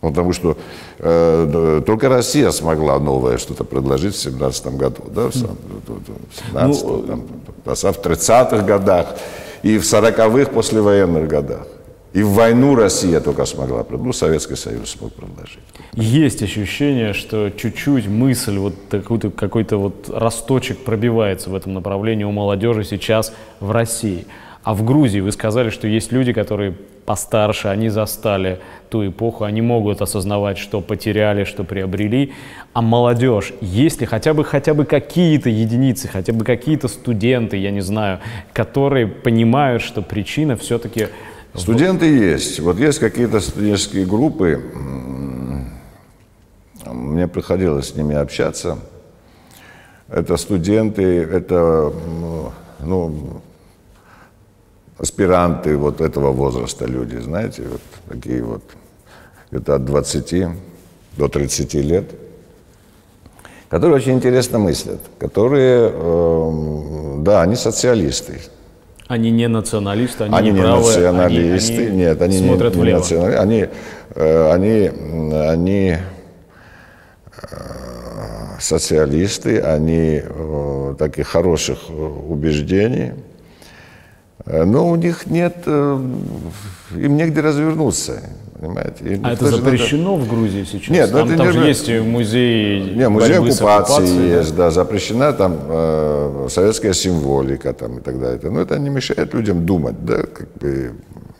Потому 0.00 0.32
что 0.32 0.56
э, 0.98 1.82
только 1.84 2.08
Россия 2.08 2.50
смогла 2.52 3.00
новое 3.00 3.36
что-то 3.38 3.64
предложить 3.64 4.14
в 4.14 4.18
17 4.18 4.66
году, 4.76 5.02
да, 5.08 5.28
в, 5.28 5.34
17 5.34 6.84
ну, 6.84 7.02
там, 7.02 7.24
в 7.64 7.68
30-х 7.68 8.58
годах 8.62 9.16
и 9.64 9.76
в 9.78 9.82
40-х 9.82 10.50
послевоенных 10.50 11.26
годах. 11.26 11.66
И 12.14 12.22
в 12.22 12.30
войну 12.30 12.74
Россия 12.74 13.20
только 13.20 13.44
смогла, 13.44 13.84
ну, 13.90 14.12
Советский 14.12 14.56
Союз 14.56 14.90
смог 14.90 15.12
предложить. 15.12 15.58
Есть 15.92 16.42
ощущение, 16.42 17.12
что 17.12 17.50
чуть-чуть 17.50 18.06
мысль, 18.06 18.56
вот 18.56 18.74
какой-то, 18.88 19.30
какой-то 19.30 19.76
вот 19.76 20.08
росточек 20.08 20.78
пробивается 20.84 21.50
в 21.50 21.54
этом 21.54 21.74
направлении 21.74 22.24
у 22.24 22.30
молодежи 22.30 22.84
сейчас 22.84 23.34
в 23.60 23.72
России. 23.72 24.26
А 24.62 24.74
в 24.74 24.84
Грузии 24.84 25.20
вы 25.20 25.32
сказали, 25.32 25.70
что 25.70 25.86
есть 25.86 26.10
люди, 26.10 26.32
которые 26.32 26.76
постарше, 27.08 27.68
они 27.68 27.88
застали 27.88 28.60
ту 28.90 29.08
эпоху, 29.08 29.44
они 29.44 29.62
могут 29.62 30.02
осознавать, 30.02 30.58
что 30.58 30.82
потеряли, 30.82 31.44
что 31.44 31.64
приобрели. 31.64 32.34
А 32.74 32.82
молодежь, 32.82 33.54
есть 33.62 34.02
ли 34.02 34.06
хотя 34.06 34.34
бы, 34.34 34.44
хотя 34.44 34.74
бы 34.74 34.84
какие-то 34.84 35.48
единицы, 35.48 36.06
хотя 36.06 36.34
бы 36.34 36.44
какие-то 36.44 36.86
студенты, 36.86 37.56
я 37.56 37.70
не 37.70 37.80
знаю, 37.80 38.18
которые 38.52 39.06
понимают, 39.06 39.80
что 39.80 40.02
причина 40.02 40.58
все-таки... 40.58 41.08
Студенты 41.54 42.04
есть. 42.04 42.60
Вот 42.60 42.78
есть 42.78 42.98
какие-то 42.98 43.40
студенческие 43.40 44.04
группы, 44.04 44.62
мне 46.84 47.26
приходилось 47.26 47.88
с 47.88 47.94
ними 47.94 48.16
общаться. 48.16 48.80
Это 50.10 50.36
студенты, 50.36 51.02
это 51.02 51.90
ну, 52.84 53.40
аспиранты 54.98 55.76
вот 55.76 56.00
этого 56.00 56.32
возраста 56.32 56.84
люди, 56.86 57.16
знаете, 57.16 57.62
вот 57.70 57.80
такие 58.08 58.42
вот, 58.42 58.62
где-то 59.50 59.76
от 59.76 59.84
20 59.84 60.46
до 61.16 61.28
30 61.28 61.74
лет, 61.74 62.10
которые 63.68 63.96
очень 63.96 64.12
интересно 64.12 64.58
мыслят, 64.58 65.00
которые, 65.18 65.90
э, 65.92 67.14
да, 67.18 67.42
они 67.42 67.54
социалисты. 67.56 68.40
Они 69.06 69.30
не 69.30 69.48
националисты, 69.48 70.24
они, 70.24 70.34
они 70.34 70.50
не, 70.50 70.56
не 70.56 70.62
правы, 70.62 70.86
националисты, 70.86 71.72
они, 71.72 71.86
они 71.86 71.96
нет, 71.96 72.22
они 72.22 72.38
смотрят 72.38 72.74
не, 72.74 72.80
влево. 72.80 72.96
не 72.96 73.00
националисты, 73.00 73.40
они, 73.40 73.68
э, 74.14 74.50
они, 74.52 74.90
они 75.32 75.96
э, 77.42 77.56
социалисты, 78.58 79.60
они 79.60 80.22
таких 80.98 81.28
хороших 81.28 81.78
убеждений– 81.88 83.12
Э, 83.27 83.27
но 84.46 84.88
у 84.88 84.96
них 84.96 85.26
нет, 85.26 85.56
э, 85.66 86.00
им 86.96 87.16
негде 87.16 87.40
развернуться. 87.40 88.20
Понимаете? 88.58 89.14
Им 89.14 89.24
а 89.24 89.32
это 89.32 89.46
запрещено 89.46 90.16
надо... 90.16 90.24
в 90.24 90.28
Грузии 90.28 90.64
сейчас? 90.64 90.88
Нет, 90.88 91.12
там, 91.12 91.28
это 91.28 91.36
там 91.36 91.46
не... 91.46 91.52
же 91.52 91.60
есть 91.60 91.88
музей 91.88 92.94
Не, 92.94 93.08
музей 93.08 93.38
оккупации 93.38 94.36
есть, 94.36 94.56
да? 94.56 94.64
да, 94.64 94.70
запрещена 94.72 95.32
там 95.32 95.56
э, 95.68 96.46
советская 96.50 96.92
символика 96.92 97.72
там 97.72 97.98
и 97.98 98.00
так 98.00 98.18
далее. 98.18 98.40
Но 98.50 98.60
это 98.60 98.78
не 98.78 98.90
мешает 98.90 99.32
людям 99.32 99.64
думать, 99.64 100.04
да, 100.04 100.22
как 100.22 100.48
бы 100.54 100.92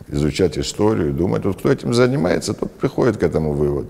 изучать 0.07 0.57
историю, 0.57 1.13
думать. 1.13 1.43
Вот 1.43 1.57
кто 1.57 1.71
этим 1.71 1.93
занимается, 1.93 2.53
тот 2.53 2.71
приходит 2.71 3.17
к 3.17 3.23
этому 3.23 3.51
выводу. 3.51 3.89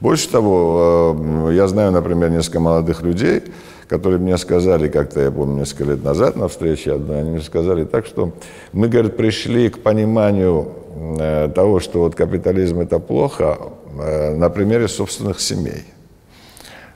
Больше 0.00 0.28
того, 0.30 1.46
э, 1.48 1.54
я 1.54 1.68
знаю, 1.68 1.92
например, 1.92 2.30
несколько 2.30 2.60
молодых 2.60 3.02
людей, 3.02 3.42
которые 3.88 4.18
мне 4.18 4.36
сказали 4.38 4.88
как-то, 4.88 5.20
я 5.20 5.30
помню, 5.30 5.60
несколько 5.60 5.84
лет 5.84 6.04
назад 6.04 6.36
на 6.36 6.48
встрече 6.48 6.94
одной, 6.94 7.20
они 7.20 7.30
мне 7.30 7.40
сказали 7.40 7.84
так, 7.84 8.06
что 8.06 8.32
мы, 8.72 8.88
говорят, 8.88 9.16
пришли 9.16 9.68
к 9.68 9.78
пониманию 9.78 10.72
э, 11.18 11.48
того, 11.54 11.80
что 11.80 12.00
вот 12.00 12.14
капитализм 12.14 12.80
это 12.80 12.98
плохо, 12.98 13.58
э, 13.98 14.34
на 14.34 14.50
примере 14.50 14.88
собственных 14.88 15.40
семей. 15.40 15.84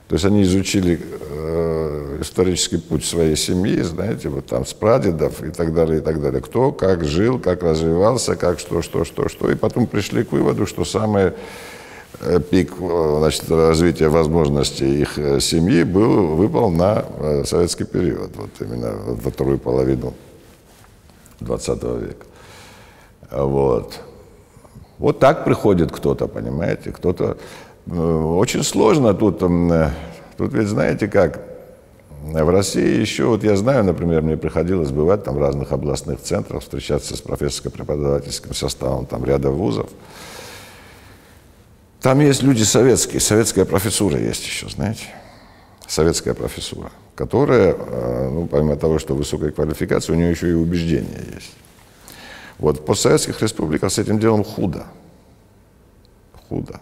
То 0.07 0.15
есть 0.15 0.25
они 0.25 0.43
изучили 0.43 0.99
э, 1.01 2.17
исторический 2.19 2.77
путь 2.77 3.05
своей 3.05 3.37
семьи, 3.37 3.79
знаете, 3.81 4.27
вот 4.27 4.45
там 4.45 4.65
с 4.65 4.73
прадедов 4.73 5.41
и 5.41 5.51
так 5.51 5.73
далее, 5.73 5.99
и 5.99 6.01
так 6.01 6.21
далее. 6.21 6.41
Кто 6.41 6.73
как 6.73 7.05
жил, 7.05 7.39
как 7.39 7.63
развивался, 7.63 8.35
как 8.35 8.59
что, 8.59 8.81
что, 8.81 9.05
что, 9.05 9.29
что. 9.29 9.49
И 9.49 9.55
потом 9.55 9.87
пришли 9.87 10.25
к 10.25 10.33
выводу, 10.33 10.65
что 10.65 10.83
самое 10.83 11.33
пик 12.49 12.73
э, 12.79 13.15
значит, 13.19 13.49
развития 13.49 14.09
возможностей 14.09 15.01
их 15.01 15.17
э, 15.17 15.39
семьи 15.39 15.83
был, 15.83 16.35
выпал 16.35 16.69
на 16.69 17.05
советский 17.45 17.85
период, 17.85 18.31
вот 18.35 18.49
именно 18.59 18.91
во 18.91 19.31
вторую 19.31 19.57
половину 19.57 20.13
20 21.39 21.83
века. 21.83 22.25
Вот. 23.31 23.99
Вот 24.97 25.19
так 25.19 25.45
приходит 25.45 25.91
кто-то, 25.91 26.27
понимаете, 26.27 26.91
кто-то... 26.91 27.37
Очень 27.87 28.63
сложно 28.63 29.15
тут, 29.15 29.39
тут 29.39 30.53
ведь 30.53 30.67
знаете 30.67 31.07
как, 31.07 31.41
в 32.23 32.49
России 32.49 32.99
еще, 32.99 33.25
вот 33.25 33.43
я 33.43 33.55
знаю, 33.55 33.83
например, 33.83 34.21
мне 34.21 34.37
приходилось 34.37 34.91
бывать 34.91 35.23
там 35.23 35.35
в 35.35 35.39
разных 35.39 35.71
областных 35.71 36.21
центрах, 36.21 36.61
встречаться 36.61 37.17
с 37.17 37.21
профессорско-преподавательским 37.21 38.53
составом 38.53 39.07
там 39.07 39.25
ряда 39.25 39.49
вузов. 39.49 39.89
Там 42.01 42.19
есть 42.19 42.41
люди 42.41 42.63
советские, 42.63 43.19
советская 43.19 43.63
профессура 43.63 44.17
есть 44.17 44.43
еще, 44.45 44.67
знаете, 44.69 45.03
советская 45.87 46.33
профессура, 46.33 46.91
которая, 47.15 47.75
э, 47.77 48.29
ну, 48.31 48.47
помимо 48.47 48.75
того, 48.75 48.97
что 48.97 49.13
высокая 49.13 49.51
квалификация, 49.51 50.15
у 50.15 50.17
нее 50.17 50.31
еще 50.31 50.49
и 50.49 50.53
убеждения 50.53 51.21
есть. 51.35 51.51
Вот 52.57 52.79
в 52.79 52.85
постсоветских 52.85 53.39
республиках 53.41 53.91
с 53.91 53.99
этим 53.99 54.19
делом 54.19 54.43
худо. 54.43 54.85
Худо. 56.49 56.79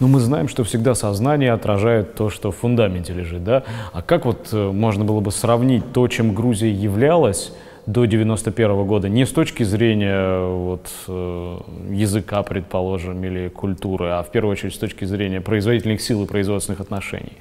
Ну, 0.00 0.08
мы 0.08 0.20
знаем, 0.20 0.48
что 0.48 0.64
всегда 0.64 0.94
сознание 0.94 1.52
отражает 1.52 2.14
то, 2.14 2.28
что 2.28 2.50
в 2.50 2.56
фундаменте 2.56 3.14
лежит, 3.14 3.44
да? 3.44 3.64
А 3.94 4.02
как 4.02 4.26
вот 4.26 4.48
э, 4.52 4.70
можно 4.70 5.04
было 5.04 5.20
бы 5.20 5.30
сравнить 5.30 5.92
то, 5.92 6.06
чем 6.08 6.34
Грузия 6.34 6.70
являлась, 6.70 7.52
до 7.86 8.04
91 8.04 8.86
года 8.86 9.08
не 9.08 9.26
с 9.26 9.30
точки 9.30 9.64
зрения 9.64 10.46
вот, 10.46 10.88
э, 11.08 11.58
языка, 11.90 12.42
предположим, 12.42 13.24
или 13.24 13.48
культуры, 13.48 14.10
а 14.10 14.22
в 14.22 14.30
первую 14.30 14.52
очередь 14.52 14.74
с 14.74 14.78
точки 14.78 15.04
зрения 15.04 15.40
производительных 15.40 16.00
сил 16.00 16.22
и 16.22 16.26
производственных 16.26 16.80
отношений. 16.80 17.36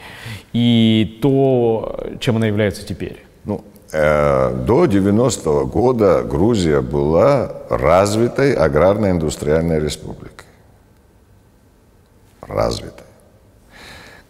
И 0.53 1.19
то, 1.21 2.09
чем 2.19 2.37
она 2.37 2.47
является 2.47 2.85
теперь. 2.85 3.23
Ну, 3.45 3.63
э, 3.91 4.65
до 4.65 4.85
90 4.85 5.65
года 5.65 6.23
Грузия 6.23 6.81
была 6.81 7.51
развитой 7.69 8.53
аграрно-индустриальной 8.53 9.79
республикой. 9.79 10.47
Развитой. 12.41 13.05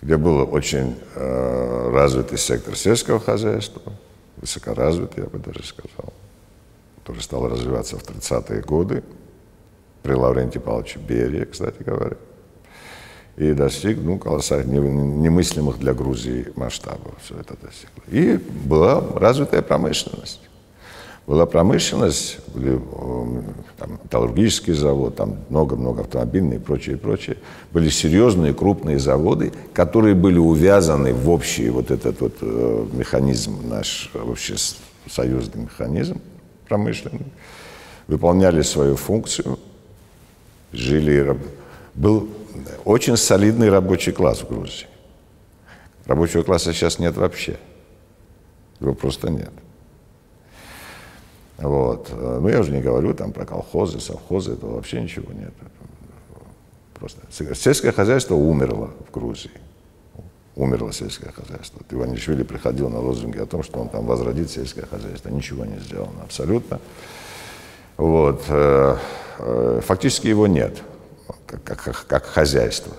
где 0.02 0.18
был 0.18 0.48
очень 0.52 0.96
э, 1.16 1.92
развитый 1.94 2.38
сектор 2.38 2.76
сельского 2.76 3.20
хозяйства, 3.20 3.82
высокоразвитый, 4.42 5.24
я 5.24 5.30
бы 5.30 5.40
даже 5.40 5.64
сказал, 5.64 6.14
который 6.98 7.22
стал 7.22 7.48
развиваться 7.48 7.98
в 7.98 8.04
30-е 8.04 8.62
годы 8.62 9.04
при 10.04 10.14
Лавренте 10.14 10.60
Павловиче 10.60 11.00
Берии, 11.00 11.46
кстати 11.46 11.82
говоря, 11.84 12.18
и 13.38 13.54
достиг 13.54 13.98
ну, 14.02 14.18
колоссальных, 14.20 14.68
немыслимых 14.68 15.80
для 15.80 15.94
Грузии 15.94 16.52
масштабов. 16.56 17.14
Все 17.24 17.40
это 17.40 17.56
достигло. 17.62 18.04
И 18.08 18.38
была 18.38 19.02
развитая 19.16 19.62
промышленность 19.62 20.51
была 21.28 21.46
промышленность, 21.46 22.40
были 22.54 22.80
там, 23.78 24.00
металлургический 24.04 24.74
завод, 24.74 25.16
там 25.16 25.38
много-много 25.50 26.02
автомобильных 26.02 26.60
и 26.60 26.62
прочее, 26.62 26.98
прочее. 26.98 27.38
Были 27.72 27.90
серьезные 27.90 28.54
крупные 28.54 29.00
заводы, 29.00 29.54
которые 29.74 30.16
были 30.16 30.38
увязаны 30.38 31.14
в 31.14 31.30
общий 31.30 31.70
вот 31.70 31.92
этот 31.92 32.20
вот 32.22 32.34
э, 32.42 32.86
механизм, 32.94 33.70
наш 33.70 34.10
вообще 34.14 34.56
союзный 35.10 35.64
механизм 35.64 36.22
промышленный, 36.68 37.26
выполняли 38.08 38.62
свою 38.62 38.96
функцию, 38.96 39.60
жили, 40.72 41.38
был 41.96 42.30
очень 42.86 43.18
солидный 43.18 43.70
рабочий 43.70 44.14
класс 44.14 44.40
в 44.40 44.48
Грузии. 44.48 44.88
Рабочего 46.06 46.44
класса 46.44 46.74
сейчас 46.74 46.98
нет 46.98 47.16
вообще. 47.18 47.58
Его 48.80 48.94
просто 48.94 49.30
нет. 49.30 49.52
Вот. 51.62 52.12
Ну, 52.12 52.48
я 52.50 52.60
уже 52.60 52.72
не 52.72 52.82
говорю 52.82 53.14
там 53.14 53.32
про 53.32 53.46
колхозы, 53.46 54.00
совхозы, 54.00 54.54
этого 54.54 54.76
вообще 54.76 55.02
ничего 55.02 55.32
нет. 55.32 55.54
Просто 56.96 57.22
сельское 57.56 57.92
хозяйство 57.92 58.36
умерло 58.36 58.92
в 59.08 59.12
Грузии. 59.12 59.52
Умерло 60.56 60.92
сельское 60.92 61.32
хозяйство. 61.32 61.82
Иванишвили 61.90 62.44
приходил 62.44 62.90
на 62.90 63.00
лозунги 63.00 63.38
о 63.38 63.46
том, 63.46 63.64
что 63.64 63.80
он 63.80 63.90
там 63.90 64.06
возродит 64.06 64.52
сельское 64.52 64.86
хозяйство. 64.86 65.30
Ничего 65.30 65.66
не 65.66 65.80
сделано 65.80 66.24
абсолютно. 66.24 66.80
Вот. 67.98 68.44
Э, 68.50 68.98
э, 69.40 69.82
фактически 69.84 70.28
его 70.28 70.48
нет, 70.48 70.82
как, 71.46 71.64
как, 71.64 72.06
как 72.06 72.26
хозяйство, 72.26 72.94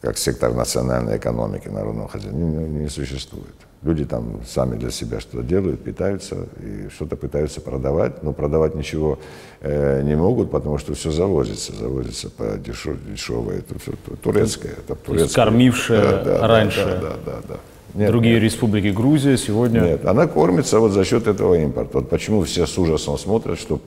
как 0.00 0.18
сектор 0.18 0.52
национальной 0.52 1.16
экономики 1.16 1.68
народного 1.68 2.08
хозяйства. 2.08 2.36
Не, 2.36 2.68
не 2.68 2.88
существует. 2.88 3.54
Люди 3.82 4.04
там 4.04 4.40
сами 4.46 4.76
для 4.76 4.92
себя 4.92 5.18
что-то 5.18 5.42
делают, 5.42 5.82
питаются 5.82 6.46
и 6.60 6.88
что-то 6.94 7.16
пытаются 7.16 7.60
продавать, 7.60 8.22
но 8.22 8.32
продавать 8.32 8.76
ничего 8.76 9.18
э, 9.60 10.02
не 10.02 10.14
могут, 10.14 10.52
потому 10.52 10.78
что 10.78 10.94
все 10.94 11.10
завозится, 11.10 11.74
завозится 11.74 12.30
по 12.30 12.56
дешев, 12.58 12.96
дешевое, 13.10 13.58
это 13.58 13.76
все 13.80 13.92
турецкое. 14.22 14.72
Это 14.72 14.94
турецкое. 14.94 15.44
кормившее 15.44 16.00
да, 16.00 16.22
да, 16.22 16.46
раньше 16.46 16.84
да, 16.84 17.00
да, 17.00 17.16
да, 17.26 17.40
да. 17.48 17.56
Нет, 17.94 18.08
другие 18.08 18.34
нет. 18.34 18.44
республики 18.44 18.88
Грузия 18.88 19.36
сегодня... 19.36 19.80
Нет, 19.80 20.06
она 20.06 20.28
кормится 20.28 20.78
вот 20.78 20.92
за 20.92 21.04
счет 21.04 21.26
этого 21.26 21.54
импорта. 21.54 21.98
Вот 21.98 22.08
почему 22.08 22.42
все 22.44 22.66
с 22.66 22.78
ужасом 22.78 23.18
смотрят, 23.18 23.58
что 23.58 23.80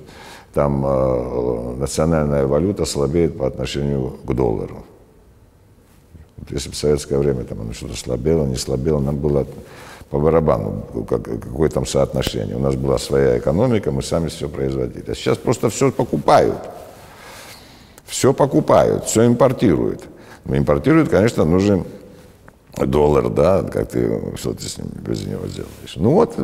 там 0.53 0.85
э, 0.85 1.75
национальная 1.77 2.45
валюта 2.45 2.85
слабеет 2.85 3.37
по 3.37 3.47
отношению 3.47 4.17
к 4.25 4.33
доллару. 4.33 4.83
Вот 6.37 6.51
если 6.51 6.69
в 6.69 6.75
советское 6.75 7.17
время 7.17 7.43
там 7.45 7.61
оно 7.61 7.73
что-то 7.73 7.95
слабело, 7.95 8.45
не 8.45 8.57
слабело, 8.57 8.99
нам 8.99 9.17
было 9.17 9.47
по 10.09 10.19
барабану, 10.19 10.85
как, 11.09 11.23
какое 11.23 11.69
там 11.69 11.85
соотношение. 11.85 12.55
У 12.55 12.59
нас 12.59 12.75
была 12.75 12.97
своя 12.97 13.37
экономика, 13.37 13.91
мы 13.91 14.01
сами 14.03 14.27
все 14.27 14.47
производили. 14.47 15.11
А 15.11 15.15
сейчас 15.15 15.37
просто 15.37 15.69
все 15.69 15.91
покупают. 15.91 16.57
Все 18.05 18.33
покупают, 18.33 19.05
все 19.05 19.25
импортируют. 19.25 20.03
Но 20.45 20.57
импортируют, 20.57 21.09
конечно, 21.09 21.43
нужен 21.43 21.85
доллар, 22.77 23.29
да, 23.29 23.63
как 23.63 23.89
ты, 23.89 24.21
что 24.35 24.53
ты 24.53 24.63
с 24.63 24.77
ним 24.77 24.87
без 24.93 25.25
него 25.25 25.47
сделаешь. 25.47 25.95
Ну 25.95 26.11
вот, 26.11 26.35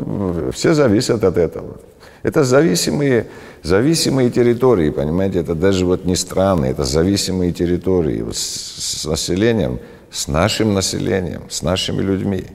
все 0.55 0.73
зависят 0.73 1.23
от 1.23 1.37
этого. 1.37 1.77
Это 2.23 2.43
зависимые, 2.43 3.27
зависимые 3.63 4.29
территории, 4.29 4.89
понимаете, 4.89 5.39
это 5.39 5.55
даже 5.55 5.85
вот 5.85 6.05
не 6.05 6.15
страны, 6.15 6.65
это 6.65 6.83
зависимые 6.83 7.51
территории 7.51 8.23
с, 8.31 9.01
с 9.01 9.05
населением, 9.05 9.79
с 10.09 10.27
нашим 10.27 10.73
населением, 10.73 11.43
с 11.49 11.61
нашими 11.61 12.01
людьми 12.01 12.45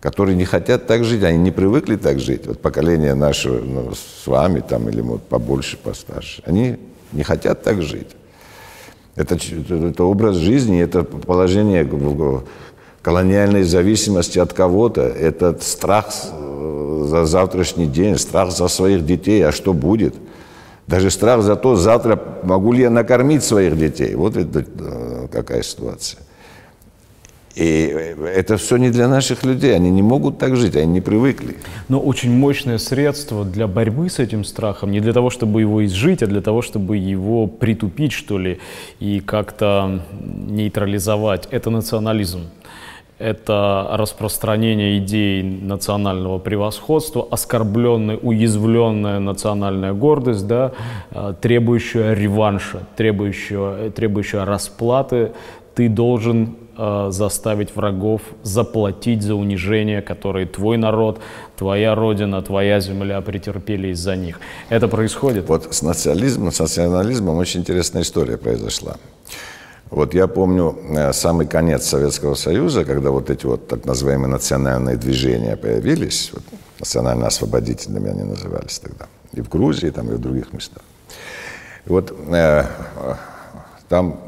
которые 0.00 0.36
не 0.36 0.44
хотят 0.44 0.86
так 0.86 1.04
жить, 1.04 1.22
они 1.24 1.38
не 1.38 1.50
привыкли 1.50 1.96
так 1.96 2.20
жить. 2.20 2.46
Вот 2.46 2.60
поколение 2.60 3.14
наше 3.14 3.48
ну, 3.48 3.92
с 3.94 4.26
вами 4.26 4.60
там 4.60 4.88
или 4.88 5.00
вот 5.00 5.22
побольше, 5.22 5.76
постарше, 5.76 6.42
они 6.46 6.76
не 7.12 7.22
хотят 7.22 7.62
так 7.62 7.82
жить. 7.82 8.08
Это, 9.16 9.34
это 9.34 10.04
образ 10.04 10.36
жизни, 10.36 10.80
это 10.80 11.02
положение 11.02 11.88
колониальной 13.02 13.64
зависимости 13.64 14.38
от 14.38 14.52
кого-то, 14.52 15.02
это 15.02 15.58
страх 15.60 16.06
за 16.12 17.24
завтрашний 17.24 17.86
день, 17.86 18.16
страх 18.18 18.52
за 18.52 18.68
своих 18.68 19.04
детей, 19.04 19.44
а 19.44 19.50
что 19.50 19.72
будет? 19.72 20.14
Даже 20.86 21.10
страх 21.10 21.42
за 21.42 21.56
то, 21.56 21.74
завтра 21.74 22.22
могу 22.44 22.72
ли 22.72 22.82
я 22.82 22.90
накормить 22.90 23.42
своих 23.42 23.76
детей. 23.76 24.14
Вот 24.14 24.36
это 24.36 24.64
э, 24.78 25.28
какая 25.30 25.62
ситуация. 25.62 26.20
И 27.58 28.14
это 28.36 28.56
все 28.56 28.76
не 28.76 28.90
для 28.90 29.08
наших 29.08 29.44
людей, 29.44 29.74
они 29.74 29.90
не 29.90 30.02
могут 30.02 30.38
так 30.38 30.54
жить, 30.54 30.76
они 30.76 30.92
не 30.92 31.00
привыкли. 31.00 31.56
Но 31.88 31.98
очень 31.98 32.30
мощное 32.30 32.78
средство 32.78 33.44
для 33.44 33.66
борьбы 33.66 34.08
с 34.08 34.20
этим 34.20 34.44
страхом, 34.44 34.92
не 34.92 35.00
для 35.00 35.12
того, 35.12 35.28
чтобы 35.28 35.60
его 35.60 35.84
изжить, 35.84 36.22
а 36.22 36.28
для 36.28 36.40
того, 36.40 36.62
чтобы 36.62 36.96
его 36.96 37.48
притупить, 37.48 38.12
что 38.12 38.38
ли, 38.38 38.60
и 39.00 39.18
как-то 39.18 40.04
нейтрализовать, 40.20 41.48
это 41.50 41.70
национализм. 41.70 42.42
Это 43.18 43.88
распространение 43.90 44.98
идей 44.98 45.42
национального 45.42 46.38
превосходства, 46.38 47.26
оскорбленная, 47.28 48.16
уязвленная 48.16 49.18
национальная 49.18 49.92
гордость, 49.92 50.46
да, 50.46 50.70
э, 51.10 51.34
требующая 51.40 52.14
реванша, 52.14 52.86
требующая, 52.96 53.90
требующая 53.90 54.44
расплаты. 54.44 55.32
Ты 55.74 55.88
должен 55.88 56.57
э, 56.78 57.08
заставить 57.10 57.76
врагов 57.76 58.22
заплатить 58.42 59.22
за 59.22 59.34
унижение, 59.34 60.00
которое 60.00 60.46
твой 60.46 60.78
народ, 60.78 61.20
твоя 61.56 61.94
родина, 61.94 62.40
твоя 62.40 62.80
земля 62.80 63.20
претерпели 63.20 63.88
из-за 63.88 64.16
них. 64.16 64.40
Это 64.70 64.88
происходит? 64.88 65.48
Вот 65.48 65.74
с 65.74 65.82
национализмом, 65.82 66.52
с 66.52 66.60
национализмом 66.60 67.36
очень 67.36 67.60
интересная 67.60 68.02
история 68.02 68.38
произошла. 68.38 68.96
Вот 69.90 70.14
я 70.14 70.26
помню 70.26 70.76
э, 70.90 71.12
самый 71.12 71.46
конец 71.46 71.86
Советского 71.86 72.34
Союза, 72.34 72.84
когда 72.84 73.10
вот 73.10 73.30
эти 73.30 73.46
вот 73.46 73.68
так 73.68 73.84
называемые 73.86 74.28
национальные 74.28 74.96
движения 74.96 75.56
появились, 75.56 76.30
вот, 76.32 76.42
национально-освободительными 76.78 78.10
они 78.10 78.22
назывались 78.22 78.78
тогда, 78.78 79.06
и 79.32 79.40
в 79.40 79.48
Грузии, 79.48 79.90
там, 79.90 80.10
и 80.10 80.14
в 80.14 80.20
других 80.20 80.52
местах. 80.52 80.82
И 81.86 81.88
вот 81.90 82.14
э, 82.28 82.64
там 83.88 84.20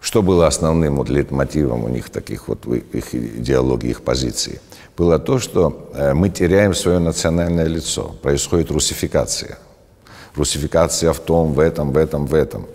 что 0.00 0.22
было 0.22 0.46
основным 0.46 0.96
вот 0.96 1.08
лейтмотивом 1.08 1.84
у 1.84 1.88
них 1.88 2.10
таких 2.10 2.48
вот 2.48 2.66
их 2.66 3.14
идеологии, 3.14 3.90
их 3.90 4.02
позиций? 4.02 4.60
Было 4.96 5.18
то, 5.18 5.38
что 5.38 5.90
э, 5.94 6.14
мы 6.14 6.28
теряем 6.28 6.74
свое 6.74 6.98
национальное 6.98 7.66
лицо, 7.66 8.14
происходит 8.22 8.70
русификация. 8.70 9.58
Русификация 10.34 11.12
в 11.12 11.18
том, 11.18 11.52
в 11.52 11.60
этом, 11.60 11.92
в 11.92 11.96
этом, 11.96 12.26
в 12.26 12.34
этом. 12.34 12.66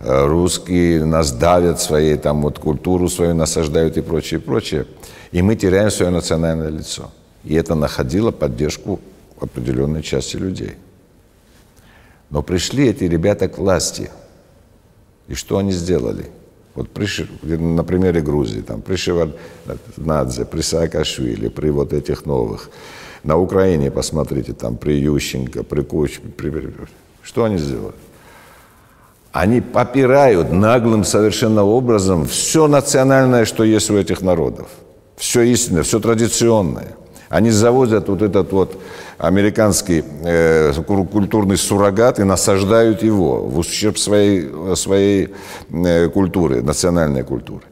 Э, 0.00 0.26
русские 0.26 1.04
нас 1.04 1.32
давят 1.32 1.80
своей 1.80 2.16
там 2.16 2.42
вот 2.42 2.58
культуру 2.58 3.08
свою 3.08 3.34
насаждают 3.34 3.96
и 3.96 4.02
прочее, 4.02 4.40
и 4.40 4.42
прочее. 4.42 4.86
И 5.32 5.42
мы 5.42 5.56
теряем 5.56 5.90
свое 5.90 6.10
национальное 6.10 6.70
лицо. 6.70 7.10
И 7.44 7.54
это 7.54 7.74
находило 7.74 8.30
поддержку 8.30 9.00
определенной 9.40 10.02
части 10.02 10.36
людей. 10.36 10.74
Но 12.30 12.42
пришли 12.42 12.88
эти 12.88 13.04
ребята 13.04 13.48
к 13.48 13.58
власти. 13.58 14.10
И 15.28 15.34
что 15.34 15.58
они 15.58 15.72
сделали? 15.72 16.30
Вот 16.80 16.88
при, 16.88 17.06
на 17.58 17.84
примере 17.84 18.22
Грузии, 18.22 18.62
там, 18.62 18.80
при 18.80 18.96
Шеварднадзе, 18.96 20.46
при 20.46 20.62
Саакашвили, 20.62 21.48
при 21.48 21.68
вот 21.68 21.92
этих 21.92 22.24
новых. 22.24 22.70
На 23.22 23.36
Украине, 23.36 23.90
посмотрите, 23.90 24.54
там, 24.54 24.76
при 24.76 24.94
Ющенко, 24.94 25.62
при 25.62 25.82
Куч, 25.82 26.20
при... 26.38 26.72
что 27.22 27.44
они 27.44 27.58
сделали? 27.58 27.94
Они 29.30 29.60
попирают 29.60 30.50
наглым 30.52 31.04
совершенно 31.04 31.64
образом 31.64 32.24
все 32.24 32.66
национальное, 32.66 33.44
что 33.44 33.62
есть 33.62 33.90
у 33.90 33.98
этих 33.98 34.22
народов. 34.22 34.68
Все 35.18 35.42
истинное, 35.42 35.82
все 35.82 36.00
традиционное. 36.00 36.96
Они 37.30 37.50
завозят 37.50 38.08
вот 38.08 38.22
этот 38.22 38.52
вот 38.52 38.76
американский 39.16 40.04
э, 40.24 40.72
культурный 40.84 41.56
суррогат 41.56 42.18
и 42.18 42.24
насаждают 42.24 43.04
его 43.04 43.42
в 43.42 43.56
ущерб 43.58 43.98
своей, 43.98 44.50
своей 44.74 45.28
э, 45.70 46.08
культуры, 46.08 46.60
национальной 46.60 47.22
культуры. 47.22 47.62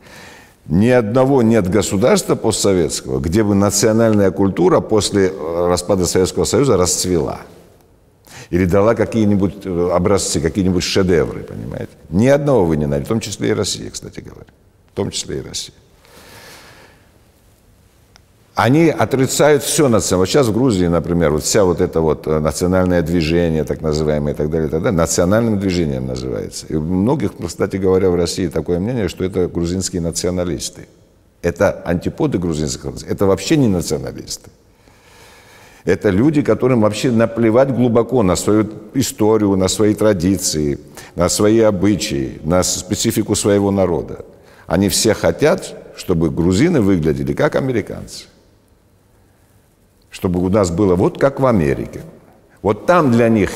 Ни 0.68 0.90
одного 0.90 1.42
нет 1.42 1.68
государства 1.68 2.37
постсоветского, 2.37 3.18
где 3.18 3.42
бы 3.42 3.57
национальная 3.57 4.31
культура 4.31 4.79
после 4.79 5.33
распада 5.66 6.07
Советского 6.07 6.44
Союза 6.44 6.77
расцвела. 6.77 7.40
Или 8.51 8.64
дала 8.64 8.94
какие-нибудь 8.94 9.66
э, 9.66 9.90
образцы, 9.92 10.40
какие-нибудь 10.40 10.85
шедевры, 10.85 11.42
понимаете? 11.42 11.90
Ни 12.11 12.29
одного 12.29 12.64
вы 12.64 12.77
не 12.77 12.87
найдете, 12.87 13.07
в 13.07 13.09
том 13.09 13.21
числе 13.21 13.49
и 13.49 13.53
Россия, 13.55 13.90
кстати 13.90 14.21
говоря. 14.21 14.47
В 14.92 14.94
том 14.94 15.11
числе 15.11 15.38
и 15.38 15.42
Россия. 15.42 15.75
Они 18.59 18.88
отрицают 18.88 19.62
все 19.62 19.88
национальное. 19.88 20.18
Вот 20.18 20.29
сейчас 20.29 20.49
в 20.49 20.53
Грузии, 20.53 20.87
например, 20.87 21.31
вот 21.31 21.44
вся 21.44 21.62
вот 21.62 21.81
это 21.81 22.01
вот 22.01 22.27
э, 22.27 22.40
национальное 22.40 23.03
движение, 23.03 23.62
так 23.62 23.83
называемое, 23.83 24.35
и 24.35 24.37
так 24.37 24.51
далее, 24.51 24.66
и 24.66 24.71
так 24.71 24.83
далее, 24.83 24.99
национальным 24.99 25.61
движением 25.61 26.09
называется. 26.09 26.66
И 26.66 26.75
у 26.75 26.81
многих, 26.81 27.31
кстати 27.37 27.77
говоря, 27.77 28.11
в 28.11 28.16
России 28.16 28.49
такое 28.49 28.81
мнение, 28.81 29.09
что 29.09 29.23
это 29.23 29.47
грузинские 29.47 30.03
националисты. 30.03 30.88
Это 31.40 31.71
антиподы 31.87 32.38
грузинских, 32.38 32.90
это 33.07 33.27
вообще 33.27 33.57
не 33.57 33.68
националисты. 33.68 34.51
Это 35.85 36.11
люди, 36.11 36.42
которым 36.42 36.81
вообще 36.81 37.12
наплевать 37.12 37.73
глубоко 37.73 38.25
на 38.25 38.35
свою 38.35 38.68
историю, 38.92 39.55
на 39.55 39.68
свои 39.68 39.94
традиции, 39.94 40.81
на 41.14 41.29
свои 41.29 41.61
обычаи, 41.61 42.40
на 42.42 42.64
специфику 42.64 43.37
своего 43.37 43.71
народа. 43.71 44.25
Они 44.66 44.88
все 44.88 45.14
хотят, 45.14 45.77
чтобы 45.97 46.29
грузины 46.31 46.81
выглядели 46.81 47.35
как 47.35 47.55
американцы. 47.55 48.25
Чтобы 50.18 50.40
у 50.40 50.48
нас 50.48 50.72
было 50.72 50.96
вот 50.96 51.16
как 51.16 51.38
в 51.38 51.46
Америке. 51.46 52.00
Вот 52.61 52.87
там 52.87 53.12
для 53.12 53.28
них 53.28 53.50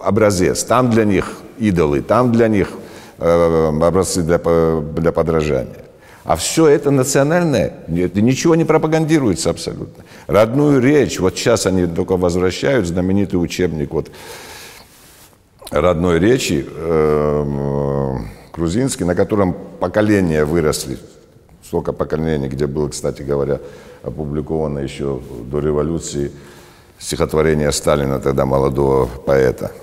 образец, 0.00 0.62
там 0.62 0.90
для 0.90 1.04
них 1.04 1.32
идолы, 1.58 2.02
там 2.02 2.30
для 2.30 2.46
них 2.46 2.68
э, 3.18 3.68
образцы 3.82 4.22
для, 4.22 4.38
для 4.38 5.10
подражания. 5.10 5.84
А 6.22 6.36
все 6.36 6.68
это 6.68 6.92
национальное, 6.92 7.72
это 7.88 8.20
ничего 8.20 8.54
не 8.54 8.64
пропагандируется 8.64 9.50
абсолютно. 9.50 10.04
Родную 10.28 10.80
речь, 10.80 11.18
вот 11.18 11.36
сейчас 11.36 11.66
они 11.66 11.88
только 11.88 12.16
возвращают 12.16 12.86
знаменитый 12.86 13.42
учебник 13.42 13.90
вот 13.92 14.08
родной 15.72 16.20
речи 16.20 16.64
э, 16.64 18.16
грузинский, 18.54 19.02
на 19.02 19.16
котором 19.16 19.56
поколения 19.80 20.44
выросли, 20.44 20.98
столько 21.64 21.92
поколений, 21.92 22.46
где 22.46 22.68
было, 22.68 22.88
кстати 22.88 23.22
говоря, 23.22 23.58
опубликовано 24.02 24.78
еще 24.80 25.20
до 25.44 25.60
революции 25.60 26.32
стихотворение 26.98 27.72
Сталина, 27.72 28.20
тогда 28.20 28.46
молодого 28.46 29.06
поэта– 29.06 29.72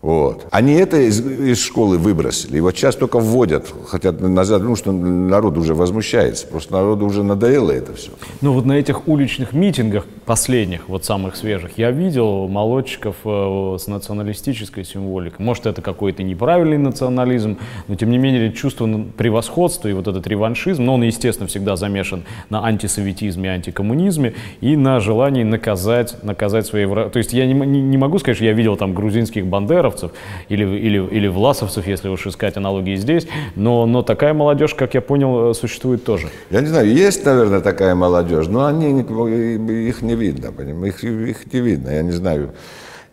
вот. 0.00 0.46
Они 0.52 0.74
это 0.74 0.96
из, 1.00 1.20
из 1.20 1.60
школы 1.60 1.98
выбросили. 1.98 2.58
И 2.58 2.60
вот 2.60 2.76
сейчас 2.76 2.94
только 2.94 3.18
вводят, 3.18 3.72
хотят 3.86 4.20
назад, 4.20 4.62
ну 4.62 4.76
что 4.76 4.92
народ 4.92 5.58
уже 5.58 5.74
возмущается. 5.74 6.46
Просто 6.46 6.72
народу 6.72 7.04
уже 7.04 7.24
надоело 7.24 7.72
это 7.72 7.94
все. 7.94 8.12
Ну 8.40 8.52
вот 8.52 8.64
на 8.64 8.74
этих 8.74 9.08
уличных 9.08 9.52
митингах, 9.52 10.06
последних, 10.24 10.88
вот 10.88 11.04
самых 11.04 11.34
свежих, 11.34 11.78
я 11.78 11.90
видел 11.90 12.46
молодчиков 12.46 13.16
э, 13.24 13.76
с 13.78 13.88
националистической 13.88 14.84
символикой. 14.84 15.44
Может 15.44 15.66
это 15.66 15.82
какой-то 15.82 16.22
неправильный 16.22 16.78
национализм, 16.78 17.58
но 17.88 17.96
тем 17.96 18.10
не 18.10 18.18
менее 18.18 18.52
чувство 18.52 18.88
превосходства 19.16 19.88
и 19.88 19.92
вот 19.94 20.06
этот 20.06 20.26
реваншизм, 20.28 20.84
но 20.84 20.94
он, 20.94 21.02
естественно, 21.02 21.48
всегда 21.48 21.74
замешан 21.74 22.22
на 22.50 22.64
антисоветизме, 22.64 23.50
антикоммунизме 23.50 24.34
и 24.60 24.76
на 24.76 25.00
желании 25.00 25.42
наказать, 25.42 26.22
наказать 26.22 26.66
свои 26.66 26.84
враги. 26.84 27.10
То 27.10 27.18
есть 27.18 27.32
я 27.32 27.46
не, 27.46 27.54
не, 27.54 27.82
не 27.82 27.96
могу 27.96 28.18
сказать, 28.20 28.36
что 28.36 28.44
я 28.44 28.52
видел 28.52 28.76
там 28.76 28.94
грузинских 28.94 29.46
бандеров, 29.46 29.87
КПРовцев 29.88 30.12
или, 30.48 30.64
или, 30.64 31.06
или 31.06 31.28
власовцев, 31.28 31.86
если 31.86 32.08
уж 32.08 32.26
искать 32.26 32.56
аналогии 32.56 32.96
здесь, 32.96 33.26
но, 33.56 33.86
но 33.86 34.02
такая 34.02 34.34
молодежь, 34.34 34.74
как 34.74 34.94
я 34.94 35.00
понял, 35.00 35.54
существует 35.54 36.04
тоже. 36.04 36.28
Я 36.50 36.60
не 36.60 36.66
знаю, 36.66 36.92
есть, 36.92 37.24
наверное, 37.24 37.60
такая 37.60 37.94
молодежь, 37.94 38.46
но 38.48 38.66
они, 38.66 39.00
их 39.00 40.02
не 40.02 40.14
видно, 40.14 40.48
их, 40.86 41.04
их 41.04 41.52
не 41.52 41.60
видно, 41.60 41.90
я 41.90 42.02
не 42.02 42.12
знаю. 42.12 42.50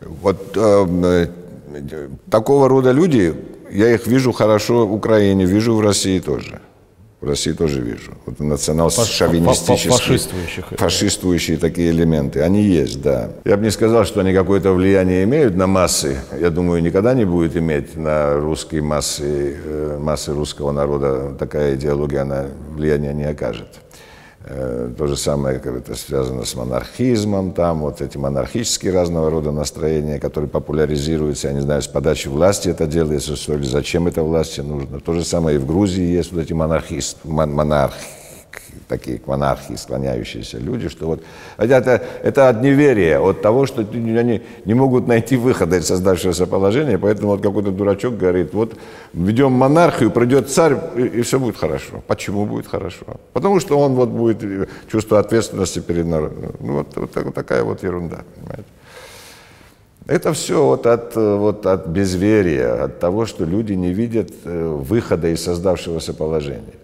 Вот 0.01 0.55
э, 0.55 1.27
такого 2.29 2.69
рода 2.69 2.91
люди, 2.91 3.33
я 3.71 3.93
их 3.93 4.07
вижу 4.07 4.31
хорошо 4.31 4.85
в 4.85 4.93
Украине, 4.93 5.45
вижу 5.45 5.75
в 5.75 5.81
России 5.81 6.19
тоже. 6.19 6.59
В 7.21 7.28
России 7.28 7.54
тоже 7.54 7.80
вижу. 7.82 8.12
Вот 8.25 8.39
национал-шовинистические, 8.39 9.91
фашистующих. 9.91 10.65
фашистующие 10.78 11.58
такие 11.58 11.89
элементы. 11.91 12.41
Они 12.41 12.62
есть, 12.62 13.01
да. 13.01 13.32
Я 13.45 13.56
бы 13.58 13.63
не 13.63 13.71
сказал, 13.71 14.06
что 14.06 14.19
они 14.19 14.34
какое-то 14.34 14.73
влияние 14.73 15.23
имеют 15.23 15.56
на 15.56 15.65
массы. 15.65 16.17
Я 16.39 16.49
думаю, 16.49 16.84
никогда 16.84 17.13
не 17.13 17.25
будет 17.25 17.56
иметь 17.56 17.95
на 17.95 18.36
русские 18.36 18.82
массы, 18.82 19.58
э, 19.63 19.97
массы 19.99 20.34
русского 20.34 20.71
народа 20.71 21.34
такая 21.39 21.75
идеология, 21.75 22.21
она 22.21 22.45
влияния 22.75 23.13
не 23.13 23.23
окажет. 23.23 23.67
Э, 24.47 24.91
то 24.95 25.08
же 25.08 25.17
самое, 25.17 25.58
как 25.58 25.75
это 25.75 25.95
связано 25.95 26.45
с 26.45 26.53
монархизмом, 26.53 27.51
там 27.51 27.79
вот 27.79 27.99
эти 27.99 28.15
монархические 28.15 28.93
разного 28.93 29.31
рода 29.31 29.51
настроения, 29.51 30.19
которые 30.19 30.47
популяризируются, 30.47 31.47
я 31.47 31.53
не 31.55 31.62
знаю, 31.62 31.81
с 31.81 31.88
подачи 31.88 32.27
власти 32.27 32.69
это 32.69 32.86
делается, 32.86 33.36
что 33.36 33.55
ли, 33.55 33.65
зачем 33.65 34.05
это 34.05 34.21
власти 34.21 34.62
нужно. 34.62 34.99
То 34.99 35.13
же 35.13 35.23
самое 35.23 35.55
и 35.55 35.60
в 35.60 35.65
Грузии 35.65 36.03
есть 36.03 36.31
вот 36.31 36.41
эти 36.41 36.53
монархисты, 36.53 37.27
монархи, 37.27 37.97
такие 38.87 39.17
к 39.17 39.27
монархии 39.27 39.75
склоняющиеся 39.75 40.57
люди, 40.57 40.89
что 40.89 41.07
вот 41.07 41.23
это, 41.57 42.03
это 42.23 42.49
от 42.49 42.61
неверия, 42.61 43.19
от 43.19 43.41
того, 43.41 43.65
что 43.65 43.81
они 43.81 44.41
не 44.65 44.73
могут 44.73 45.07
найти 45.07 45.37
выхода 45.37 45.77
из 45.77 45.87
создавшегося 45.87 46.47
положения, 46.47 46.97
поэтому 46.97 47.29
вот 47.29 47.41
какой-то 47.41 47.71
дурачок 47.71 48.17
говорит, 48.17 48.53
вот 48.53 48.75
ведем 49.13 49.51
монархию, 49.51 50.11
придет 50.11 50.49
царь, 50.49 50.77
и, 50.95 51.01
и 51.01 51.21
все 51.21 51.39
будет 51.39 51.57
хорошо. 51.57 52.03
Почему 52.07 52.45
будет 52.45 52.67
хорошо? 52.67 53.05
Потому 53.33 53.59
что 53.59 53.79
он 53.79 53.93
вот 53.93 54.09
будет 54.09 54.69
чувство 54.91 55.19
ответственности 55.19 55.79
перед 55.79 56.05
народом. 56.05 56.53
Ну, 56.59 56.73
вот, 56.73 56.95
вот, 56.95 57.15
вот 57.15 57.33
такая 57.33 57.63
вот 57.63 57.83
ерунда, 57.83 58.23
понимаете. 58.35 58.65
Это 60.07 60.33
все 60.33 60.63
вот 60.63 60.85
от, 60.85 61.15
вот 61.15 61.65
от 61.65 61.87
безверия, 61.87 62.83
от 62.83 62.99
того, 62.99 63.25
что 63.25 63.43
люди 63.43 63.73
не 63.73 63.91
видят 63.91 64.31
э, 64.43 64.67
выхода 64.67 65.29
из 65.29 65.43
создавшегося 65.43 66.13
положения. 66.13 66.75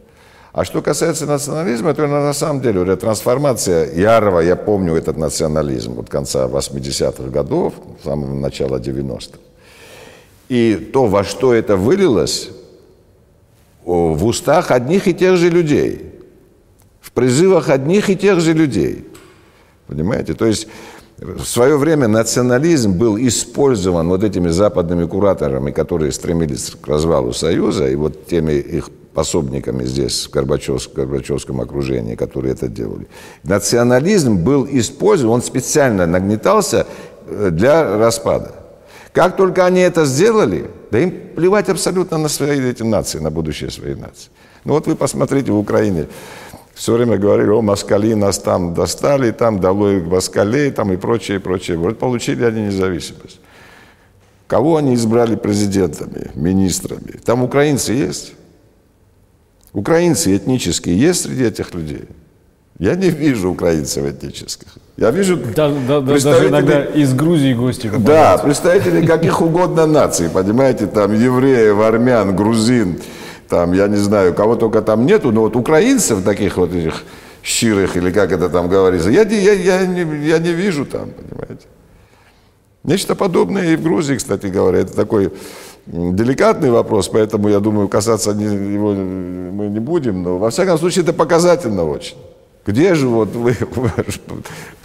А 0.54 0.66
что 0.66 0.82
касается 0.82 1.26
национализма, 1.26 1.94
то 1.94 2.08
на 2.08 2.34
самом 2.34 2.62
деле 2.62 2.82
уже 2.82 2.98
трансформация 2.98 3.94
ярого, 3.94 4.42
я 4.42 4.58
помню 4.58 4.96
этот 4.96 5.16
национализм 5.16 5.94
вот 5.94 6.10
конца 6.10 6.48
80-х 6.48 7.30
годов, 7.30 7.74
самого 8.04 8.34
начала 8.34 8.78
90-х. 8.78 9.38
И 10.50 10.76
то, 10.92 11.06
во 11.06 11.24
что 11.24 11.54
это 11.54 11.78
вылилось, 11.78 12.50
в 13.86 14.26
устах 14.26 14.72
одних 14.72 15.08
и 15.08 15.14
тех 15.14 15.38
же 15.38 15.50
людей, 15.50 16.14
в 17.00 17.14
призывах 17.14 17.70
одних 17.70 18.10
и 18.10 18.18
тех 18.18 18.42
же 18.42 18.52
людей. 18.52 19.08
Понимаете? 19.88 20.34
То 20.34 20.46
есть 20.46 20.68
в 21.18 21.46
свое 21.46 21.78
время 21.78 22.10
национализм 22.10 22.92
был 22.92 23.18
использован 23.18 24.10
вот 24.10 24.24
этими 24.26 24.50
западными 24.50 25.06
кураторами, 25.06 25.72
которые 25.72 26.12
стремились 26.12 26.72
к 26.72 26.86
развалу 26.88 27.32
Союза, 27.32 27.88
и 27.88 27.96
вот 27.96 28.28
теми 28.28 28.54
их 28.54 28.90
пособниками 29.14 29.86
здесь, 29.86 30.28
в, 30.28 30.32
Горбачев, 30.32 30.88
в 30.88 30.94
Горбачевском 30.94 31.62
окружении, 31.62 32.16
которые 32.16 32.54
это 32.54 32.68
делали. 32.68 33.08
Национализм 33.44 34.38
был 34.38 34.68
использован, 34.70 35.36
он 35.36 35.42
специально 35.42 36.06
нагнетался 36.06 36.88
э, 37.28 37.50
для 37.52 37.98
распада. 37.98 38.54
Как 39.14 39.36
только 39.36 39.66
они 39.66 39.82
это 39.82 40.06
сделали, 40.06 40.70
да 40.90 41.00
им 41.00 41.12
плевать 41.36 41.70
абсолютно 41.70 42.18
на 42.18 42.30
свои 42.30 42.62
эти 42.62 42.84
нации, 42.84 43.20
на 43.20 43.30
будущее 43.30 43.70
своей 43.70 43.96
нации. 43.96 44.30
Ну 44.64 44.74
вот 44.74 44.88
вы 44.88 44.96
посмотрите 44.96 45.52
в 45.52 45.58
Украине, 45.58 46.08
все 46.74 46.94
время 46.94 47.18
говорили, 47.18 47.50
о, 47.50 47.62
москали 47.62 48.14
нас 48.14 48.40
там 48.40 48.74
достали, 48.74 49.32
там 49.32 49.60
долой 49.60 50.02
москалей, 50.02 50.72
там 50.72 50.94
и 50.94 50.98
прочее, 50.98 51.38
и 51.38 51.40
прочее. 51.40 51.78
Вот 51.78 52.00
получили 52.00 52.46
они 52.46 52.62
независимость. 52.62 53.40
Кого 54.48 54.78
они 54.78 54.96
избрали 54.96 55.36
президентами, 55.36 56.32
министрами? 56.36 57.20
Там 57.24 57.44
украинцы 57.44 57.94
есть? 57.94 58.34
Украинцы 59.74 60.36
этнические 60.36 61.00
есть 61.00 61.24
среди 61.24 61.46
этих 61.46 61.74
людей? 61.74 62.04
Я 62.78 62.96
не 62.96 63.10
вижу 63.10 63.52
украинцев 63.52 64.06
этнических. 64.06 64.68
Я 64.98 65.12
вижу 65.12 65.38
да, 65.38 65.72
да, 65.88 66.02
даже 66.02 66.50
иногда 66.50 66.84
из 66.84 67.14
Грузии 67.14 67.54
гости. 67.54 67.92
Да, 68.00 68.38
представители 68.38 69.06
каких 69.06 69.42
угодно 69.42 69.86
наций, 69.86 70.30
понимаете, 70.30 70.88
там 70.88 71.14
евреев, 71.14 71.80
армян, 71.80 72.36
грузин, 72.36 73.00
там, 73.48 73.74
я 73.74 73.88
не 73.88 73.98
знаю, 73.98 74.34
кого 74.34 74.56
только 74.56 74.82
там 74.82 75.06
нету, 75.06 75.32
но 75.32 75.42
вот 75.42 75.56
украинцев 75.56 76.24
таких 76.24 76.58
вот 76.58 76.74
этих 76.74 77.04
щирых, 77.44 77.98
или 77.98 78.12
как 78.12 78.32
это 78.32 78.50
там 78.50 78.68
говорится, 78.68 79.10
я, 79.10 79.24
я, 79.24 79.54
я, 79.54 79.86
не, 79.86 80.28
я 80.28 80.40
не 80.40 80.52
вижу 80.52 80.86
там, 80.86 81.12
понимаете. 81.12 81.68
Нечто 82.84 83.16
подобное 83.16 83.74
и 83.74 83.76
в 83.76 83.84
Грузии, 83.84 84.16
кстати 84.16 84.48
говоря, 84.48 84.80
это 84.80 84.96
такой 84.96 85.32
деликатный 85.88 86.72
вопрос, 86.72 87.10
поэтому, 87.10 87.50
я 87.50 87.60
думаю, 87.60 87.88
касаться 87.88 88.32
его 88.32 88.94
мы 88.94 89.68
не 89.68 89.80
будем, 89.80 90.24
но, 90.24 90.38
во 90.38 90.50
всяком 90.50 90.78
случае, 90.78 91.04
это 91.04 91.14
показательно 91.14 91.84
очень. 91.84 92.16
Где 92.66 92.94
же 92.94 93.08
вот 93.08 93.30
вы, 93.30 93.56
ваш 93.76 94.20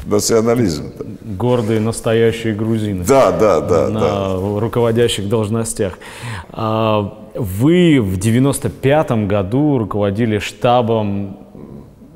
национализм? 0.07 0.85
-то? 0.87 1.37
Гордые 1.37 1.81
настоящие 1.81 2.55
грузины. 2.55 3.05
Да, 3.05 3.33
да, 3.33 3.61
да. 3.61 3.89
На 3.89 4.01
да. 4.01 4.61
руководящих 4.61 5.29
должностях. 5.29 5.99
А, 6.53 7.13
вы 7.35 8.01
в 8.01 8.17
95 8.17 9.27
году 9.29 9.79
руководили 9.79 10.39
штабом 10.39 11.37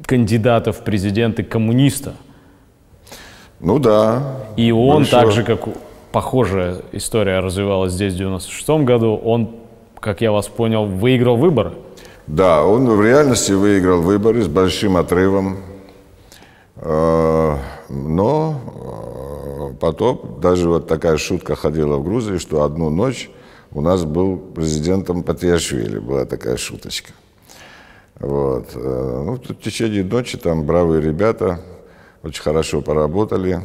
кандидатов 0.06 0.78
в 0.78 0.84
президенты 0.84 1.42
коммуниста. 1.42 2.14
Ну 3.60 3.78
да. 3.78 4.22
И 4.56 4.72
он, 4.72 5.02
Большой. 5.02 5.20
так 5.20 5.32
же, 5.32 5.44
как 5.44 5.68
похожая 6.12 6.82
история 6.92 7.40
развивалась 7.40 7.92
здесь 7.92 8.14
в 8.14 8.18
96 8.18 8.68
году, 8.84 9.16
он, 9.16 9.56
как 10.00 10.20
я 10.20 10.32
вас 10.32 10.48
понял, 10.48 10.86
выиграл 10.86 11.36
выборы. 11.36 11.72
Да, 12.26 12.64
он 12.64 12.88
в 12.88 13.02
реальности 13.02 13.52
выиграл 13.52 14.02
выборы 14.02 14.42
с 14.42 14.48
большим 14.48 14.96
отрывом. 14.96 15.58
Э, 16.76 17.56
но 17.88 18.60
э, 19.70 19.74
потом 19.80 20.38
даже 20.40 20.68
вот 20.68 20.86
такая 20.86 21.16
шутка 21.16 21.56
ходила 21.56 21.96
в 21.96 22.04
Грузии, 22.04 22.38
что 22.38 22.62
одну 22.62 22.90
ночь 22.90 23.30
у 23.72 23.80
нас 23.80 24.04
был 24.04 24.36
президентом 24.36 25.22
Патиашвили, 25.22 25.98
была 25.98 26.24
такая 26.24 26.56
шуточка. 26.56 27.12
Вот. 28.18 28.68
Э, 28.74 29.22
ну, 29.26 29.34
в 29.34 29.62
течение 29.62 30.04
ночи 30.04 30.38
там 30.38 30.64
бравые 30.64 31.00
ребята 31.00 31.60
очень 32.22 32.42
хорошо 32.42 32.80
поработали 32.80 33.60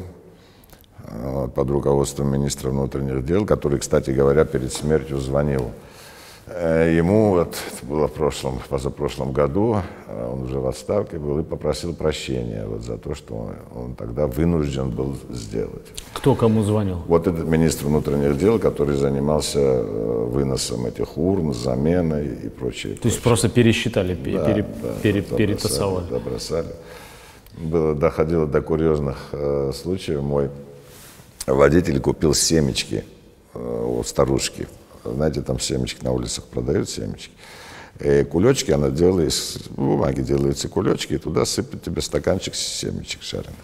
под 1.56 1.70
руководством 1.70 2.32
министра 2.32 2.70
внутренних 2.70 3.26
дел, 3.26 3.46
который, 3.46 3.80
кстати 3.80 4.12
говоря, 4.12 4.46
перед 4.46 4.74
смертью 4.74 5.20
звонил 5.20 5.72
Э, 6.48 6.94
ему, 6.96 7.32
вот, 7.32 7.58
это 7.72 7.86
было 7.88 8.08
в 8.08 8.14
прошлом, 8.14 8.60
позапрошлом 8.70 9.32
году, 9.32 9.78
э, 10.08 10.30
он 10.32 10.44
уже 10.44 10.60
в 10.60 10.68
отставке 10.68 11.18
был 11.18 11.40
и 11.40 11.44
попросил 11.44 11.96
прощения 11.96 12.68
вот 12.68 12.84
за 12.84 13.00
то, 13.00 13.16
что 13.16 13.34
он, 13.36 13.56
он 13.76 13.96
тогда 13.96 14.28
вынужден 14.28 14.92
был 14.92 15.16
сделать. 15.32 15.88
Кто 16.14 16.36
кому 16.36 16.62
звонил? 16.62 17.02
Вот 17.08 17.26
этот 17.26 17.48
министр 17.48 17.88
внутренних 17.88 18.38
дел, 18.38 18.60
который 18.60 18.96
занимался 18.96 19.60
э, 19.60 20.26
выносом 20.30 20.86
этих 20.86 21.18
урн, 21.18 21.52
заменой 21.52 22.28
и 22.28 22.50
прочее. 22.50 22.94
То 22.94 23.08
есть 23.08 23.24
просто 23.24 23.50
пересчитали, 23.50 24.14
да, 24.14 24.46
пере, 24.46 24.66
да, 24.84 24.90
пере, 25.02 25.22
перетасовали. 25.24 26.06
Забросали. 26.12 26.68
Было, 27.58 27.96
доходило 27.96 28.46
до 28.46 28.62
курьезных 28.62 29.30
э, 29.32 29.72
случаев. 29.74 30.22
Мой 30.22 30.52
водитель 31.46 32.00
купил 32.00 32.34
семечки 32.34 33.04
э, 33.54 33.86
у 33.86 34.04
старушки 34.04 34.68
знаете, 35.14 35.42
там 35.42 35.60
семечки 35.60 36.04
на 36.04 36.12
улицах 36.12 36.46
продают 36.46 36.90
семечки. 36.90 37.32
И 38.00 38.24
кулечки 38.24 38.72
она 38.72 38.90
делает, 38.90 39.32
из 39.32 39.58
бумаги 39.70 40.22
делаются 40.22 40.68
кулечки, 40.68 41.14
и 41.14 41.18
туда 41.18 41.46
сыпет 41.46 41.84
тебе 41.84 42.02
стаканчик 42.02 42.56
семечек 42.56 43.22
шаренных. 43.22 43.56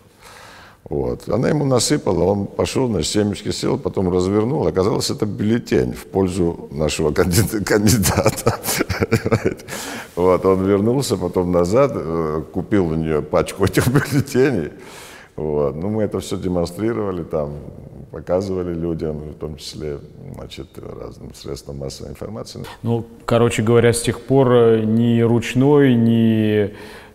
Вот. 0.86 1.30
Она 1.30 1.50
ему 1.50 1.66
насыпала, 1.66 2.24
он 2.24 2.48
пошел, 2.48 2.88
на 2.88 3.04
семечки 3.04 3.52
сел, 3.52 3.78
потом 3.78 4.12
развернул. 4.12 4.66
Оказалось, 4.68 5.10
это 5.10 5.26
бюллетень 5.26 5.94
в 5.94 6.06
пользу 6.06 6.70
нашего 6.72 7.12
кандидата. 7.14 8.60
Вот, 10.16 10.46
он 10.46 10.66
вернулся 10.66 11.18
потом 11.18 11.52
назад, 11.52 11.92
э, 11.96 12.44
купил 12.52 12.88
у 12.88 12.96
нее 12.96 13.22
пачку 13.22 13.66
этих 13.66 13.88
бюллетеней. 13.88 14.72
Вот. 15.36 15.76
Ну, 15.76 15.90
мы 15.90 16.04
это 16.04 16.20
все 16.20 16.38
демонстрировали 16.38 17.24
там, 17.24 17.52
показывали 18.12 18.74
людям, 18.74 19.18
в 19.32 19.36
том 19.36 19.56
числе 19.56 20.00
значит, 20.34 20.68
разным 20.78 21.34
средствам 21.34 21.78
массовой 21.78 22.12
информации. 22.12 22.64
Ну, 22.84 23.06
короче 23.26 23.64
говоря, 23.64 23.94
с 23.94 24.02
тех 24.02 24.20
пор 24.22 24.52
э, 24.54 24.84
ни 24.84 25.22
ручной, 25.22 25.96
ни 25.96 26.74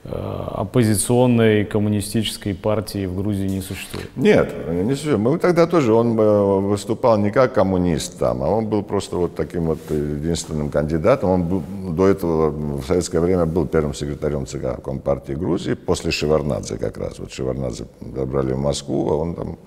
оппозиционной 0.09 1.64
коммунистической 1.64 2.54
партии 2.54 3.07
в 3.07 3.16
Грузии 3.16 3.48
не 3.48 3.61
существует? 3.61 4.11
Нет, 4.16 4.54
не 4.68 4.90
существует. 4.90 5.18
Мы 5.18 5.38
тогда 5.38 5.66
тоже, 5.66 5.92
он 5.92 6.18
э, 6.18 6.61
выступал 6.61 7.18
не 7.18 7.30
как 7.30 7.54
коммунист 7.54 8.18
там, 8.18 8.42
а 8.42 8.48
он 8.48 8.66
был 8.66 8.82
просто 8.82 9.16
вот 9.16 9.34
таким 9.34 9.66
вот 9.66 9.78
единственным 9.90 10.70
кандидатом. 10.70 11.30
Он 11.30 11.42
был, 11.42 11.62
до 11.92 12.09
этого 12.09 12.50
в 12.50 12.84
советское 12.86 13.20
время 13.20 13.46
был 13.46 13.66
первым 13.66 13.94
секретарем 13.94 14.46
ЦК 14.46 14.82
Компартии 14.82 15.32
Грузии, 15.32 15.74
после 15.74 16.11
Шеварнадзе 16.11 16.76
как 16.76 16.98
раз. 16.98 17.18
Вот 17.18 17.32
Шеварнадзе 17.32 17.86
добрали 18.00 18.52
в 18.52 18.59
Москву, 18.59 19.11
а 19.11 19.14
он 19.16 19.34
там 19.34 19.59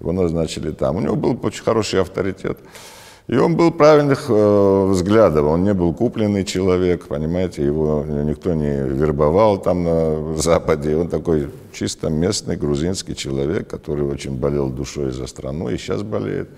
его 0.00 0.12
назначили 0.12 0.70
там. 0.72 0.96
У 0.96 1.00
него 1.00 1.16
был 1.16 1.38
очень 1.42 1.62
хороший 1.62 2.00
авторитет. 2.00 2.58
И 3.28 3.36
он 3.36 3.56
был 3.56 3.70
правильных 3.70 4.24
э, 4.28 4.86
взглядов, 4.90 5.46
он 5.46 5.62
не 5.62 5.74
был 5.74 5.94
купленный 5.94 6.44
человек, 6.44 7.06
понимаете, 7.06 7.64
его 7.64 8.04
никто 8.04 8.52
не 8.52 8.82
вербовал 8.82 9.58
там 9.58 9.84
на 9.84 10.34
Западе. 10.36 10.96
Он 10.96 11.08
такой 11.08 11.48
чисто 11.72 12.10
местный 12.10 12.56
грузинский 12.56 13.14
человек, 13.14 13.68
который 13.68 14.04
очень 14.04 14.36
болел 14.36 14.70
душой 14.70 15.12
за 15.12 15.28
страну 15.28 15.68
и 15.68 15.76
сейчас 15.76 16.02
болеет. 16.02 16.48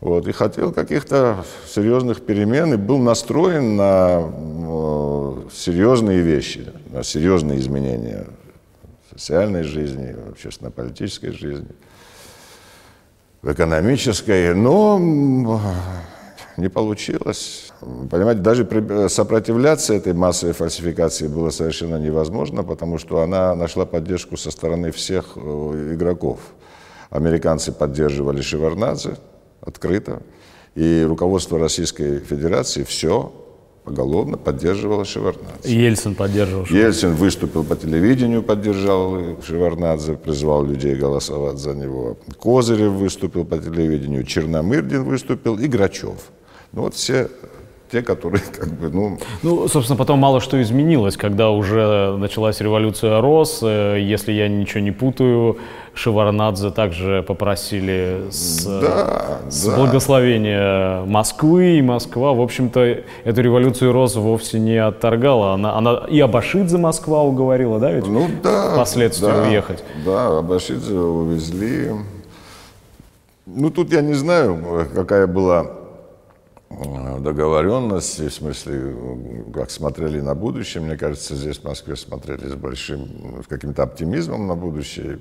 Вот, 0.00 0.28
и 0.28 0.32
хотел 0.32 0.72
каких-то 0.72 1.44
серьезных 1.68 2.22
перемен 2.22 2.72
и 2.72 2.76
был 2.76 2.98
настроен 2.98 3.76
на 3.76 4.22
э, 4.22 5.42
серьезные 5.52 6.20
вещи, 6.20 6.68
на 6.92 7.02
серьезные 7.02 7.58
изменения 7.58 8.26
в 9.10 9.18
социальной 9.18 9.64
жизни, 9.64 10.14
в 10.14 10.30
общественно-политической 10.30 11.32
жизни 11.32 11.68
в 13.42 13.52
экономической, 13.52 14.54
но 14.54 14.98
не 16.56 16.68
получилось. 16.68 17.72
Понимаете, 18.10 18.42
даже 18.42 19.08
сопротивляться 19.08 19.94
этой 19.94 20.12
массовой 20.12 20.52
фальсификации 20.52 21.26
было 21.26 21.50
совершенно 21.50 21.96
невозможно, 21.96 22.62
потому 22.62 22.98
что 22.98 23.20
она 23.20 23.54
нашла 23.54 23.86
поддержку 23.86 24.36
со 24.36 24.50
стороны 24.50 24.90
всех 24.92 25.32
э, 25.36 25.94
игроков. 25.94 26.40
Американцы 27.08 27.72
поддерживали 27.72 28.42
Шеварнадзе 28.42 29.16
открыто, 29.62 30.22
и 30.74 31.04
руководство 31.08 31.58
Российской 31.58 32.20
Федерации 32.20 32.84
все 32.84 33.32
поголовно 33.90 34.36
поддерживала 34.36 35.04
Шеварнадзе. 35.04 35.86
Ельцин 35.86 36.14
поддерживал 36.14 36.64
Шеварнадзе. 36.66 36.86
Ельцин 36.86 37.14
выступил 37.14 37.64
по 37.64 37.76
телевидению, 37.76 38.42
поддержал 38.42 39.18
Шеварнадзе, 39.46 40.14
призвал 40.14 40.64
людей 40.64 40.94
голосовать 40.94 41.58
за 41.58 41.74
него. 41.74 42.16
Козырев 42.38 42.92
выступил 42.92 43.44
по 43.44 43.58
телевидению, 43.58 44.24
Черномырдин 44.24 45.02
выступил 45.04 45.58
и 45.58 45.66
Грачев. 45.66 46.30
Ну 46.72 46.82
вот 46.82 46.94
все 46.94 47.28
те, 47.90 48.02
которые 48.02 48.42
как 48.58 48.68
бы, 48.68 48.88
ну... 48.88 49.18
Ну, 49.42 49.68
собственно, 49.68 49.96
потом 49.96 50.18
мало 50.18 50.40
что 50.40 50.60
изменилось, 50.60 51.16
когда 51.16 51.50
уже 51.50 52.16
началась 52.16 52.60
революция 52.60 53.20
РОС, 53.20 53.60
э, 53.62 53.98
если 54.00 54.32
я 54.32 54.48
ничего 54.48 54.80
не 54.80 54.92
путаю, 54.92 55.58
Шеварнадзе 55.92 56.70
также 56.70 57.24
попросили 57.26 58.28
с, 58.30 58.64
да, 58.64 59.40
с 59.48 59.66
да. 59.66 59.76
благословения 59.76 61.04
Москвы, 61.04 61.78
и 61.78 61.82
Москва, 61.82 62.32
в 62.32 62.40
общем-то, 62.40 62.80
эту 63.24 63.42
революцию 63.42 63.92
РОС 63.92 64.14
вовсе 64.16 64.60
не 64.60 64.76
отторгала. 64.76 65.54
Она, 65.54 65.76
она 65.76 66.02
и 66.08 66.20
Абашидзе 66.20 66.78
Москва 66.78 67.22
уговорила, 67.22 67.80
да, 67.80 67.90
ведь? 67.90 68.06
Ну 68.06 68.28
да. 68.42 68.74
Впоследствии 68.74 69.26
да, 69.26 69.42
уехать. 69.42 69.82
Да, 70.04 70.38
Абашидзе 70.38 70.94
увезли. 70.94 71.90
Ну, 73.46 73.70
тут 73.70 73.92
я 73.92 74.00
не 74.00 74.14
знаю, 74.14 74.86
какая 74.94 75.26
была 75.26 75.66
Э, 75.66 75.79
договоренности, 77.20 78.28
в 78.28 78.34
смысле, 78.34 78.94
как 79.52 79.70
смотрели 79.70 80.20
на 80.20 80.34
будущее. 80.34 80.82
Мне 80.82 80.96
кажется, 80.96 81.34
здесь 81.34 81.58
в 81.58 81.64
Москве 81.64 81.96
смотрели 81.96 82.46
с 82.48 82.54
большим, 82.54 83.42
каким-то 83.48 83.82
оптимизмом 83.82 84.46
на 84.46 84.54
будущее 84.54 85.18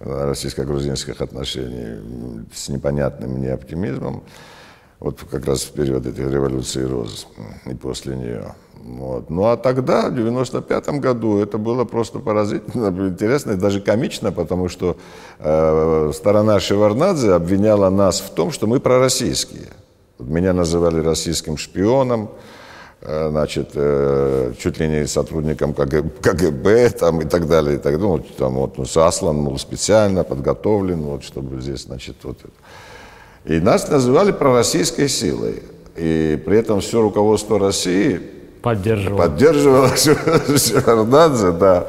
э, 0.00 0.24
российско-грузинских 0.26 1.20
отношений, 1.20 2.46
с 2.54 2.68
непонятным 2.68 3.32
мне 3.32 3.52
оптимизмом. 3.52 4.22
Вот 5.00 5.20
как 5.30 5.46
раз 5.46 5.62
в 5.62 5.72
период 5.72 6.06
этой 6.06 6.30
революции 6.30 6.82
роз 6.82 7.26
и 7.66 7.74
после 7.74 8.16
нее. 8.16 8.54
Вот. 8.84 9.30
Ну 9.30 9.44
а 9.44 9.56
тогда, 9.56 10.08
в 10.08 10.14
95 10.14 10.88
году, 11.00 11.38
это 11.38 11.58
было 11.58 11.84
просто 11.84 12.18
поразительно, 12.20 12.88
интересно 13.08 13.52
и 13.52 13.56
даже 13.56 13.80
комично, 13.80 14.32
потому 14.32 14.68
что 14.68 14.96
э, 15.38 16.12
сторона 16.14 16.60
Шеварнадзе 16.60 17.32
обвиняла 17.32 17.90
нас 17.90 18.20
в 18.20 18.30
том, 18.30 18.50
что 18.50 18.66
мы 18.66 18.80
пророссийские. 18.80 19.68
Меня 20.18 20.52
называли 20.52 21.00
российским 21.00 21.56
шпионом, 21.56 22.30
э, 23.00 23.28
значит, 23.30 23.70
э, 23.74 24.52
чуть 24.58 24.78
ли 24.78 24.88
не 24.88 25.06
сотрудником 25.06 25.74
КГБ 25.74 26.90
там, 26.90 27.20
и 27.20 27.24
так 27.24 27.48
далее. 27.48 27.76
И 27.76 27.78
так, 27.78 27.98
ну, 27.98 28.18
там, 28.18 28.54
вот, 28.54 28.78
ну, 28.78 28.84
заслан, 28.84 29.36
мол, 29.36 29.58
специально 29.58 30.22
подготовлен, 30.22 31.02
вот, 31.02 31.24
чтобы 31.24 31.60
здесь, 31.60 31.82
значит, 31.82 32.16
вот 32.22 32.38
это. 32.40 33.52
И 33.52 33.60
нас 33.60 33.88
называли 33.88 34.32
пророссийской 34.32 35.08
силой. 35.08 35.62
И 35.96 36.40
при 36.44 36.58
этом 36.58 36.80
все 36.80 37.02
руководство 37.02 37.58
России 37.58 38.20
поддерживало, 38.62 39.18
поддерживало 39.18 39.96
Шевардадзе, 39.96 41.52
да. 41.52 41.88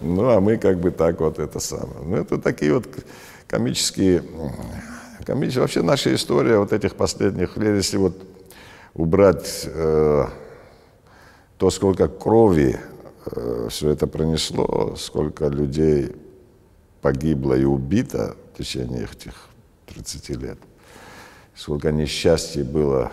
Ну, 0.00 0.28
а 0.28 0.40
мы 0.40 0.56
как 0.58 0.78
бы 0.78 0.90
так 0.90 1.20
вот 1.20 1.38
это 1.38 1.60
самое. 1.60 2.00
Ну, 2.04 2.16
это 2.16 2.38
такие 2.38 2.74
вот 2.74 2.86
комические 3.46 4.22
комедия. 5.28 5.60
Вообще 5.60 5.82
наша 5.82 6.14
история 6.14 6.58
вот 6.58 6.72
этих 6.72 6.94
последних 6.94 7.58
лет, 7.58 7.76
если 7.76 7.98
вот 7.98 8.14
убрать 8.94 9.64
э, 9.66 10.24
то, 11.58 11.70
сколько 11.70 12.08
крови 12.08 12.80
э, 13.26 13.68
все 13.70 13.90
это 13.90 14.06
пронесло, 14.06 14.94
сколько 14.96 15.48
людей 15.48 16.16
погибло 17.02 17.52
и 17.52 17.64
убито 17.64 18.36
в 18.54 18.58
течение 18.58 19.04
этих 19.04 19.34
30 19.94 20.30
лет, 20.30 20.58
сколько 21.54 21.92
несчастья 21.92 22.64
было 22.64 23.12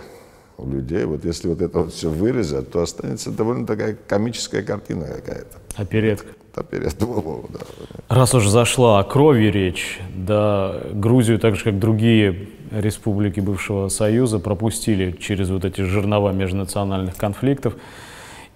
у 0.57 0.69
людей. 0.69 1.03
Вот 1.03 1.25
если 1.25 1.49
вот 1.49 1.61
это 1.61 1.79
вот 1.79 1.93
все 1.93 2.09
вырезать, 2.09 2.71
то 2.71 2.81
останется 2.81 3.29
довольно 3.29 3.67
такая 3.67 3.97
комическая 4.07 4.63
картина 4.63 5.05
какая-то. 5.07 5.57
Оперетка. 5.75 6.29
Оперетка, 6.55 7.05
да. 7.49 7.59
Раз 8.07 8.33
уж 8.33 8.47
зашла 8.47 8.99
о 8.99 9.03
крови 9.03 9.45
речь, 9.45 9.99
да, 10.13 10.75
Грузию, 10.93 11.39
так 11.39 11.55
же 11.55 11.63
как 11.63 11.79
другие 11.79 12.49
республики 12.71 13.39
бывшего 13.39 13.89
Союза 13.89 14.39
пропустили 14.39 15.11
через 15.19 15.49
вот 15.49 15.65
эти 15.65 15.81
жернова 15.81 16.31
межнациональных 16.31 17.15
конфликтов, 17.15 17.75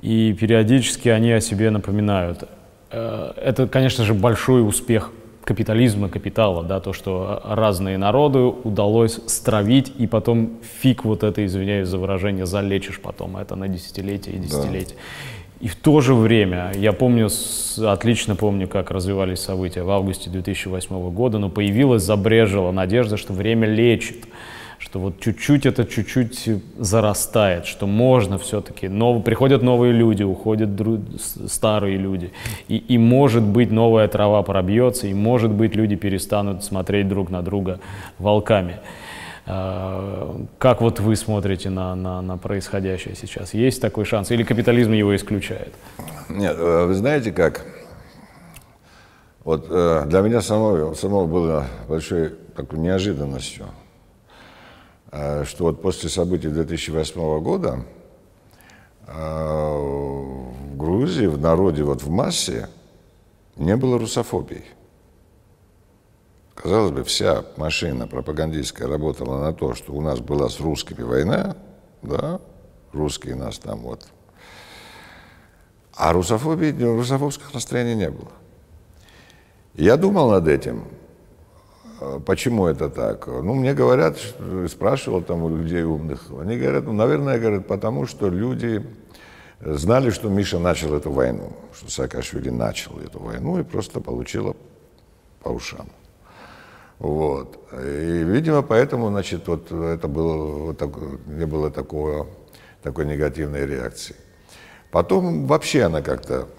и 0.01 0.35
периодически 0.39 1.09
они 1.09 1.31
о 1.31 1.41
себе 1.41 1.69
напоминают. 1.69 2.47
Э, 2.91 3.33
это, 3.35 3.67
конечно 3.67 4.03
же, 4.03 4.13
большой 4.13 4.67
успех 4.67 5.11
капитализма, 5.43 6.09
капитала, 6.09 6.63
да, 6.63 6.79
то, 6.79 6.93
что 6.93 7.41
разные 7.43 7.97
народы 7.97 8.39
удалось 8.39 9.19
стравить, 9.25 9.91
и 9.97 10.05
потом 10.05 10.59
фиг 10.81 11.03
вот 11.05 11.23
это, 11.23 11.43
извиняюсь 11.45 11.87
за 11.87 11.97
выражение, 11.97 12.45
залечишь 12.45 12.99
потом 12.99 13.35
это 13.35 13.55
на 13.55 13.67
десятилетия 13.67 14.31
и 14.31 14.37
десятилетия. 14.37 14.95
Да. 14.95 15.01
И 15.61 15.67
в 15.67 15.75
то 15.75 15.99
же 15.99 16.13
время, 16.13 16.71
я 16.75 16.93
помню, 16.93 17.29
отлично 17.85 18.35
помню, 18.35 18.67
как 18.67 18.91
развивались 18.91 19.39
события 19.39 19.83
в 19.83 19.89
августе 19.89 20.29
2008 20.29 21.11
года, 21.11 21.37
но 21.37 21.49
появилась, 21.49 22.03
забрежила 22.03 22.71
надежда, 22.71 23.17
что 23.17 23.33
время 23.33 23.67
лечит, 23.67 24.25
что 24.77 24.99
вот 24.99 25.19
чуть-чуть 25.19 25.65
это 25.65 25.85
чуть-чуть 25.85 26.49
зарастает, 26.77 27.65
что 27.65 27.87
можно 27.87 28.37
все-таки, 28.37 28.87
нов... 28.87 29.21
приходят 29.25 29.61
новые 29.61 29.91
люди, 29.91 30.23
уходят 30.23 30.77
дру... 30.77 30.99
старые 31.17 31.97
люди, 31.97 32.31
и, 32.69 32.77
и 32.77 32.97
может 32.97 33.43
быть 33.43 33.69
новая 33.69 34.07
трава 34.07 34.41
пробьется, 34.43 35.07
и 35.07 35.13
может 35.13 35.51
быть 35.51 35.75
люди 35.75 35.97
перестанут 35.97 36.63
смотреть 36.63 37.09
друг 37.09 37.29
на 37.29 37.41
друга 37.41 37.81
волками. 38.17 38.77
А, 39.51 40.45
как 40.59 40.79
вот 40.79 40.99
вы 40.99 41.15
смотрите 41.15 41.71
на, 41.71 41.95
на, 41.95 42.21
на 42.21 42.37
происходящее 42.37 43.15
сейчас? 43.15 43.55
Есть 43.55 43.81
такой 43.81 44.05
шанс? 44.05 44.29
Или 44.29 44.43
капитализм 44.43 44.91
его 44.91 45.15
исключает? 45.15 45.73
Нет, 46.29 46.55
э, 46.55 46.85
вы 46.85 46.93
знаете 46.93 47.31
как? 47.31 47.65
Вот 49.43 49.65
э, 49.67 50.03
для 50.05 50.21
меня 50.21 50.41
самого, 50.41 50.93
самого 50.93 51.25
было 51.25 51.65
большой 51.87 52.35
такой 52.55 52.77
неожиданностью, 52.77 53.65
э, 55.11 55.45
что 55.45 55.63
вот 55.63 55.81
после 55.81 56.09
событий 56.09 56.49
2008 56.49 57.39
года 57.39 57.79
в 59.07 60.77
Грузии, 60.77 61.25
в 61.25 61.39
народе, 61.39 61.81
вот 61.81 62.03
в 62.03 62.11
массе 62.11 62.69
не 63.55 63.75
было 63.75 63.97
русофобии. 63.97 64.63
Казалось 66.61 66.91
бы, 66.91 67.05
вся 67.05 67.45
машина 67.55 68.05
пропагандистская 68.05 68.89
работала 68.89 69.39
на 69.41 69.53
то, 69.53 69.75
что 69.75 69.93
у 69.93 70.01
нас 70.01 70.19
была 70.19 70.49
с 70.49 70.59
русскими 70.59 71.03
война, 71.03 71.55
да, 72.01 72.41
русские 72.91 73.35
нас 73.35 73.59
там 73.59 73.79
вот. 73.79 74.05
А 75.95 76.11
русофобии, 76.11 76.71
русофобских 76.83 77.53
настроений 77.53 77.95
не 77.95 78.09
было. 78.09 78.31
Я 79.73 79.95
думал 79.95 80.31
над 80.31 80.49
этим, 80.49 80.83
почему 82.25 82.65
это 82.65 82.89
так. 82.89 83.27
Ну, 83.27 83.53
мне 83.53 83.73
говорят, 83.73 84.17
спрашивал 84.69 85.21
там 85.21 85.43
у 85.43 85.55
людей 85.55 85.83
умных, 85.83 86.25
они 86.41 86.57
говорят, 86.57 86.83
ну, 86.83 86.91
наверное, 86.91 87.39
говорят, 87.39 87.67
потому 87.67 88.05
что 88.05 88.27
люди 88.27 88.85
знали, 89.61 90.09
что 90.09 90.27
Миша 90.27 90.59
начал 90.59 90.93
эту 90.93 91.09
войну, 91.09 91.53
что 91.73 91.89
Саакашвили 91.89 92.49
начал 92.49 92.99
эту 92.99 93.19
войну 93.19 93.61
и 93.61 93.63
просто 93.63 94.01
получила 94.01 94.57
по 95.41 95.47
ушам. 95.47 95.87
Вот. 96.99 97.57
И, 97.73 98.23
видимо, 98.25 98.61
поэтому, 98.61 99.09
значит, 99.09 99.47
вот 99.47 99.71
это 99.71 100.07
было, 100.07 100.65
вот 100.65 100.77
так, 100.77 100.89
не 101.27 101.45
было 101.45 101.71
такого, 101.71 102.27
такой 102.83 103.05
негативной 103.05 103.65
реакции. 103.65 104.15
Потом 104.91 105.47
вообще 105.47 105.83
она 105.83 106.01
как-то, 106.01 106.49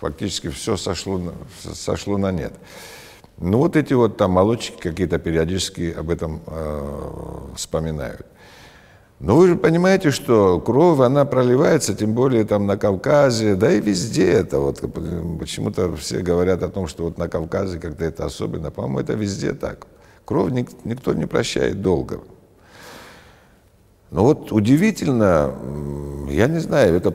фактически 0.00 0.48
все 0.48 0.76
сошло, 0.76 1.20
сошло 1.60 2.16
на 2.16 2.32
нет. 2.32 2.54
Ну 3.36 3.58
вот 3.58 3.76
эти 3.76 3.92
вот 3.92 4.16
там 4.16 4.32
молодчики 4.32 4.78
какие-то 4.80 5.18
периодически 5.18 5.92
об 5.92 6.10
этом 6.10 6.42
э, 6.46 7.52
вспоминают. 7.56 8.26
Но 9.20 9.36
вы 9.36 9.48
же 9.48 9.56
понимаете, 9.56 10.10
что 10.10 10.58
кровь, 10.60 10.98
она 11.00 11.26
проливается, 11.26 11.94
тем 11.94 12.14
более 12.14 12.44
там 12.44 12.66
на 12.66 12.78
Кавказе, 12.78 13.54
да 13.54 13.70
и 13.70 13.78
везде 13.78 14.30
это. 14.30 14.58
Вот 14.60 14.80
почему-то 15.38 15.94
все 15.96 16.20
говорят 16.20 16.62
о 16.62 16.70
том, 16.70 16.86
что 16.86 17.04
вот 17.04 17.18
на 17.18 17.28
Кавказе 17.28 17.78
как-то 17.78 18.02
это 18.06 18.24
особенно. 18.24 18.70
По-моему, 18.70 19.00
это 19.00 19.12
везде 19.12 19.52
так. 19.52 19.86
Кровь 20.24 20.52
ник- 20.52 20.84
никто 20.84 21.12
не 21.12 21.26
прощает 21.26 21.82
долго. 21.82 22.20
Но 24.10 24.24
вот 24.24 24.52
удивительно, 24.52 25.54
я 26.30 26.46
не 26.46 26.58
знаю, 26.58 26.96
это 26.96 27.10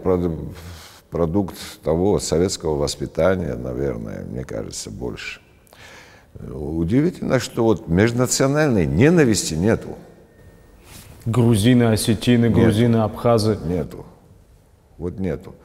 продукт 1.09 1.55
того 1.83 2.19
советского 2.19 2.75
воспитания, 2.75 3.55
наверное, 3.55 4.25
мне 4.25 4.43
кажется, 4.43 4.91
больше. 4.91 5.41
Удивительно, 6.39 7.39
что 7.39 7.63
вот 7.63 7.87
межнациональной 7.87 8.85
ненависти 8.85 9.55
нету. 9.55 9.97
Грузины, 11.25 11.83
осетины, 11.83 12.49
грузины, 12.49 12.97
Нет, 12.97 13.05
абхазы? 13.05 13.57
Нету. 13.65 14.05
Вот 14.97 15.17
нету. 15.19 15.55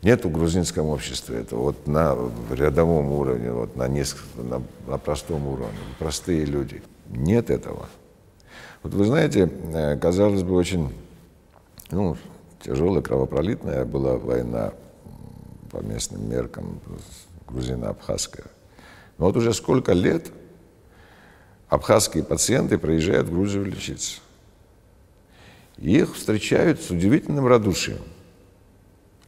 Нету 0.00 0.28
в 0.28 0.32
грузинском 0.32 0.86
обществе 0.86 1.40
это 1.40 1.56
вот 1.56 1.86
на 1.88 2.16
рядовом 2.50 3.10
уровне, 3.12 3.52
вот 3.52 3.76
на, 3.76 3.88
несколько, 3.88 4.42
на, 4.42 4.62
на 4.86 4.98
простом 4.98 5.46
уровне, 5.46 5.78
простые 5.98 6.44
люди. 6.44 6.82
Нет 7.08 7.50
этого. 7.50 7.86
Вот 8.82 8.94
вы 8.94 9.04
знаете, 9.04 9.50
э, 9.74 9.96
казалось 9.96 10.42
бы, 10.44 10.54
очень 10.54 10.92
ну, 11.90 12.16
тяжелая, 12.62 13.02
кровопролитная 13.02 13.84
была 13.84 14.16
война 14.16 14.72
по 15.70 15.78
местным 15.78 16.28
меркам 16.28 16.80
грузино-абхазская. 17.48 18.46
Но 19.18 19.26
вот 19.26 19.36
уже 19.36 19.52
сколько 19.52 19.92
лет 19.92 20.32
абхазские 21.68 22.22
пациенты 22.22 22.78
приезжают 22.78 23.28
в 23.28 23.32
Грузию 23.32 23.64
лечиться 23.64 24.20
их 25.90 26.14
встречают 26.14 26.80
с 26.80 26.90
удивительным 26.90 27.46
радушием. 27.46 27.98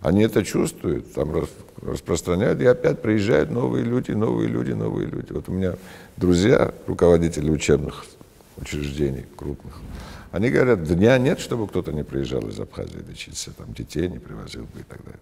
Они 0.00 0.22
это 0.22 0.44
чувствуют, 0.44 1.12
там 1.14 1.46
распространяют, 1.82 2.60
и 2.60 2.66
опять 2.66 3.00
приезжают 3.00 3.50
новые 3.50 3.84
люди, 3.84 4.12
новые 4.12 4.48
люди, 4.48 4.72
новые 4.72 5.08
люди. 5.08 5.32
Вот 5.32 5.48
у 5.48 5.52
меня 5.52 5.76
друзья, 6.16 6.74
руководители 6.86 7.50
учебных 7.50 8.04
учреждений 8.56 9.24
крупных, 9.36 9.74
они 10.30 10.50
говорят, 10.50 10.84
дня 10.84 11.16
нет, 11.18 11.40
чтобы 11.40 11.66
кто-то 11.66 11.92
не 11.92 12.04
приезжал 12.04 12.46
из 12.48 12.60
Абхазии 12.60 13.02
лечиться, 13.08 13.52
там 13.52 13.72
детей 13.72 14.08
не 14.08 14.18
привозил 14.18 14.64
бы 14.64 14.80
и 14.80 14.82
так 14.82 15.02
далее. 15.04 15.20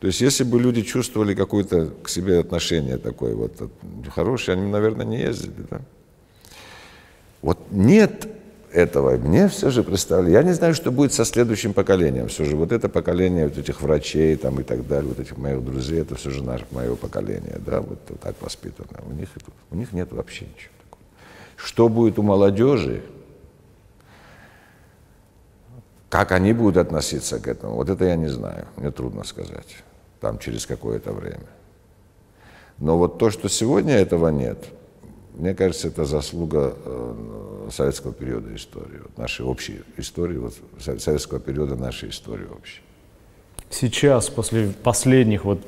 То 0.00 0.06
есть 0.08 0.20
если 0.20 0.44
бы 0.44 0.60
люди 0.60 0.82
чувствовали 0.82 1.34
какое-то 1.34 1.92
к 2.02 2.08
себе 2.08 2.38
отношение 2.40 2.98
такое 2.98 3.34
вот 3.34 3.70
хорошее, 4.14 4.58
они, 4.58 4.70
наверное, 4.70 5.06
не 5.06 5.20
ездили, 5.20 5.64
да? 5.70 5.80
Вот 7.40 7.58
нет 7.70 8.26
этого 8.76 9.16
мне 9.16 9.48
все 9.48 9.70
же 9.70 9.82
представляю. 9.82 10.34
Я 10.34 10.42
не 10.42 10.52
знаю, 10.52 10.74
что 10.74 10.92
будет 10.92 11.14
со 11.14 11.24
следующим 11.24 11.72
поколением. 11.72 12.28
Все 12.28 12.44
же 12.44 12.56
вот 12.56 12.72
это 12.72 12.90
поколение 12.90 13.48
вот 13.48 13.56
этих 13.56 13.80
врачей 13.80 14.36
там, 14.36 14.60
и 14.60 14.64
так 14.64 14.86
далее, 14.86 15.08
вот 15.08 15.18
этих 15.18 15.38
моих 15.38 15.64
друзей, 15.64 16.02
это 16.02 16.14
все 16.14 16.28
же 16.28 16.44
наше, 16.44 16.66
мое 16.70 16.94
поколение, 16.94 17.58
да, 17.64 17.80
вот, 17.80 17.98
вот 18.08 18.20
так 18.20 18.36
воспитано. 18.42 19.00
У 19.08 19.12
них, 19.12 19.30
у 19.70 19.76
них 19.76 19.92
нет 19.92 20.12
вообще 20.12 20.44
ничего 20.44 20.74
такого. 20.84 21.02
Что 21.56 21.88
будет 21.88 22.18
у 22.18 22.22
молодежи, 22.22 23.02
как 26.10 26.32
они 26.32 26.52
будут 26.52 26.76
относиться 26.76 27.40
к 27.40 27.48
этому, 27.48 27.76
вот 27.76 27.88
это 27.88 28.04
я 28.04 28.16
не 28.16 28.28
знаю, 28.28 28.66
мне 28.76 28.90
трудно 28.90 29.24
сказать, 29.24 29.84
там 30.20 30.38
через 30.38 30.66
какое-то 30.66 31.12
время. 31.12 31.46
Но 32.76 32.98
вот 32.98 33.16
то, 33.16 33.30
что 33.30 33.48
сегодня 33.48 33.94
этого 33.94 34.28
нет– 34.28 34.58
мне 35.36 35.54
кажется, 35.54 35.88
это 35.88 36.06
заслуга 36.06 36.74
э, 36.82 37.14
советского 37.70 38.12
периода 38.12 38.54
истории, 38.54 39.00
вот 39.02 39.16
нашей 39.18 39.44
общей 39.44 39.82
истории, 39.96 40.36
вот 40.36 40.54
советского 40.78 41.40
периода 41.40 41.76
нашей 41.76 42.10
истории 42.10 42.46
общей. 42.46 42.80
Сейчас, 43.70 44.28
после 44.28 44.68
последних 44.82 45.44
вот 45.44 45.60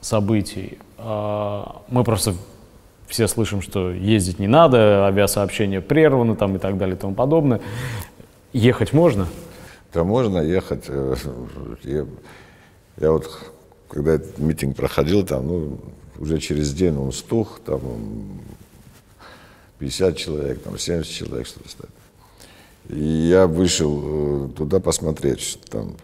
событий, 0.00 0.78
э, 0.98 1.62
мы 1.88 2.04
просто 2.04 2.34
все 3.08 3.26
слышим, 3.26 3.60
что 3.60 3.90
ездить 3.90 4.38
не 4.38 4.46
надо, 4.46 5.06
авиасообщение 5.06 5.80
прервано 5.80 6.36
там 6.36 6.56
и 6.56 6.58
так 6.58 6.78
далее 6.78 6.96
и 6.96 6.98
тому 6.98 7.14
подобное. 7.14 7.60
Ехать 8.52 8.92
можно? 8.92 9.26
Да 9.92 10.04
можно 10.04 10.38
ехать. 10.38 10.84
Э, 10.88 11.16
я, 11.82 12.06
я 12.98 13.12
вот, 13.12 13.28
когда 13.88 14.12
этот 14.12 14.38
митинг 14.38 14.76
проходил, 14.76 15.26
там, 15.26 15.46
ну, 15.46 15.78
уже 16.18 16.38
через 16.38 16.72
день 16.72 16.96
он 16.96 17.12
стух, 17.12 17.60
там 17.64 17.80
50 19.80 20.16
человек, 20.16 20.62
там 20.62 20.78
70 20.78 21.10
человек 21.10 21.46
что-то 21.46 21.68
стоит. 21.68 21.90
И 22.90 23.00
я 23.00 23.46
вышел 23.46 24.02
э, 24.02 24.48
туда 24.56 24.78
посмотреть, 24.78 25.40
что 25.40 25.70
там. 25.70 25.96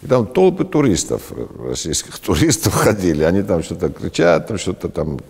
И 0.00 0.06
там 0.06 0.26
толпы 0.26 0.64
туристов, 0.64 1.32
российских 1.58 2.18
туристов 2.26 2.74
ходили, 2.74 3.24
они 3.24 3.42
там 3.42 3.62
что-то 3.62 3.90
кричат, 3.90 4.48
там 4.48 4.58
что-то 4.58 4.88
там. 4.88 5.20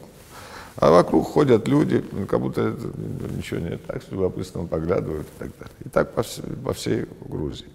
А 0.76 0.92
вокруг 0.92 1.26
ходят 1.26 1.66
люди, 1.66 2.04
ну, 2.12 2.26
как 2.26 2.40
будто 2.40 2.76
ничего 3.36 3.58
не 3.58 3.76
так, 3.78 4.00
с 4.04 4.12
любопытством 4.12 4.68
поглядывают 4.68 5.26
и 5.26 5.38
так 5.40 5.50
далее. 5.58 5.74
И 5.84 5.88
так 5.88 6.14
по, 6.14 6.22
всей, 6.22 6.44
по 6.64 6.72
всей 6.72 7.06
Грузии. 7.28 7.66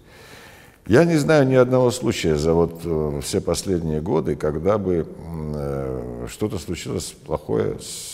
Я 0.86 1.04
не 1.04 1.16
знаю 1.16 1.46
ни 1.46 1.54
одного 1.54 1.90
случая 1.90 2.36
за 2.36 2.54
вот 2.54 2.80
э, 2.84 3.20
все 3.22 3.42
последние 3.42 4.00
годы, 4.00 4.36
когда 4.36 4.78
бы 4.78 5.06
э, 5.06 6.26
что-то 6.30 6.58
случилось 6.58 7.14
плохое 7.26 7.78
с 7.80 8.13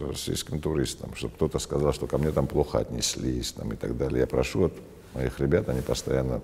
российским 0.00 0.60
туристам, 0.60 1.14
чтобы 1.14 1.34
кто-то 1.34 1.58
сказал, 1.58 1.92
что 1.92 2.06
ко 2.06 2.18
мне 2.18 2.30
там 2.30 2.46
плохо 2.46 2.78
отнеслись 2.78 3.52
там, 3.52 3.72
и 3.72 3.76
так 3.76 3.96
далее. 3.96 4.20
Я 4.20 4.26
прошу 4.26 4.60
вот 4.60 4.72
моих 5.14 5.38
ребят, 5.40 5.68
они 5.68 5.80
постоянно 5.80 6.40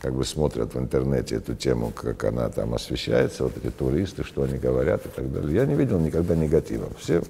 как 0.00 0.14
бы 0.14 0.24
смотрят 0.24 0.74
в 0.74 0.78
интернете 0.78 1.36
эту 1.36 1.54
тему, 1.54 1.90
как 1.90 2.22
она 2.24 2.48
там 2.50 2.74
освещается, 2.74 3.44
вот 3.44 3.56
эти 3.56 3.70
туристы, 3.70 4.22
что 4.22 4.42
они 4.42 4.58
говорят 4.58 5.06
и 5.06 5.08
так 5.08 5.32
далее. 5.32 5.54
Я 5.54 5.66
не 5.66 5.74
видел 5.74 5.98
никогда 5.98 6.36
негатива. 6.36 6.88
Все 6.98 7.22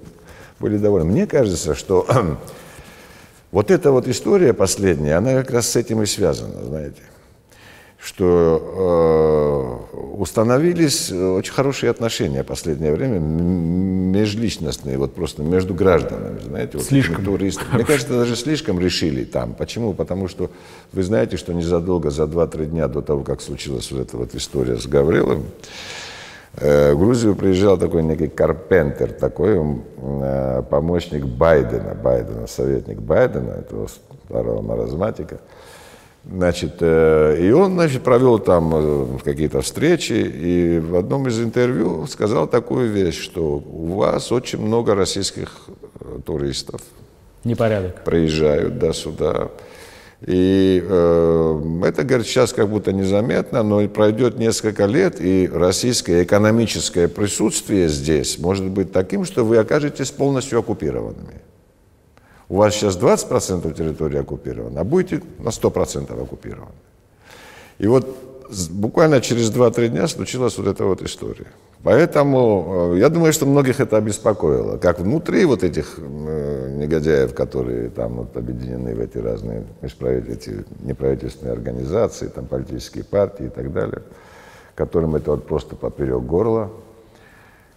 были 0.59 0.77
довольны. 0.77 1.11
Мне 1.11 1.25
кажется, 1.25 1.73
что 1.73 2.05
вот 3.51 3.71
эта 3.71 3.91
вот 3.91 4.07
история 4.07 4.53
последняя, 4.53 5.15
она 5.15 5.33
как 5.33 5.51
раз 5.51 5.69
с 5.69 5.75
этим 5.75 6.03
и 6.03 6.05
связана, 6.05 6.63
знаете 6.63 7.01
что 8.01 9.87
э, 9.91 9.99
установились 10.17 11.11
очень 11.11 11.51
хорошие 11.51 11.89
отношения 11.89 12.43
в 12.43 12.45
последнее 12.45 12.93
время, 12.93 13.19
межличностные, 13.19 14.97
вот 14.97 15.13
просто 15.13 15.43
между 15.43 15.73
гражданами, 15.73 16.39
знаете, 16.39 16.77
вот 16.77 16.87
слишком. 16.87 17.25
туристами. 17.25 17.67
Мне 17.73 17.83
кажется, 17.83 18.13
даже 18.13 18.37
слишком 18.37 18.79
решили 18.79 19.25
там. 19.25 19.53
Почему? 19.53 19.93
Потому 19.93 20.29
что 20.29 20.49
вы 20.93 21.03
знаете, 21.03 21.35
что 21.35 21.53
незадолго, 21.53 22.09
за 22.09 22.23
2-3 22.23 22.67
дня 22.67 22.87
до 22.87 23.01
того, 23.01 23.23
как 23.23 23.41
случилась 23.41 23.91
вот 23.91 24.01
эта 24.01 24.15
вот 24.15 24.33
история 24.33 24.77
с 24.77 24.87
Гавриловым, 24.87 25.43
э, 26.55 26.93
в 26.93 26.99
Грузию 26.99 27.35
приезжал 27.35 27.77
такой 27.77 28.03
некий 28.03 28.29
Карпентер, 28.29 29.11
такой 29.11 29.59
э, 29.97 30.63
помощник 30.69 31.25
Байдена, 31.25 31.95
Байдена, 31.95 32.47
советник 32.47 32.99
Байдена, 32.99 33.51
этого 33.51 33.89
старого 34.25 34.61
маразматика. 34.61 35.41
Значит, 36.31 36.75
э, 36.81 37.37
и 37.41 37.51
он, 37.51 37.73
значит, 37.73 38.03
провел 38.03 38.37
там 38.37 38.71
э, 38.75 39.17
какие-то 39.23 39.61
встречи, 39.61 40.13
и 40.13 40.79
в 40.79 40.95
одном 40.95 41.27
из 41.27 41.39
интервью 41.41 42.05
сказал 42.05 42.47
такую 42.47 42.91
вещь, 42.91 43.19
что 43.19 43.55
у 43.55 43.95
вас 43.95 44.31
очень 44.31 44.59
много 44.59 44.93
российских 44.93 45.69
э, 45.99 46.19
туристов. 46.23 46.81
Непорядок. 47.43 48.03
Приезжают, 48.03 48.77
да, 48.77 48.93
сюда. 48.93 49.49
И 50.21 50.83
э, 50.87 51.81
это, 51.85 52.03
говорит, 52.03 52.27
сейчас 52.27 52.53
как 52.53 52.69
будто 52.69 52.93
незаметно, 52.93 53.63
но 53.63 53.87
пройдет 53.87 54.37
несколько 54.37 54.85
лет, 54.85 55.19
и 55.19 55.49
российское 55.51 56.23
экономическое 56.23 57.07
присутствие 57.07 57.87
здесь 57.87 58.37
может 58.37 58.65
быть 58.65 58.91
таким, 58.91 59.25
что 59.25 59.43
вы 59.43 59.57
окажетесь 59.57 60.11
полностью 60.11 60.59
оккупированными. 60.59 61.41
У 62.49 62.55
вас 62.55 62.73
сейчас 62.73 62.97
20% 62.97 63.73
территории 63.73 64.19
оккупировано, 64.19 64.81
а 64.81 64.83
будете 64.83 65.21
на 65.37 65.49
100% 65.49 66.21
оккупированы. 66.21 66.71
И 67.77 67.87
вот 67.87 68.07
буквально 68.71 69.21
через 69.21 69.51
2-3 69.51 69.89
дня 69.89 70.07
случилась 70.07 70.57
вот 70.57 70.67
эта 70.67 70.83
вот 70.83 71.03
история. 71.03 71.45
Поэтому 71.83 72.93
э, 72.93 72.99
я 72.99 73.09
думаю, 73.09 73.31
что 73.31 73.45
многих 73.45 73.79
это 73.79 73.97
обеспокоило. 73.97 74.77
Как 74.77 74.99
внутри 74.99 75.45
вот 75.45 75.63
этих 75.63 75.97
э, 75.97 76.73
негодяев, 76.75 77.33
которые 77.33 77.89
там 77.89 78.15
вот 78.15 78.35
объединены 78.35 78.95
в 78.95 78.99
эти 78.99 79.17
разные 79.17 79.65
эти 79.81 80.65
неправительственные 80.81 81.53
организации, 81.53 82.27
там 82.27 82.47
политические 82.47 83.03
партии 83.03 83.45
и 83.45 83.49
так 83.49 83.71
далее, 83.71 84.01
которым 84.75 85.15
это 85.15 85.31
вот 85.31 85.45
просто 85.45 85.75
поперек 85.75 86.21
горла, 86.23 86.69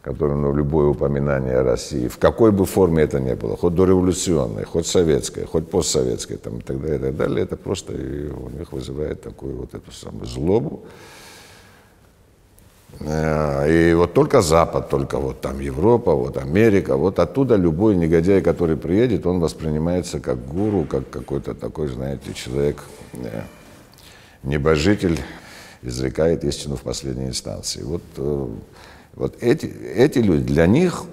которым 0.03 0.43
ну, 0.43 0.53
любое 0.53 0.89
упоминание 0.89 1.59
о 1.59 1.63
России, 1.63 2.09
в 2.09 2.19
какой 2.19 2.51
бы 2.51 2.67
форме 2.67 3.05
это 3.05 3.21
ни 3.21 3.35
было, 3.35 3.57
хоть 3.57 3.75
дореволюционной, 3.75 4.65
хоть 4.65 4.87
советской, 4.87 5.45
хоть 5.45 5.71
постсоветской 5.71 6.37
там, 6.37 6.59
и 6.59 6.63
так 6.63 6.81
далее, 6.81 6.97
и 6.97 7.01
так 7.01 7.17
далее, 7.17 7.45
это 7.45 7.57
просто 7.57 7.93
у 7.93 8.51
них 8.51 8.73
вызывает 8.73 9.23
такую 9.23 9.57
вот 9.57 9.75
эту 9.75 9.93
самую 9.93 10.27
злобу. 10.27 10.83
Э, 12.99 13.71
и 13.71 13.95
вот 13.95 14.13
только 14.13 14.43
Запад, 14.43 14.89
только 14.89 15.19
вот 15.19 15.41
там 15.41 15.61
Европа, 15.61 16.15
вот 16.15 16.37
Америка, 16.37 16.97
вот 16.97 17.21
оттуда 17.21 17.55
любой 17.55 17.95
негодяй, 17.95 18.43
который 18.43 18.77
приедет, 18.77 19.25
он 19.25 19.39
воспринимается 19.39 20.19
как 20.19 20.45
гуру, 20.47 20.85
как 20.85 21.09
какой-то 21.11 21.55
такой, 21.55 21.87
знаете, 21.87 22.35
человек, 22.35 22.83
э, 23.15 23.43
небожитель, 24.43 25.21
изрекает 25.83 26.45
истину 26.45 26.77
в 26.77 26.83
последней 26.83 27.27
инстанции. 27.27 27.83
Вот 27.83 28.03
э, 28.17 28.49
вот 29.15 29.37
эти, 29.41 29.67
эти 29.67 30.19
люди, 30.19 30.43
для 30.43 30.67
них 30.67 31.05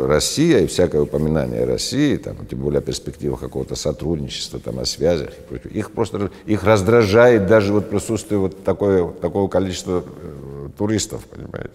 Россия 0.00 0.60
и 0.60 0.66
всякое 0.66 1.02
упоминание 1.02 1.64
России, 1.64 2.16
там, 2.16 2.36
тем 2.46 2.60
более 2.60 2.78
о 2.78 2.82
перспективах 2.82 3.40
какого-то 3.40 3.74
сотрудничества, 3.74 4.60
там, 4.60 4.78
о 4.78 4.84
связях, 4.84 5.30
их 5.70 5.92
просто 5.92 6.30
их 6.46 6.64
раздражает 6.64 7.46
даже 7.46 7.72
вот 7.72 7.88
присутствие 7.88 8.38
вот 8.38 8.64
такое, 8.64 9.08
такого 9.08 9.48
количества 9.48 10.04
э, 10.04 10.68
туристов, 10.76 11.24
понимаете. 11.26 11.70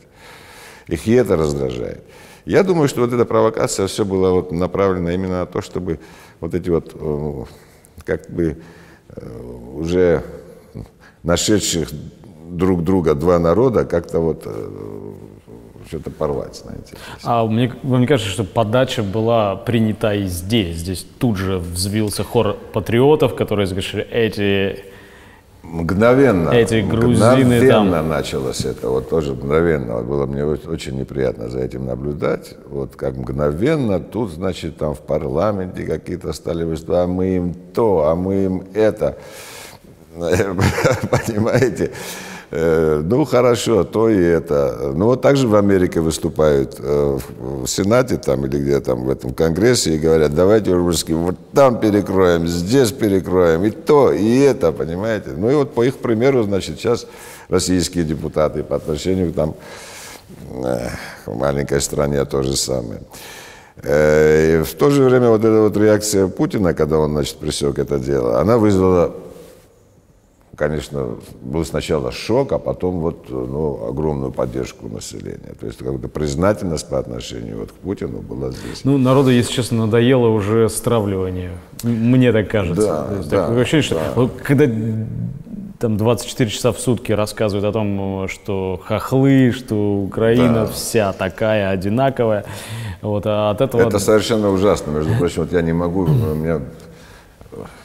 Их 0.88 1.08
и 1.08 1.14
это 1.14 1.38
раздражает. 1.38 2.04
Я 2.46 2.64
думаю, 2.64 2.88
что 2.88 3.02
вот 3.02 3.14
эта 3.14 3.26
провокация 3.26 3.88
все 3.88 4.04
была 4.04 4.32
вот 4.32 4.52
направлена 4.52 5.14
именно 5.14 5.40
на 5.40 5.46
то, 5.46 5.62
чтобы 5.62 6.00
вот 6.40 6.54
эти 6.54 6.70
вот 6.70 6.92
э, 6.94 7.46
как 8.06 8.30
бы 8.30 8.58
э, 9.10 9.42
уже 9.76 10.24
нашедших 11.24 11.90
друг 12.50 12.84
друга 12.84 13.16
два 13.16 13.40
народа 13.40 13.86
как-то 13.86 14.20
вот 14.20 14.46
что-то 15.88 16.10
порвать, 16.10 16.56
знаете. 16.56 16.96
А 17.24 17.46
мне, 17.46 17.74
мне 17.84 18.08
кажется, 18.08 18.32
что 18.32 18.44
подача 18.44 19.04
была 19.04 19.56
принята 19.56 20.14
и 20.14 20.26
здесь. 20.26 20.78
Здесь 20.78 21.06
тут 21.20 21.38
же 21.38 21.58
взвился 21.58 22.24
хор 22.24 22.58
патриотов, 22.74 23.36
которые 23.36 23.68
сказали, 23.68 24.08
эти 24.10 24.94
Мгновенно, 25.64 26.50
эти 26.50 26.82
грузины 26.82 27.46
мгновенно 27.46 27.92
там. 27.94 28.10
началось 28.10 28.66
это, 28.66 28.90
вот 28.90 29.08
тоже 29.10 29.34
мгновенно, 29.34 30.02
было 30.02 30.26
мне 30.26 30.44
очень 30.44 31.00
неприятно 31.00 31.48
за 31.48 31.62
этим 31.62 31.86
наблюдать, 31.86 32.58
вот 32.68 32.98
как 32.98 33.16
мгновенно 33.16 34.02
тут, 34.02 34.32
значит, 34.32 34.76
там 34.76 34.94
в 34.94 35.00
парламенте 35.00 35.86
какие-то 35.86 36.34
стали 36.34 36.66
выступать, 36.66 37.06
а 37.06 37.08
мы 37.08 37.38
им 37.38 37.54
то, 37.74 38.10
а 38.10 38.16
мы 38.16 38.44
им 38.44 38.64
это, 38.74 39.18
понимаете, 40.14 41.92
ну, 42.56 43.26
хорошо, 43.26 43.84
то 43.84 44.10
и 44.10 44.22
это. 44.22 44.92
Ну, 44.94 45.06
вот 45.06 45.22
так 45.22 45.38
же 45.38 45.48
в 45.48 45.56
Америке 45.56 46.02
выступают 46.02 46.76
э, 46.78 47.18
в 47.64 47.68
Сенате 47.68 48.18
там 48.18 48.46
или 48.46 48.58
где 48.60 48.80
там 48.80 49.06
в 49.06 49.10
этом 49.10 49.34
Конгрессе 49.34 49.96
и 49.96 49.98
говорят, 49.98 50.36
давайте, 50.36 50.74
русские, 50.74 51.18
вот 51.18 51.36
там 51.54 51.80
перекроем, 51.80 52.48
здесь 52.48 52.92
перекроем, 52.92 53.64
и 53.64 53.72
то, 53.72 54.12
и 54.12 54.40
это, 54.40 54.72
понимаете. 54.72 55.32
Ну, 55.36 55.50
и 55.50 55.56
вот 55.56 55.74
по 55.74 55.84
их 55.84 55.98
примеру, 55.98 56.44
значит, 56.44 56.78
сейчас 56.78 57.08
российские 57.50 58.04
депутаты 58.04 58.64
по 58.64 58.76
отношению 58.76 59.32
к 59.32 59.36
там 59.36 59.56
э, 60.52 60.90
маленькой 61.26 61.82
стране 61.82 62.24
то 62.26 62.44
же 62.44 62.56
самое. 62.56 63.02
И 63.84 64.62
в 64.64 64.74
то 64.78 64.92
же 64.92 65.04
время 65.04 65.30
вот 65.30 65.40
эта 65.40 65.62
вот 65.62 65.76
реакция 65.76 66.28
Путина, 66.28 66.76
когда 66.76 67.00
он, 67.00 67.14
значит, 67.14 67.38
пресек 67.38 67.80
это 67.80 67.98
дело, 67.98 68.40
она 68.40 68.60
вызвала 68.60 69.12
конечно, 70.56 71.16
был 71.42 71.66
сначала 71.66 72.12
шок, 72.12 72.52
а 72.52 72.60
потом 72.60 73.00
вот, 73.00 73.26
ну, 73.30 73.88
огромную 73.90 74.32
поддержку 74.32 74.88
населения. 74.88 75.56
То 75.60 75.66
есть 75.66 75.78
какая-то 75.78 76.08
признательность 76.08 76.88
по 76.90 77.00
отношению 77.00 77.60
вот 77.60 77.72
к 77.72 77.76
Путину 77.76 78.20
была 78.20 78.52
здесь. 78.52 78.84
Ну, 78.84 78.98
народу, 78.98 79.30
если 79.30 79.52
честно, 79.52 79.86
надоело 79.86 80.28
уже 80.28 80.70
стравливание. 80.70 81.52
Мне 81.84 82.32
так 82.32 82.50
кажется. 82.50 82.88
Да, 82.88 83.04
То 83.04 83.16
есть, 83.16 83.30
да, 83.30 83.48
такое 83.48 83.62
ощущение, 83.62 83.84
что 83.84 83.96
да. 83.96 84.12
вот, 84.16 84.32
когда 84.44 84.66
там 85.80 85.98
24 85.98 86.50
часа 86.50 86.72
в 86.72 86.80
сутки 86.80 87.12
рассказывают 87.12 87.66
о 87.66 87.74
том, 87.74 88.28
что 88.30 88.80
хохлы, 88.86 89.52
что 89.52 90.04
Украина 90.04 90.66
Да. 90.66 90.68
вся 90.68 91.14
такая 91.14 91.72
одинаковая, 91.72 92.46
вот, 93.02 93.24
а 93.26 93.50
от 93.50 93.60
этого... 93.60 93.82
Это 93.82 94.00
совершенно 94.00 94.50
ужасно. 94.50 94.92
Между 94.92 95.14
прочим, 95.16 95.42
вот 95.42 95.52
я 95.52 95.62
не 95.62 95.74
могу, 95.74 96.04
у 96.04 96.36
меня 96.36 96.62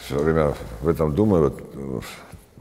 все 0.05 0.19
время 0.19 0.55
в 0.81 0.89
этом 0.89 1.13
думаю, 1.13 1.45
вот, 1.45 2.05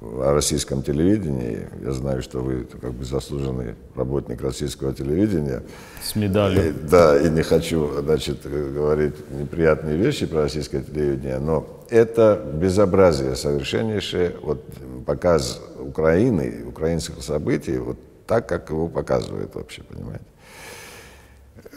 о 0.01 0.33
российском 0.33 0.83
телевидении. 0.83 1.67
Я 1.83 1.91
знаю, 1.91 2.21
что 2.21 2.39
вы 2.39 2.65
как 2.65 2.93
бы 2.93 3.03
заслуженный 3.03 3.75
работник 3.95 4.41
российского 4.41 4.93
телевидения. 4.93 5.63
С 6.03 6.15
медалью. 6.15 6.69
И, 6.69 6.71
да, 6.71 7.19
и 7.19 7.29
не 7.29 7.41
хочу, 7.41 7.89
значит, 8.01 8.39
говорить 8.45 9.15
неприятные 9.31 9.97
вещи 9.97 10.25
про 10.25 10.43
российское 10.43 10.81
телевидение, 10.81 11.39
но 11.39 11.65
это 11.89 12.41
безобразие 12.53 13.35
совершеннейшее, 13.35 14.35
вот 14.41 14.63
показ 15.05 15.61
Украины, 15.79 16.65
украинских 16.67 17.23
событий, 17.23 17.77
вот 17.77 17.97
так, 18.27 18.47
как 18.47 18.69
его 18.69 18.87
показывают 18.87 19.55
вообще, 19.55 19.81
понимаете. 19.83 20.25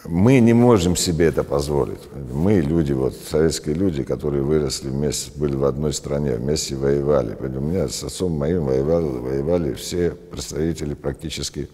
Мы 0.05 0.41
не 0.41 0.55
можем 0.55 0.97
себе 0.97 1.27
это 1.27 1.45
позволить. 1.45 2.01
Мы 2.33 2.61
люди, 2.61 2.93
вот 2.93 3.15
советские 3.15 3.75
люди, 3.75 4.03
которые 4.03 4.43
выросли 4.43 4.89
вместе, 4.89 5.31
были 5.37 5.55
в 5.55 5.65
одной 5.65 5.93
стране, 5.93 6.37
вместе 6.37 6.75
воевали. 6.75 7.37
У 7.39 7.61
меня 7.61 7.89
с 7.89 8.03
отцом 8.03 8.33
моим 8.33 8.65
воевали, 8.65 9.05
воевали 9.05 9.75
все 9.75 10.11
представители 10.11 10.95
практически 10.95 11.69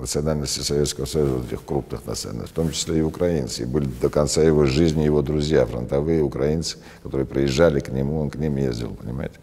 национальности 0.00 0.60
Советского 0.60 1.04
Союза, 1.04 1.32
вот 1.34 1.46
этих 1.46 1.64
крупных 1.64 2.06
национальностей, 2.06 2.52
в 2.52 2.54
том 2.54 2.70
числе 2.70 2.98
и 2.98 3.02
украинцы. 3.02 3.62
И 3.62 3.66
были 3.66 3.88
до 4.00 4.08
конца 4.08 4.42
его 4.42 4.64
жизни 4.66 5.02
его 5.02 5.22
друзья, 5.22 5.66
фронтовые 5.66 6.22
украинцы, 6.22 6.78
которые 7.02 7.26
приезжали 7.26 7.80
к 7.80 7.88
нему, 7.88 8.20
он 8.20 8.30
к 8.30 8.36
ним 8.36 8.56
ездил, 8.56 8.94
понимаете. 8.94 9.36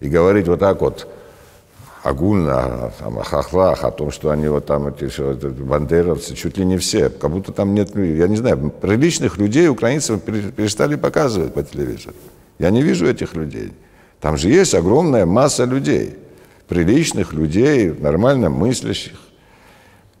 И 0.00 0.08
говорить 0.08 0.48
вот 0.48 0.60
так 0.60 0.80
вот, 0.80 1.08
огульно 2.04 2.86
о, 2.86 2.92
там, 2.98 3.18
о 3.18 3.24
хохлах, 3.24 3.82
о 3.82 3.90
том, 3.90 4.10
что 4.10 4.30
они 4.30 4.46
вот 4.46 4.66
там, 4.66 4.88
эти, 4.88 5.04
это, 5.06 5.48
бандеровцы, 5.48 6.34
чуть 6.34 6.58
ли 6.58 6.64
не 6.64 6.76
все, 6.76 7.08
как 7.08 7.30
будто 7.30 7.50
там 7.50 7.74
нет, 7.74 7.96
я 7.96 8.28
не 8.28 8.36
знаю, 8.36 8.70
приличных 8.70 9.38
людей 9.38 9.68
украинцев 9.68 10.20
перестали 10.20 10.96
показывать 10.96 11.54
по 11.54 11.62
телевизору. 11.62 12.14
Я 12.58 12.70
не 12.70 12.82
вижу 12.82 13.06
этих 13.06 13.34
людей. 13.34 13.72
Там 14.20 14.36
же 14.36 14.50
есть 14.50 14.74
огромная 14.74 15.24
масса 15.24 15.64
людей, 15.64 16.16
приличных 16.68 17.32
людей, 17.32 17.90
нормально 17.90 18.50
мыслящих, 18.50 19.18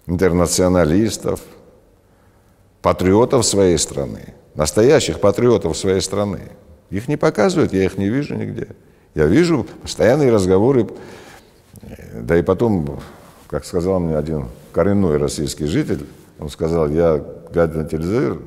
интернационалистов, 0.06 1.40
патриотов 2.80 3.44
своей 3.44 3.76
страны, 3.76 4.32
настоящих 4.54 5.20
патриотов 5.20 5.76
своей 5.76 6.00
страны. 6.00 6.40
Их 6.88 7.08
не 7.08 7.18
показывают, 7.18 7.74
я 7.74 7.84
их 7.84 7.98
не 7.98 8.08
вижу 8.08 8.34
нигде. 8.34 8.68
Я 9.14 9.26
вижу 9.26 9.66
постоянные 9.82 10.32
разговоры, 10.32 10.88
да 12.22 12.38
и 12.38 12.42
потом, 12.42 13.00
как 13.48 13.64
сказал 13.64 14.00
мне 14.00 14.16
один 14.16 14.46
коренной 14.72 15.16
российский 15.16 15.66
житель, 15.66 16.06
он 16.38 16.48
сказал, 16.48 16.88
я, 16.88 17.22
глядя 17.52 17.78
на 17.78 17.84
телевизор, 17.84 18.38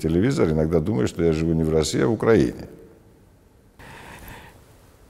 телевизор, 0.00 0.48
иногда 0.50 0.80
думаю, 0.80 1.08
что 1.08 1.22
я 1.22 1.32
живу 1.32 1.52
не 1.52 1.64
в 1.64 1.72
России, 1.72 2.00
а 2.00 2.06
в 2.06 2.12
Украине. 2.12 2.68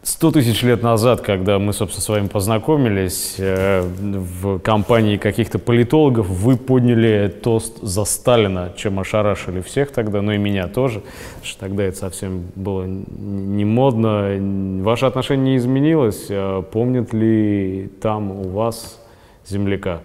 Сто 0.06 0.30
тысяч 0.30 0.62
лет 0.62 0.84
назад, 0.84 1.20
когда 1.20 1.58
мы, 1.58 1.72
собственно, 1.72 2.00
с 2.00 2.08
вами 2.08 2.28
познакомились, 2.28 3.34
э, 3.38 3.82
в 3.82 4.60
компании 4.60 5.16
каких-то 5.16 5.58
политологов 5.58 6.28
вы 6.28 6.56
подняли 6.56 7.26
тост 7.42 7.82
за 7.82 8.04
Сталина, 8.04 8.72
чем 8.76 9.00
ошарашили 9.00 9.60
всех 9.62 9.90
тогда, 9.90 10.22
ну 10.22 10.30
и 10.30 10.38
меня 10.38 10.68
тоже, 10.68 11.02
что 11.42 11.58
тогда 11.58 11.82
это 11.82 11.98
совсем 11.98 12.44
было 12.54 12.84
не 12.84 13.64
модно. 13.64 14.36
Ваше 14.84 15.06
отношение 15.06 15.54
не 15.54 15.56
изменилось? 15.56 16.28
А 16.30 16.62
помнит 16.62 17.12
ли 17.12 17.90
там 18.00 18.30
у 18.30 18.50
вас 18.50 19.00
земляка? 19.44 20.02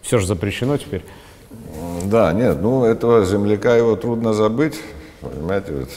Все 0.00 0.16
же 0.16 0.26
запрещено 0.26 0.78
теперь? 0.78 1.04
Да, 2.06 2.32
нет, 2.32 2.56
ну 2.62 2.86
этого 2.86 3.26
земляка 3.26 3.76
его 3.76 3.96
трудно 3.96 4.32
забыть, 4.32 4.80
понимаете, 5.20 5.72
вот, 5.72 5.90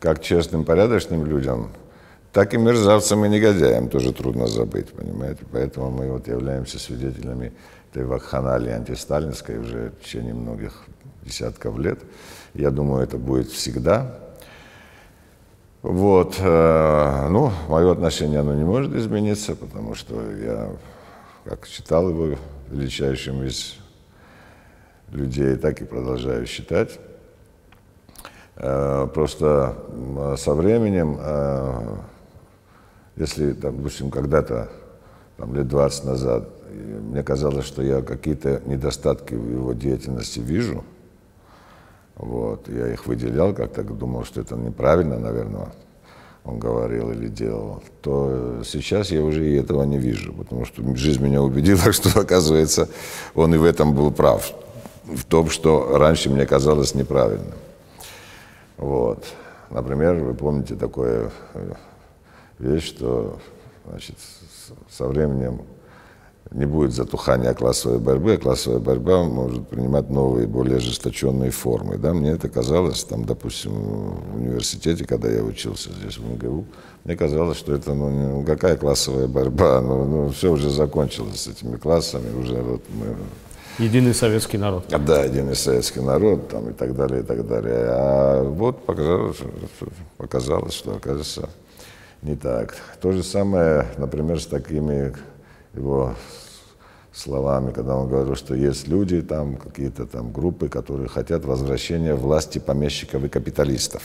как 0.00 0.20
честным, 0.20 0.64
порядочным 0.64 1.24
людям– 1.24 1.68
так 2.32 2.54
и 2.54 2.58
мерзавцам 2.58 3.24
и 3.26 3.28
негодяям 3.28 3.88
тоже 3.88 4.12
трудно 4.12 4.46
забыть, 4.46 4.90
понимаете? 4.90 5.44
Поэтому 5.52 5.90
мы 5.90 6.10
вот 6.10 6.26
являемся 6.28 6.78
свидетелями 6.78 7.52
этой 7.90 8.06
вакханалии 8.06 8.70
антисталинской 8.70 9.58
уже 9.58 9.90
в 9.90 10.04
течение 10.04 10.32
многих 10.32 10.84
десятков 11.22 11.78
лет. 11.78 12.00
Я 12.54 12.70
думаю, 12.70 13.04
это 13.04 13.18
будет 13.18 13.48
всегда. 13.48 14.18
Вот, 15.82 16.36
э, 16.38 17.28
ну, 17.28 17.52
мое 17.68 17.92
отношение, 17.92 18.40
оно 18.40 18.54
не 18.54 18.64
может 18.64 18.94
измениться, 18.94 19.54
потому 19.54 19.94
что 19.94 20.14
я, 20.36 20.70
как 21.44 21.66
считал 21.66 22.08
его 22.08 22.38
величайшим 22.70 23.42
из 23.42 23.74
людей, 25.10 25.56
так 25.56 25.82
и 25.82 25.84
продолжаю 25.84 26.46
считать. 26.46 26.98
Э, 28.56 29.06
просто 29.12 29.76
со 30.38 30.54
временем 30.54 31.18
если, 33.16 33.52
допустим, 33.52 34.10
когда-то, 34.10 34.70
там, 35.36 35.54
лет 35.54 35.68
20 35.68 36.04
назад, 36.04 36.48
мне 36.70 37.22
казалось, 37.22 37.66
что 37.66 37.82
я 37.82 38.02
какие-то 38.02 38.62
недостатки 38.66 39.34
в 39.34 39.50
его 39.50 39.72
деятельности 39.72 40.40
вижу, 40.40 40.84
вот, 42.16 42.68
я 42.68 42.92
их 42.92 43.06
выделял, 43.06 43.54
как-то 43.54 43.82
думал, 43.82 44.24
что 44.24 44.40
это 44.40 44.54
неправильно, 44.54 45.18
наверное, 45.18 45.72
он 46.44 46.58
говорил 46.58 47.10
или 47.10 47.28
делал, 47.28 47.82
то 48.00 48.62
сейчас 48.64 49.10
я 49.10 49.22
уже 49.22 49.48
и 49.48 49.56
этого 49.56 49.84
не 49.84 49.98
вижу, 49.98 50.32
потому 50.32 50.64
что 50.64 50.82
жизнь 50.96 51.22
меня 51.22 51.42
убедила, 51.42 51.92
что, 51.92 52.20
оказывается, 52.20 52.88
он 53.34 53.54
и 53.54 53.58
в 53.58 53.64
этом 53.64 53.94
был 53.94 54.10
прав, 54.10 54.52
в 55.04 55.24
том, 55.24 55.50
что 55.50 55.98
раньше 55.98 56.30
мне 56.30 56.46
казалось 56.46 56.94
неправильным. 56.94 57.54
Вот. 58.76 59.24
Например, 59.70 60.14
вы 60.14 60.34
помните 60.34 60.74
такое 60.74 61.30
э, 61.54 61.72
вещь, 62.62 62.88
что 62.88 63.38
значит, 63.86 64.16
со 64.90 65.06
временем 65.06 65.62
не 66.50 66.66
будет 66.66 66.92
затухания 66.92 67.54
классовой 67.54 67.98
борьбы, 67.98 68.34
а 68.34 68.36
классовая 68.36 68.78
борьба 68.78 69.24
может 69.24 69.68
принимать 69.68 70.10
новые, 70.10 70.46
более 70.46 70.76
ожесточенные 70.76 71.50
формы. 71.50 71.96
Да? 71.96 72.12
Мне 72.12 72.30
это 72.30 72.48
казалось, 72.48 73.04
там, 73.04 73.24
допустим, 73.24 73.72
в 73.72 74.36
университете, 74.36 75.04
когда 75.06 75.28
я 75.28 75.42
учился 75.42 75.90
здесь, 75.92 76.18
в 76.18 76.24
МГУ, 76.24 76.66
мне 77.04 77.16
казалось, 77.16 77.56
что 77.56 77.74
это, 77.74 77.94
ну, 77.94 78.10
ну 78.10 78.44
какая 78.44 78.76
классовая 78.76 79.28
борьба, 79.28 79.80
ну, 79.80 80.04
ну, 80.04 80.28
все 80.30 80.52
уже 80.52 80.70
закончилось 80.70 81.40
с 81.40 81.48
этими 81.48 81.76
классами, 81.76 82.34
уже 82.38 82.56
вот 82.56 82.82
мы... 82.90 83.16
Единый 83.82 84.12
советский 84.12 84.58
народ. 84.58 84.84
Да, 84.88 85.24
единый 85.24 85.56
советский 85.56 86.00
народ, 86.00 86.48
там, 86.48 86.68
и 86.68 86.72
так 86.74 86.94
далее, 86.94 87.22
и 87.22 87.24
так 87.24 87.46
далее. 87.48 87.86
А 87.88 88.42
вот 88.44 88.84
показалось, 88.84 89.38
показалось 90.18 90.74
что, 90.74 90.96
оказывается, 90.96 91.48
не 92.22 92.36
так. 92.36 92.76
То 93.00 93.12
же 93.12 93.22
самое, 93.22 93.86
например, 93.98 94.40
с 94.40 94.46
такими 94.46 95.14
его 95.74 96.14
словами, 97.12 97.72
когда 97.72 97.96
он 97.96 98.08
говорил, 98.08 98.36
что 98.36 98.54
есть 98.54 98.88
люди, 98.88 99.20
там 99.22 99.56
какие-то 99.56 100.06
там 100.06 100.32
группы, 100.32 100.68
которые 100.68 101.08
хотят 101.08 101.44
возвращения 101.44 102.14
власти 102.14 102.58
помещиков 102.58 103.24
и 103.24 103.28
капиталистов. 103.28 104.02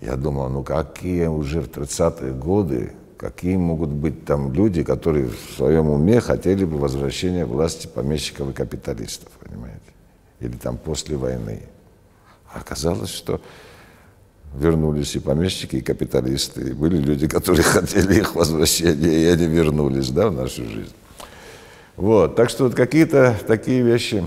Я 0.00 0.16
думал, 0.16 0.48
ну 0.48 0.64
какие 0.64 1.26
уже 1.26 1.60
в 1.60 1.68
30-е 1.68 2.32
годы, 2.32 2.92
какие 3.16 3.56
могут 3.56 3.90
быть 3.90 4.24
там 4.24 4.52
люди, 4.52 4.82
которые 4.82 5.28
в 5.28 5.56
своем 5.56 5.88
уме 5.88 6.20
хотели 6.20 6.64
бы 6.64 6.76
возвращения 6.76 7.46
власти 7.46 7.86
помещиков 7.86 8.50
и 8.50 8.52
капиталистов, 8.52 9.30
понимаете? 9.38 9.80
Или 10.40 10.56
там 10.56 10.76
после 10.76 11.16
войны. 11.16 11.62
А 12.52 12.58
оказалось, 12.58 13.10
что 13.10 13.40
вернулись 14.54 15.14
и 15.16 15.18
помещики, 15.18 15.76
и 15.76 15.80
капиталисты. 15.80 16.70
И 16.70 16.72
были 16.72 16.96
люди, 16.96 17.26
которые 17.26 17.62
хотели 17.64 18.20
их 18.20 18.34
возвращения, 18.34 19.22
и 19.22 19.24
они 19.26 19.46
вернулись 19.46 20.10
да, 20.10 20.28
в 20.28 20.34
нашу 20.34 20.64
жизнь. 20.64 20.94
Вот, 21.96 22.36
так 22.36 22.50
что 22.50 22.64
вот 22.64 22.74
какие-то 22.74 23.36
такие 23.46 23.82
вещи. 23.82 24.24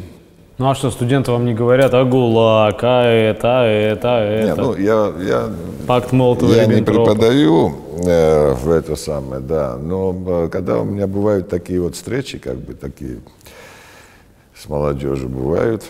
Ну 0.58 0.70
а 0.70 0.76
что, 0.76 0.90
студенты 0.90 1.32
вам 1.32 1.46
не 1.46 1.54
говорят, 1.54 1.94
а 1.94 2.06
ГУЛАГ, 2.06 2.84
а 2.84 3.04
это, 3.04 3.62
а 3.62 3.66
это, 3.66 4.18
а 4.18 4.24
это? 4.24 4.48
Не, 4.48 4.56
ну 4.56 4.76
я, 4.78 5.14
я, 5.22 5.50
Пакт 5.86 6.14
Молотова 6.14 6.54
я 6.54 6.66
не 6.66 6.82
преподаю 6.82 7.76
э, 8.06 8.54
в 8.54 8.70
это 8.70 8.96
самое, 8.96 9.42
да, 9.42 9.76
но 9.76 10.16
э, 10.26 10.50
когда 10.50 10.80
у 10.80 10.86
меня 10.86 11.08
бывают 11.08 11.50
такие 11.50 11.82
вот 11.82 11.96
встречи, 11.96 12.38
как 12.38 12.56
бы 12.56 12.74
такие 12.74 13.18
с 14.56 14.70
молодежью 14.70 15.28
бывают, 15.28 15.84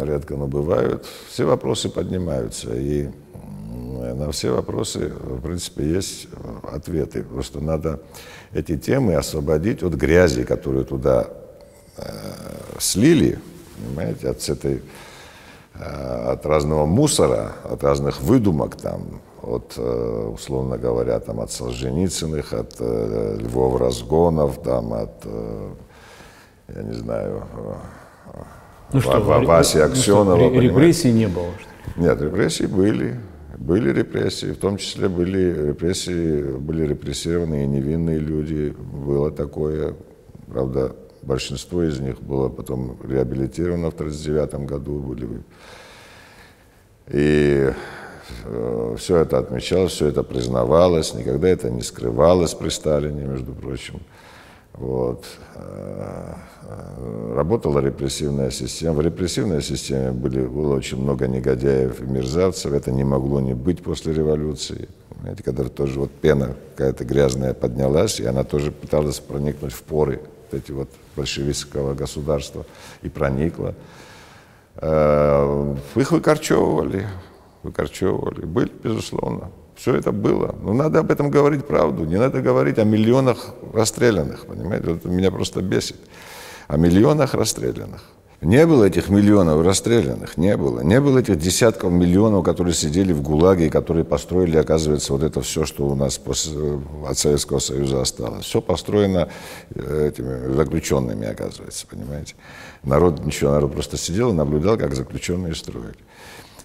редко, 0.00 0.36
но 0.36 0.46
бывают, 0.46 1.06
все 1.28 1.44
вопросы 1.44 1.88
поднимаются. 1.88 2.74
И 2.74 3.08
на 4.14 4.30
все 4.32 4.54
вопросы, 4.54 5.08
в 5.08 5.40
принципе, 5.40 5.88
есть 5.88 6.28
ответы. 6.62 7.22
Просто 7.22 7.60
надо 7.60 8.00
эти 8.52 8.76
темы 8.76 9.14
освободить 9.14 9.82
от 9.82 9.94
грязи, 9.94 10.44
которую 10.44 10.84
туда 10.84 11.28
э, 11.96 12.02
слили, 12.78 13.38
понимаете, 13.76 14.30
от 14.30 14.48
этой 14.48 14.82
э, 15.74 16.32
от 16.32 16.46
разного 16.46 16.86
мусора, 16.86 17.52
от 17.64 17.82
разных 17.82 18.20
выдумок 18.20 18.76
там, 18.76 19.20
от, 19.42 19.74
э, 19.76 20.30
условно 20.34 20.78
говоря, 20.78 21.20
там, 21.20 21.40
от 21.40 21.50
Солженицыных, 21.50 22.52
от 22.52 22.76
э, 22.78 23.36
Львов 23.40 23.80
Разгонов, 23.80 24.62
там, 24.62 24.92
от, 24.94 25.24
э, 25.24 25.70
я 26.68 26.82
не 26.82 26.94
знаю, 26.94 27.42
ну 28.92 29.00
что, 29.00 29.20
Васи 29.20 29.78
Аксенова. 29.78 30.36
Ну 30.36 30.50
что, 30.50 30.60
репрессий 30.60 31.12
не 31.12 31.28
было? 31.28 31.48
Что 31.58 32.00
Нет, 32.00 32.20
репрессии 32.20 32.66
были. 32.66 33.20
Были 33.58 33.92
репрессии, 33.92 34.52
в 34.52 34.58
том 34.58 34.76
числе 34.76 35.08
были 35.08 35.68
репрессии, 35.68 36.42
были 36.42 36.86
репрессированы 36.86 37.64
и 37.64 37.66
невинные 37.66 38.18
люди. 38.18 38.74
Было 38.78 39.30
такое. 39.30 39.94
Правда, 40.46 40.94
большинство 41.22 41.82
из 41.82 41.98
них 42.00 42.22
было 42.22 42.48
потом 42.48 42.96
реабилитировано 43.02 43.90
в 43.90 43.94
1939 43.94 44.66
году. 44.66 44.98
Были. 45.00 45.42
И 47.08 47.72
э, 48.44 48.94
все 48.96 49.16
это 49.16 49.38
отмечалось, 49.38 49.92
все 49.92 50.06
это 50.06 50.22
признавалось, 50.22 51.14
никогда 51.14 51.48
это 51.48 51.70
не 51.70 51.82
скрывалось 51.82 52.54
при 52.54 52.68
Сталине, 52.68 53.24
между 53.24 53.52
прочим. 53.52 54.00
Вот. 54.78 55.24
Э, 55.56 56.34
работала 57.34 57.80
репрессивная 57.80 58.50
система. 58.50 58.94
В 58.94 59.00
репрессивной 59.00 59.60
системе 59.60 60.12
были, 60.12 60.46
было 60.46 60.76
очень 60.76 61.02
много 61.02 61.26
негодяев 61.26 62.00
и 62.00 62.04
мерзавцев. 62.04 62.72
Это 62.72 62.92
не 62.92 63.02
могло 63.02 63.40
не 63.40 63.54
быть 63.54 63.82
после 63.82 64.12
революции. 64.12 64.88
Понимаете, 65.08 65.42
когда 65.42 65.64
тоже 65.64 65.98
вот 65.98 66.12
пена 66.12 66.54
какая-то 66.76 67.04
грязная 67.04 67.54
поднялась, 67.54 68.20
и 68.20 68.26
она 68.26 68.44
тоже 68.44 68.70
пыталась 68.70 69.18
проникнуть 69.18 69.72
в 69.72 69.82
поры 69.82 70.20
вот 70.50 70.62
эти 70.62 70.70
вот 70.70 70.88
большевистского 71.16 71.94
государства 71.94 72.64
и 73.02 73.08
проникла. 73.08 73.74
Э, 74.76 75.74
их 75.96 76.12
выкорчевывали, 76.12 77.04
выкорчевывали. 77.64 78.46
Были, 78.46 78.70
безусловно. 78.84 79.50
Все 79.78 79.94
это 79.94 80.10
было. 80.10 80.56
Но 80.60 80.72
надо 80.72 80.98
об 80.98 81.10
этом 81.10 81.30
говорить 81.30 81.64
правду. 81.64 82.04
Не 82.04 82.16
надо 82.18 82.40
говорить 82.42 82.78
о 82.78 82.84
миллионах 82.84 83.54
расстрелянных. 83.72 84.46
Понимаете? 84.46 84.96
Это 84.96 85.08
меня 85.08 85.30
просто 85.30 85.62
бесит. 85.62 85.96
О 86.66 86.76
миллионах 86.76 87.34
расстрелянных. 87.34 88.02
Не 88.40 88.66
было 88.66 88.84
этих 88.84 89.08
миллионов 89.08 89.64
расстрелянных, 89.66 90.36
не 90.36 90.56
было. 90.56 90.80
Не 90.80 91.00
было 91.00 91.18
этих 91.18 91.38
десятков 91.38 91.90
миллионов, 91.90 92.44
которые 92.44 92.72
сидели 92.72 93.12
в 93.12 93.20
ГУЛАГе 93.20 93.66
и 93.66 93.68
которые 93.68 94.04
построили, 94.04 94.56
оказывается, 94.56 95.12
вот 95.12 95.24
это 95.24 95.40
все, 95.40 95.64
что 95.64 95.88
у 95.88 95.96
нас 95.96 96.18
после, 96.18 96.80
от 97.04 97.18
Советского 97.18 97.58
Союза 97.58 98.00
осталось. 98.00 98.44
Все 98.44 98.60
построено 98.60 99.28
э, 99.74 100.10
этими 100.12 100.54
заключенными, 100.54 101.26
оказывается, 101.26 101.84
понимаете. 101.88 102.36
Народ 102.84 103.24
ничего, 103.24 103.50
народ 103.50 103.72
просто 103.72 103.96
сидел 103.96 104.30
и 104.30 104.34
наблюдал, 104.34 104.76
как 104.76 104.94
заключенные 104.94 105.56
строили. 105.56 105.96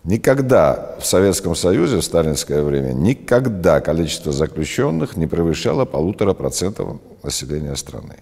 Никогда 0.03 0.97
в 0.99 1.05
Советском 1.05 1.55
Союзе 1.55 1.97
в 1.97 2.03
сталинское 2.03 2.61
время, 2.61 2.91
никогда 2.91 3.79
количество 3.79 4.33
заключенных 4.33 5.15
не 5.15 5.27
превышало 5.27 5.85
полутора 5.85 6.33
процентов 6.33 6.99
населения 7.23 7.75
страны. 7.77 8.17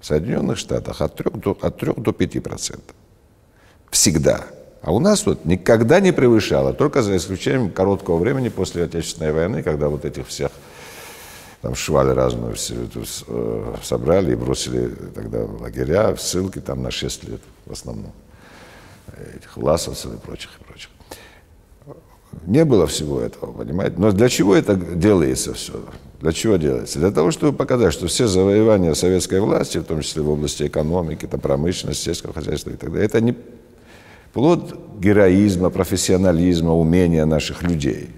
В 0.00 0.06
Соединенных 0.06 0.58
Штатах 0.58 1.00
от 1.00 1.16
3 1.16 1.30
до, 1.34 1.56
от 1.60 1.78
3 1.78 1.94
до 1.96 2.12
5 2.12 2.42
процентов. 2.42 2.94
Всегда. 3.90 4.44
А 4.82 4.92
у 4.92 4.98
нас 4.98 5.24
вот 5.24 5.46
никогда 5.46 6.00
не 6.00 6.12
превышало, 6.12 6.74
только 6.74 7.02
за 7.02 7.16
исключением 7.16 7.70
короткого 7.70 8.18
времени 8.18 8.50
после 8.50 8.84
Отечественной 8.84 9.32
войны, 9.32 9.62
когда 9.62 9.88
вот 9.88 10.04
этих 10.04 10.26
всех 10.28 10.50
там 11.62 11.74
швали 11.74 12.10
разную 12.10 12.56
все 12.56 12.84
это, 12.84 13.00
э, 13.26 13.74
собрали 13.82 14.32
и 14.32 14.34
бросили 14.34 14.88
тогда 15.14 15.44
в 15.44 15.62
лагеря, 15.62 16.14
в 16.14 16.20
ссылки 16.20 16.60
там 16.60 16.82
на 16.82 16.90
6 16.90 17.24
лет 17.24 17.40
в 17.66 17.72
основном. 17.72 18.12
Этих 19.36 19.56
ласовцев 19.56 20.14
и 20.14 20.16
прочих, 20.16 20.50
и 20.60 20.64
прочих. 20.64 20.89
Не 22.46 22.64
было 22.64 22.86
всего 22.86 23.20
этого, 23.20 23.52
понимаете? 23.52 23.96
Но 23.98 24.12
для 24.12 24.28
чего 24.28 24.54
это 24.54 24.74
делается 24.74 25.54
все? 25.54 25.74
Для 26.20 26.32
чего 26.32 26.56
делается? 26.56 26.98
Для 26.98 27.10
того, 27.10 27.30
чтобы 27.30 27.56
показать, 27.56 27.92
что 27.92 28.06
все 28.06 28.26
завоевания 28.26 28.94
советской 28.94 29.40
власти, 29.40 29.78
в 29.78 29.84
том 29.84 30.02
числе 30.02 30.22
в 30.22 30.30
области 30.30 30.64
экономики, 30.64 31.26
там, 31.26 31.40
промышленности, 31.40 32.04
сельского 32.04 32.32
хозяйства 32.32 32.70
и 32.70 32.76
так 32.76 32.90
далее, 32.90 33.06
это 33.06 33.20
не 33.20 33.34
плод 34.32 34.78
героизма, 34.98 35.70
профессионализма, 35.70 36.74
умения 36.74 37.24
наших 37.24 37.62
людей 37.62 38.10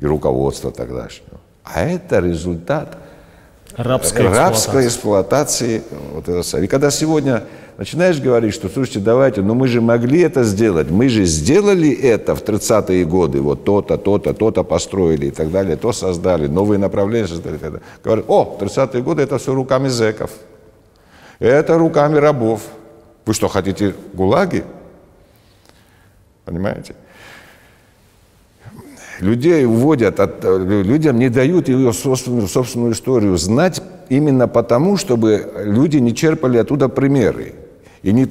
и 0.00 0.06
руководства 0.06 0.72
тогдашнего. 0.72 1.40
А 1.62 1.82
это 1.82 2.18
результат 2.18 2.98
рабской, 3.76 4.28
рабской 4.28 4.86
эксплуатации. 4.86 5.78
эксплуатации 5.78 5.82
вот 6.14 6.28
этого. 6.28 6.62
И 6.62 6.66
когда 6.66 6.90
сегодня 6.90 7.44
начинаешь 7.82 8.20
говорить, 8.20 8.54
что, 8.54 8.68
слушайте, 8.68 9.00
давайте, 9.00 9.42
но 9.42 9.56
мы 9.56 9.66
же 9.66 9.80
могли 9.80 10.20
это 10.20 10.44
сделать, 10.44 10.88
мы 10.88 11.08
же 11.08 11.24
сделали 11.24 11.90
это 11.90 12.36
в 12.36 12.44
30-е 12.44 13.04
годы, 13.04 13.40
вот 13.40 13.64
то-то, 13.64 13.98
то-то, 13.98 14.32
то-то 14.34 14.62
построили 14.62 15.26
и 15.26 15.30
так 15.32 15.50
далее, 15.50 15.76
то 15.76 15.92
создали, 15.92 16.46
новые 16.46 16.78
направления 16.78 17.26
создали. 17.26 17.56
Так 17.56 17.82
Говорят, 18.04 18.24
о, 18.28 18.56
30-е 18.60 19.02
годы 19.02 19.22
это 19.22 19.38
все 19.38 19.52
руками 19.52 19.88
зеков, 19.88 20.30
это 21.40 21.76
руками 21.76 22.18
рабов. 22.18 22.60
Вы 23.26 23.34
что, 23.34 23.48
хотите 23.48 23.94
гулаги? 24.12 24.62
Понимаете? 26.44 26.94
людей 29.18 29.66
уводят, 29.66 30.20
от, 30.20 30.44
людям 30.44 31.18
не 31.18 31.28
дают 31.28 31.68
ее 31.68 31.92
собственную, 31.92 32.46
собственную 32.46 32.92
историю 32.92 33.36
знать 33.38 33.82
именно 34.08 34.46
потому, 34.46 34.96
чтобы 34.96 35.52
люди 35.64 35.96
не 35.96 36.14
черпали 36.14 36.58
оттуда 36.58 36.88
примеры 36.88 37.54
и 38.02 38.12
не 38.12 38.28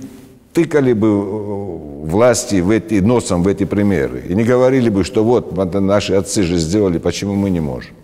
тыкали 0.54 0.94
бы 0.94 1.08
э, 1.08 2.08
власти 2.08 2.62
в 2.62 2.70
эти, 2.70 2.96
носом 2.96 3.44
в 3.44 3.48
эти 3.48 3.64
примеры 3.64 4.24
и 4.28 4.36
не 4.36 4.44
говорили 4.44 4.90
бы, 4.90 5.04
что 5.04 5.24
вот 5.24 5.56
наши 5.74 6.14
отцы 6.14 6.44
же 6.44 6.58
сделали, 6.58 6.98
почему 6.98 7.36
мы 7.36 7.50
не 7.50 7.60
можем. 7.60 7.96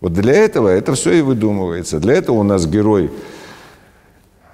Вот 0.00 0.12
для 0.12 0.34
этого 0.34 0.68
это 0.68 0.94
все 0.94 1.12
и 1.12 1.20
выдумывается. 1.22 1.98
Для 1.98 2.14
этого 2.14 2.36
у 2.36 2.42
нас 2.42 2.66
герой 2.66 3.10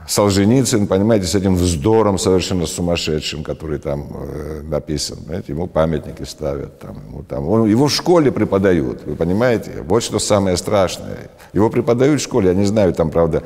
Солженицын, 0.07 0.86
понимаете, 0.86 1.26
с 1.26 1.34
этим 1.34 1.55
вздором 1.55 2.18
совершенно 2.18 2.66
сумасшедшим, 2.66 3.45
который 3.45 3.78
там 3.78 4.09
э, 4.14 4.62
написан, 4.62 5.18
знаете, 5.24 5.53
ему 5.53 5.66
памятники 5.66 6.24
ставят, 6.24 6.80
там, 6.80 6.97
ему, 7.09 7.22
там, 7.22 7.49
он, 7.49 7.68
его 7.68 7.86
в 7.86 7.93
школе 7.93 8.32
преподают, 8.32 9.05
вы 9.05 9.14
понимаете, 9.14 9.84
вот 9.86 10.03
что 10.03 10.18
самое 10.18 10.57
страшное. 10.57 11.30
Его 11.53 11.70
преподают 11.70 12.20
в 12.20 12.24
школе, 12.24 12.49
я 12.49 12.55
не 12.55 12.64
знаю, 12.64 12.93
там, 12.95 13.11
правда, 13.11 13.43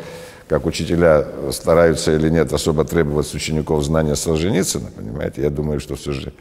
как 0.49 0.67
учителя 0.67 1.27
стараются 1.51 2.15
или 2.15 2.29
нет 2.29 2.53
особо 2.53 2.85
требовать 2.85 3.27
с 3.27 3.35
учеников 3.35 3.85
знания 3.85 4.15
Солженицына, 4.15 4.91
понимаете, 4.95 5.43
я 5.43 5.51
думаю, 5.51 5.81
что 5.81 5.97
все 5.97 6.13
же 6.13 6.33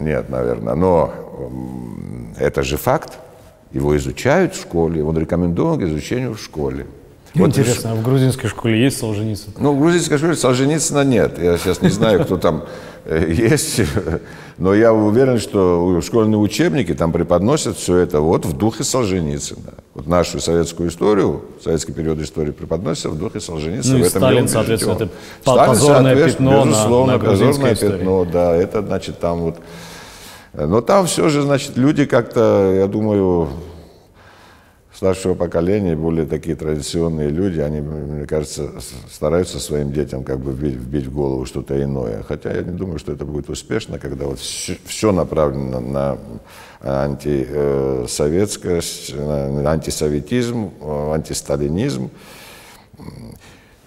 нет, 0.00 0.28
наверное, 0.28 0.74
но 0.74 1.12
это 2.38 2.62
же 2.62 2.76
факт, 2.76 3.18
его 3.72 3.96
изучают 3.96 4.54
в 4.54 4.60
школе, 4.60 5.04
он 5.04 5.18
рекомендован 5.18 5.80
к 5.80 5.82
изучению 5.82 6.34
в 6.34 6.40
школе. 6.40 6.86
Вот 7.34 7.48
Интересно, 7.48 7.92
а 7.92 7.94
в 7.94 8.02
грузинской 8.02 8.48
школе 8.48 8.82
есть 8.82 8.98
Солженицын? 8.98 9.52
Ну, 9.58 9.72
в 9.72 9.80
грузинской 9.80 10.18
школе 10.18 10.34
Солженицына 10.34 11.04
нет. 11.04 11.38
Я 11.38 11.58
сейчас 11.58 11.82
не 11.82 11.90
знаю, 11.90 12.24
кто 12.24 12.38
там 12.38 12.64
э, 13.04 13.30
есть, 13.30 13.80
но 14.56 14.74
я 14.74 14.92
уверен, 14.92 15.38
что 15.38 16.00
школьные 16.00 16.38
учебники 16.38 16.94
там 16.94 17.12
преподносят 17.12 17.76
все 17.76 17.96
это 17.96 18.20
вот 18.20 18.46
в 18.46 18.56
духе 18.56 18.82
Солженицына. 18.82 19.74
Вот 19.94 20.06
нашу 20.06 20.40
советскую 20.40 20.88
историю, 20.88 21.42
советский 21.62 21.92
период 21.92 22.18
истории 22.20 22.50
преподносят 22.50 23.12
в 23.12 23.18
духе 23.18 23.40
Солженицына. 23.40 23.98
Ну 23.98 24.04
и 24.04 24.08
Сталин, 24.08 24.48
соответственно, 24.48 24.94
это 24.94 25.08
Сталин, 25.42 25.66
позорное 25.66 26.16
пятно 26.16 26.64
безусловно, 26.64 27.12
на, 27.12 27.18
на 27.18 27.24
позорное 27.24 27.74
пятно, 27.76 28.24
да, 28.24 28.56
это 28.56 28.82
значит 28.82 29.18
там 29.18 29.40
вот... 29.40 29.56
Но 30.54 30.80
там 30.80 31.06
все 31.06 31.28
же, 31.28 31.42
значит, 31.42 31.76
люди 31.76 32.06
как-то, 32.06 32.72
я 32.74 32.86
думаю, 32.86 33.48
старшего 34.98 35.34
поколения, 35.34 35.94
более 35.94 36.26
такие 36.26 36.56
традиционные 36.56 37.28
люди, 37.28 37.60
они, 37.60 37.80
мне 37.80 38.26
кажется, 38.26 38.72
стараются 39.08 39.60
своим 39.60 39.92
детям 39.92 40.24
как 40.24 40.40
бы 40.40 40.50
вбить, 40.50 40.74
вбить 40.74 41.06
в 41.06 41.14
голову 41.14 41.46
что-то 41.46 41.80
иное. 41.80 42.24
Хотя 42.26 42.52
я 42.52 42.62
не 42.62 42.72
думаю, 42.72 42.98
что 42.98 43.12
это 43.12 43.24
будет 43.24 43.48
успешно, 43.48 44.00
когда 44.00 44.26
вот 44.26 44.40
все, 44.40 44.76
все 44.86 45.12
направлено 45.12 45.78
на 45.78 46.18
антисоветскость, 46.80 49.14
на 49.14 49.70
антисоветизм, 49.70 50.72
антисталинизм. 50.82 52.10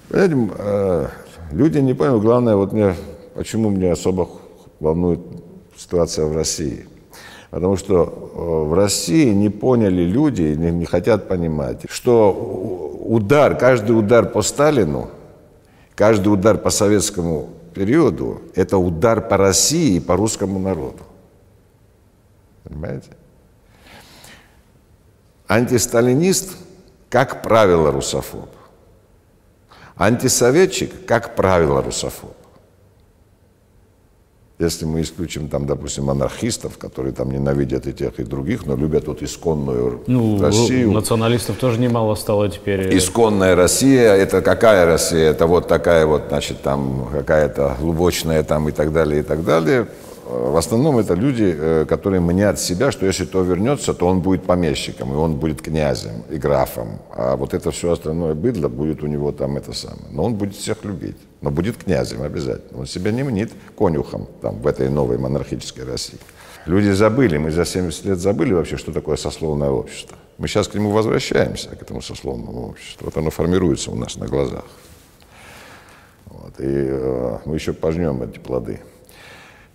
Понимаете, 0.08 0.50
э, 0.60 1.08
люди 1.52 1.80
не 1.80 1.94
поняли, 1.94 2.22
главное, 2.22 2.56
вот 2.56 2.72
мне, 2.72 2.96
почему 3.36 3.70
мне 3.70 3.92
особо 3.92 4.30
волнует 4.80 5.20
ситуация 5.76 6.26
в 6.26 6.34
России. 6.34 6.86
Потому 7.52 7.76
что 7.76 8.04
э, 8.06 8.70
в 8.70 8.74
России 8.74 9.34
не 9.34 9.50
поняли 9.50 10.04
люди, 10.04 10.56
не, 10.58 10.72
не 10.72 10.86
хотят 10.86 11.28
понимать, 11.28 11.82
что 11.90 12.32
удар, 13.04 13.58
каждый 13.58 13.92
удар 13.92 14.26
по 14.26 14.42
Сталину, 14.42 15.10
каждый 15.94 16.30
удар 16.30 16.58
по 16.58 16.70
советскому 16.70 17.50
периоду– 17.74 18.42
это 18.56 18.78
удар 18.78 19.20
по 19.22 19.36
России 19.36 19.98
и 19.98 20.00
по 20.00 20.16
русскому 20.16 20.60
народу. 20.60 21.04
Понимаете? 22.64 23.10
Антисталинист, 25.48 26.56
как 27.10 27.42
правило, 27.42 27.92
русофоб. 27.92 28.50
Антисоветчик, 29.98 31.06
как 31.06 31.36
правило, 31.36 31.82
русофоб. 31.82 32.36
Если 34.62 34.86
мы 34.86 35.02
исключим 35.02 35.48
там, 35.48 35.66
допустим, 35.66 36.12
анархистов, 36.12 36.78
которые 36.78 37.14
там 37.14 37.32
ненавидят 37.32 37.88
и 37.88 37.94
тех, 37.94 38.20
и 38.20 38.24
других, 38.24 38.68
но 38.68 38.76
любят 38.76 39.08
вот 39.08 39.24
исконную 39.24 40.04
ну, 40.06 40.40
Россию. 40.40 40.92
Националистов 40.92 41.58
тоже 41.58 41.80
немало 41.80 42.14
стало 42.14 42.48
теперь. 42.48 42.96
Исконная 42.96 43.56
Россия, 43.56 44.14
это 44.14 44.44
какая 44.44 44.86
Россия? 44.86 45.32
Это 45.32 45.48
вот 45.48 45.68
такая 45.68 46.06
вот, 46.06 46.26
значит, 46.30 46.62
там 46.62 47.08
какая-то 47.12 47.76
глубочная 47.80 48.44
там 48.44 48.70
и 48.70 48.72
так 48.72 48.94
далее, 48.94 49.22
и 49.22 49.24
так 49.24 49.44
далее. 49.44 49.88
В 50.24 50.56
основном 50.56 51.00
это 51.00 51.16
люди, 51.16 51.56
э, 51.58 51.86
которые 51.86 52.22
мнят 52.22 52.60
себя, 52.60 52.92
что 52.92 53.06
если 53.06 53.26
то 53.26 53.42
вернется, 53.42 53.94
то 53.94 54.06
он 54.08 54.22
будет 54.22 54.44
помещиком, 54.44 55.14
и 55.14 55.16
он 55.16 55.36
будет 55.36 55.62
князем 55.62 56.24
и 56.30 56.38
графом. 56.38 57.00
А 57.12 57.36
вот 57.36 57.54
это 57.54 57.72
все 57.72 57.92
остальное 57.92 58.36
быдло 58.36 58.68
будет 58.68 59.04
у 59.04 59.08
него 59.08 59.32
там 59.32 59.58
это 59.58 59.74
самое. 59.74 60.06
Но 60.12 60.24
он 60.24 60.36
будет 60.36 60.56
всех 60.56 60.86
любить, 60.86 61.18
но 61.42 61.50
будет 61.50 61.84
князем 61.84 62.22
обязательно. 62.22 62.80
Он 62.80 62.86
себя 62.86 63.12
не 63.12 63.24
мнит 63.24 63.52
конюхом 63.76 64.28
там, 64.42 64.60
в 64.62 64.68
этой 64.68 64.90
новой 64.90 65.18
монархической 65.18 65.86
России. 65.86 66.20
Люди 66.68 66.92
забыли, 66.92 67.38
мы 67.38 67.50
за 67.52 67.66
70 67.66 68.06
лет 68.06 68.20
забыли 68.20 68.54
вообще, 68.54 68.78
что 68.78 68.92
такое 68.92 69.18
сословное 69.18 69.70
общество. 69.70 70.18
Мы 70.38 70.48
сейчас 70.48 70.68
к 70.68 70.76
нему 70.76 70.92
возвращаемся, 70.92 71.70
к 71.70 71.82
этому 71.82 72.02
сословному 72.02 72.70
обществу. 72.70 73.06
Вот 73.06 73.18
оно 73.18 73.32
формируется 73.32 73.90
у 73.90 73.96
нас 73.96 74.16
на 74.18 74.28
глазах. 74.28 74.66
Вот. 76.26 76.54
И 76.60 76.66
э, 76.68 77.38
мы 77.46 77.56
еще 77.56 77.74
пожнем 77.74 78.22
эти 78.22 78.38
плоды 78.38 78.82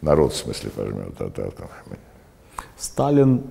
народ 0.03 0.33
в 0.33 0.37
смысле 0.37 0.71
да, 1.19 1.29
да. 1.35 1.49
Сталин, 2.77 3.43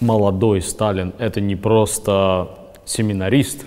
молодой 0.00 0.62
Сталин, 0.62 1.12
это 1.18 1.40
не 1.40 1.56
просто 1.56 2.48
семинарист, 2.84 3.66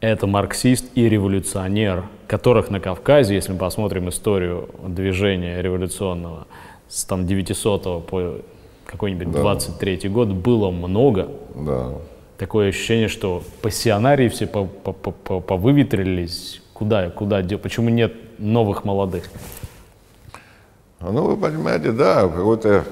это 0.00 0.26
марксист 0.26 0.86
и 0.94 1.08
революционер, 1.08 2.04
которых 2.26 2.70
на 2.70 2.80
Кавказе, 2.80 3.34
если 3.34 3.52
мы 3.52 3.58
посмотрим 3.58 4.08
историю 4.08 4.68
движения 4.86 5.62
революционного 5.62 6.46
с 6.88 7.04
там 7.04 7.26
900 7.26 8.06
по 8.06 8.38
какой-нибудь 8.84 9.32
да. 9.32 9.40
23-й 9.40 10.08
год, 10.08 10.28
было 10.28 10.70
много. 10.70 11.28
Да. 11.54 11.94
Такое 12.38 12.68
ощущение, 12.68 13.08
что 13.08 13.42
пассионарии 13.62 14.28
все 14.28 14.46
повыветрились. 14.46 16.62
Куда, 16.72 17.10
куда, 17.10 17.42
почему 17.58 17.88
нет 17.88 18.12
новых 18.38 18.84
молодых? 18.84 19.28
Ну, 21.00 21.24
вы 21.24 21.36
понимаете, 21.36 21.92
да, 21.92 22.26
какой-то, 22.26 22.84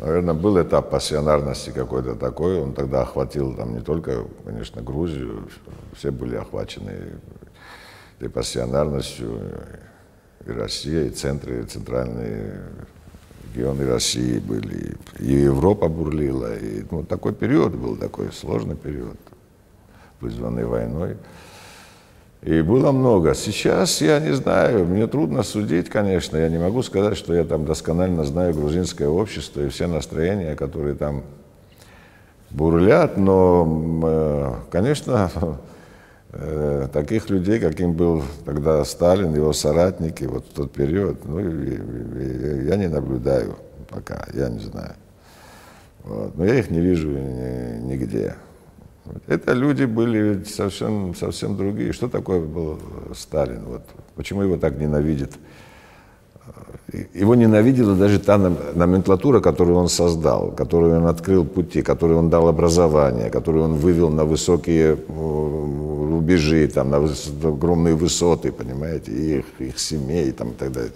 наверное, 0.00 0.34
был 0.34 0.60
этап 0.60 0.90
пассионарности 0.90 1.70
какой-то 1.70 2.14
такой. 2.14 2.60
Он 2.60 2.72
тогда 2.72 3.02
охватил 3.02 3.54
там 3.54 3.74
не 3.74 3.80
только, 3.80 4.24
конечно, 4.44 4.80
Грузию, 4.80 5.48
все 5.94 6.10
были 6.10 6.36
охвачены 6.36 7.20
этой 8.18 8.30
пассионарностью, 8.30 9.38
и 10.46 10.50
Россия, 10.50 11.04
и 11.04 11.10
центры, 11.10 11.60
и 11.60 11.64
центральные 11.64 12.62
регионы 13.44 13.86
России 13.86 14.38
были, 14.38 14.96
и 15.18 15.32
Европа 15.32 15.88
бурлила. 15.88 16.56
И, 16.56 16.84
ну, 16.90 17.04
такой 17.04 17.34
период 17.34 17.74
был, 17.74 17.96
такой 17.96 18.32
сложный 18.32 18.76
период, 18.76 19.18
вызванный 20.20 20.64
войной. 20.64 21.18
И 22.42 22.62
было 22.62 22.92
много. 22.92 23.34
Сейчас 23.34 24.00
я 24.00 24.20
не 24.20 24.32
знаю, 24.32 24.86
мне 24.86 25.06
трудно 25.08 25.42
судить, 25.42 25.88
конечно. 25.88 26.36
Я 26.36 26.48
не 26.48 26.58
могу 26.58 26.82
сказать, 26.82 27.16
что 27.16 27.34
я 27.34 27.44
там 27.44 27.64
досконально 27.64 28.24
знаю 28.24 28.54
грузинское 28.54 29.08
общество 29.08 29.62
и 29.62 29.68
все 29.68 29.88
настроения, 29.88 30.54
которые 30.54 30.94
там 30.94 31.24
бурлят, 32.50 33.16
но, 33.16 34.00
э, 34.04 34.54
конечно, 34.70 35.30
э, 36.32 36.88
таких 36.92 37.28
людей, 37.28 37.58
каким 37.58 37.92
был 37.92 38.22
тогда 38.44 38.84
Сталин, 38.84 39.34
его 39.34 39.52
соратники, 39.52 40.24
вот 40.24 40.46
в 40.46 40.54
тот 40.54 40.72
период, 40.72 41.24
ну, 41.24 41.40
я 41.40 42.76
не 42.76 42.88
наблюдаю 42.88 43.56
пока, 43.88 44.24
я 44.32 44.48
не 44.48 44.60
знаю. 44.60 44.94
Вот. 46.04 46.36
Но 46.36 46.44
я 46.44 46.54
их 46.54 46.70
не 46.70 46.80
вижу 46.80 47.08
нигде. 47.10 48.36
Это 49.26 49.52
люди 49.52 49.84
были 49.84 50.44
совсем, 50.44 51.14
совсем 51.14 51.56
другие. 51.56 51.92
Что 51.92 52.08
такое 52.08 52.40
был 52.40 52.78
Сталин? 53.14 53.64
Вот. 53.64 53.82
Почему 54.14 54.42
его 54.42 54.56
так 54.56 54.78
ненавидит? 54.78 55.32
Его 57.14 57.34
ненавидела 57.34 57.94
даже 57.94 58.18
та 58.18 58.38
номенклатура, 58.38 59.40
которую 59.40 59.76
он 59.76 59.88
создал, 59.88 60.52
которую 60.52 60.96
он 60.96 61.06
открыл 61.06 61.44
пути, 61.44 61.82
которую 61.82 62.18
он 62.18 62.30
дал 62.30 62.48
образование, 62.48 63.30
которую 63.30 63.64
он 63.64 63.74
вывел 63.74 64.10
на 64.10 64.24
высокие 64.24 64.96
рубежи, 66.08 66.66
там, 66.68 66.90
на 66.90 66.96
огромные 66.96 67.94
высоты, 67.94 68.52
понимаете, 68.52 69.12
их, 69.12 69.44
их 69.58 69.78
семей 69.78 70.32
там, 70.32 70.48
и 70.48 70.54
так 70.54 70.72
далее. 70.72 70.92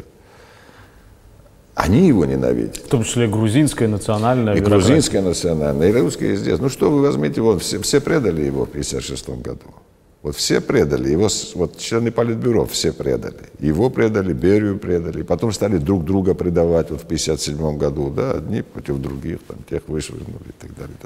Они 1.83 2.07
его 2.07 2.25
ненавидят. 2.25 2.77
В 2.77 2.89
том 2.89 3.03
числе 3.03 3.27
грузинская 3.27 3.89
национальная. 3.89 4.55
И 4.55 4.61
грузинская 4.61 5.21
национальная, 5.21 5.89
и 5.89 5.93
русские 5.93 6.37
здесь. 6.37 6.61
Ну 6.61 6.69
что 6.69 6.89
вы 6.89 7.03
возьмите, 7.03 7.41
вот 7.41 7.61
все, 7.61 7.81
все 7.81 8.01
предали 8.01 8.43
его 8.43 8.67
в 8.67 8.69
1956 8.69 9.43
году. 9.43 9.75
Вот 10.23 10.37
все 10.37 10.61
предали, 10.61 11.11
его, 11.11 11.29
вот 11.57 11.79
члены 11.79 12.13
Политбюро 12.13 12.67
все 12.67 12.93
предали. 12.93 13.51
Его 13.59 13.91
предали, 13.91 14.33
Берию 14.33 14.79
предали, 14.79 15.23
потом 15.23 15.53
стали 15.53 15.79
друг 15.79 16.05
друга 16.05 16.35
предавать 16.35 16.91
вот 16.91 17.01
в 17.01 17.05
1957 17.05 17.77
году, 17.77 18.11
да, 18.11 18.31
одни 18.31 18.63
против 18.63 18.99
других, 18.99 19.41
там, 19.49 19.57
тех 19.69 19.83
вышвырнули 19.89 20.51
и 20.51 20.61
так 20.61 20.77
далее. 20.77 20.97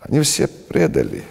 Они 0.00 0.20
все 0.22 0.46
предали. 0.46 1.22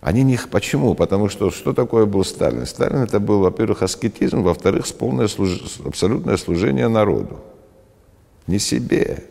Они 0.00 0.22
не... 0.22 0.38
Почему? 0.50 0.94
Потому 0.94 1.28
что 1.28 1.50
что 1.50 1.72
такое 1.72 2.06
был 2.06 2.24
Сталин? 2.24 2.66
Сталин 2.66 2.98
это 3.02 3.18
был, 3.18 3.40
во-первых, 3.40 3.82
аскетизм, 3.82 4.42
во-вторых, 4.42 4.86
полное 4.94 5.28
служ... 5.28 5.80
абсолютное 5.84 6.36
служение 6.36 6.88
народу. 6.88 7.40
Не 8.46 8.58
себе, 8.58 9.24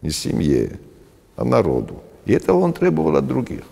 не 0.00 0.10
семье, 0.10 0.80
а 1.36 1.44
народу. 1.44 2.02
И 2.24 2.32
этого 2.32 2.60
он 2.60 2.72
требовал 2.72 3.16
от 3.16 3.26
других. 3.26 3.62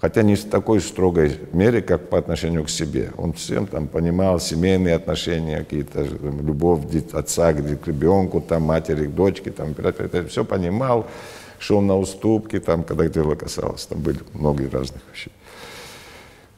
Хотя 0.00 0.22
не 0.22 0.34
в 0.34 0.48
такой 0.48 0.80
строгой 0.80 1.38
мере, 1.52 1.82
как 1.82 2.08
по 2.08 2.18
отношению 2.18 2.64
к 2.64 2.70
себе. 2.70 3.10
Он 3.18 3.34
всем 3.34 3.66
там 3.66 3.86
понимал 3.86 4.40
семейные 4.40 4.94
отношения, 4.94 5.58
какие-то 5.58 6.02
любовь 6.02 6.80
отца 7.12 7.52
к 7.52 7.86
ребенку, 7.86 8.40
там, 8.40 8.62
матери 8.62 9.06
к 9.06 9.14
дочке, 9.14 9.50
там, 9.50 9.74
это 9.76 10.26
все 10.26 10.42
понимал 10.44 11.06
шел 11.60 11.80
на 11.80 11.96
уступки, 11.96 12.58
там, 12.58 12.82
когда 12.82 13.06
дело 13.06 13.36
касалось, 13.36 13.86
там 13.86 14.00
были 14.00 14.18
многие 14.34 14.68
разных 14.68 15.02
вещей 15.12 15.32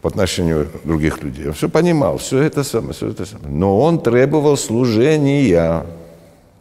по 0.03 0.09
отношению 0.09 0.69
других 0.85 1.23
людей. 1.23 1.47
Он 1.47 1.53
все 1.53 1.69
понимал, 1.69 2.19
все 2.19 2.43
это 2.43 2.65
самое, 2.65 2.93
все 2.93 3.11
это 3.11 3.25
самое. 3.25 3.55
Но 3.55 3.81
он 3.81 4.01
требовал 4.01 4.57
служения. 4.57 5.87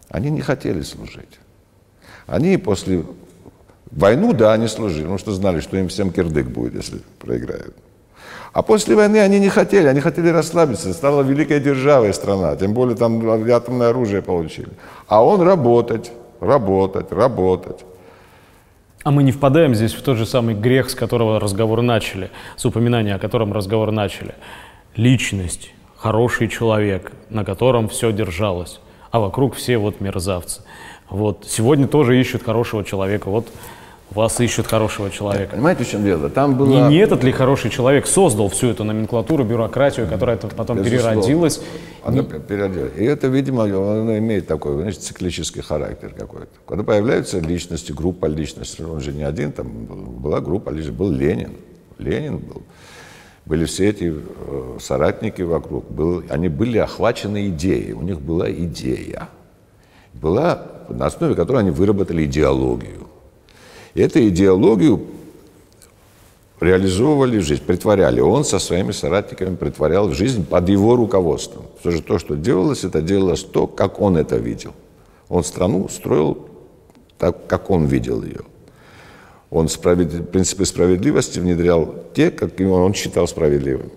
Они 0.09 0.29
не 0.29 0.41
хотели 0.41 0.83
служить. 0.83 1.39
Они 2.27 2.57
после 2.57 3.03
войну, 3.89 4.33
да, 4.33 4.53
они 4.53 4.67
служили, 4.67 5.01
потому 5.01 5.17
что 5.17 5.31
знали, 5.31 5.59
что 5.59 5.75
им 5.77 5.87
всем 5.87 6.11
кирдык 6.11 6.47
будет, 6.47 6.75
если 6.75 7.01
проиграют. 7.17 7.75
А 8.53 8.61
после 8.61 8.95
войны 8.95 9.17
они 9.17 9.39
не 9.39 9.49
хотели, 9.49 9.87
они 9.87 10.01
хотели 10.01 10.29
расслабиться. 10.29 10.93
Стала 10.93 11.23
великая 11.23 11.59
держава 11.59 12.09
и 12.09 12.13
страна, 12.13 12.55
тем 12.55 12.73
более 12.73 12.95
там 12.95 13.27
атомное 13.49 13.89
оружие 13.89 14.21
получили. 14.21 14.69
А 15.07 15.25
он 15.25 15.41
работать, 15.41 16.11
работать, 16.39 17.11
работать. 17.11 17.85
А 19.04 19.10
мы 19.10 19.24
не 19.24 19.32
впадаем 19.32 19.74
здесь 19.74 19.93
в 19.93 20.04
тот 20.04 20.18
же 20.18 20.28
самый 20.28 20.54
грех, 20.54 20.89
с 20.91 20.95
которого 20.95 21.39
разговор 21.39 21.82
начали, 21.82 22.30
с 22.56 22.66
упоминания, 22.66 23.16
о 23.16 23.20
котором 23.20 23.52
разговор 23.52 23.91
начали. 23.91 24.36
Личность, 24.95 25.74
хороший 25.97 26.47
человек, 26.47 27.12
на 27.32 27.43
котором 27.43 27.89
все 27.89 28.12
держалось, 28.12 28.80
а 29.10 29.20
вокруг 29.20 29.56
все 29.56 29.78
вот 29.78 30.02
мерзавцы. 30.02 30.62
Вот 31.10 31.45
сегодня 31.47 31.88
тоже 31.88 32.20
ищут 32.20 32.43
хорошего 32.43 32.84
человека. 32.84 33.30
Вот 33.30 33.47
вас 34.12 34.39
ищут 34.41 34.68
хорошего 34.68 35.09
человека. 35.09 35.55
Понимаете, 35.55 35.84
в 35.84 35.89
чем 35.89 36.03
дело? 36.03 36.30
Там 36.30 36.57
было... 36.57 36.68
Не, 36.68 36.95
не 36.95 36.97
этот 36.97 37.24
ли 37.24 37.32
хороший 37.32 37.70
человек 37.70 38.07
создал 38.07 38.49
всю 38.49 38.68
эту 38.68 38.84
номенклатуру, 38.84 39.43
бюрократию, 39.43 40.07
которая 40.07 40.38
потом 40.38 40.78
Безусловно. 40.78 41.22
переродилась? 41.22 41.62
Она 42.03 42.18
не... 42.18 42.24
переродилась. 42.24 42.91
И 42.97 43.05
это, 43.05 43.28
видимо, 43.28 43.64
оно 43.64 44.18
имеет 44.18 44.47
такой, 44.47 44.82
значит, 44.82 45.01
циклический 45.01 45.62
характер 45.62 46.14
какой-то. 46.18 46.49
Когда 46.68 46.84
появляются 46.84 47.39
личности, 47.39 47.93
группа 47.93 48.26
личностей, 48.26 48.84
он 48.84 48.99
же 48.99 49.14
не 49.14 49.24
один, 49.24 49.51
там 49.51 49.68
была 49.68 50.41
группа 50.41 50.70
личностей, 50.70 50.97
был 50.97 51.12
Ленин. 51.12 51.53
Ленин 51.97 52.38
был. 52.38 52.64
Были 53.45 53.66
все 53.66 53.89
эти 53.89 54.14
э, 54.14 54.78
соратники 54.80 55.41
вокруг. 55.41 55.89
Был, 55.89 56.24
они 56.30 56.47
были 56.47 56.78
охвачены 56.78 57.47
идеей. 57.47 57.93
У 57.93 58.01
них 58.01 58.22
была 58.22 58.51
идея. 58.51 59.30
Была, 60.14 60.62
на 60.89 61.05
основе 61.05 61.34
которой 61.34 61.59
они 61.59 61.72
выработали 61.72 62.26
идеологию. 62.26 63.07
Эту 63.93 64.27
идеологию 64.27 65.01
реализовывали 66.61 67.39
в 67.39 67.43
жизнь, 67.43 67.63
притворяли. 67.63 68.21
Он 68.21 68.45
со 68.45 68.59
своими 68.59 68.91
соратниками 68.91 69.55
притворял 69.55 70.07
в 70.07 70.13
жизнь 70.13 70.45
под 70.45 70.69
его 70.69 70.95
руководством. 70.95 71.65
Все 71.79 71.91
же 71.91 72.01
то, 72.01 72.19
что 72.19 72.35
делалось, 72.35 72.83
это 72.83 73.01
делалось 73.01 73.43
то, 73.43 73.67
как 73.67 73.99
он 73.99 74.15
это 74.15 74.37
видел. 74.37 74.73
Он 75.27 75.43
страну 75.43 75.89
строил 75.89 76.47
так, 77.17 77.47
как 77.47 77.69
он 77.69 77.85
видел 77.85 78.23
ее. 78.23 78.41
Он 79.49 79.67
справед... 79.67 80.31
принципы 80.31 80.65
справедливости 80.65 81.39
внедрял 81.39 81.95
те, 82.13 82.31
как 82.31 82.59
он 82.59 82.93
считал 82.93 83.27
справедливыми. 83.27 83.91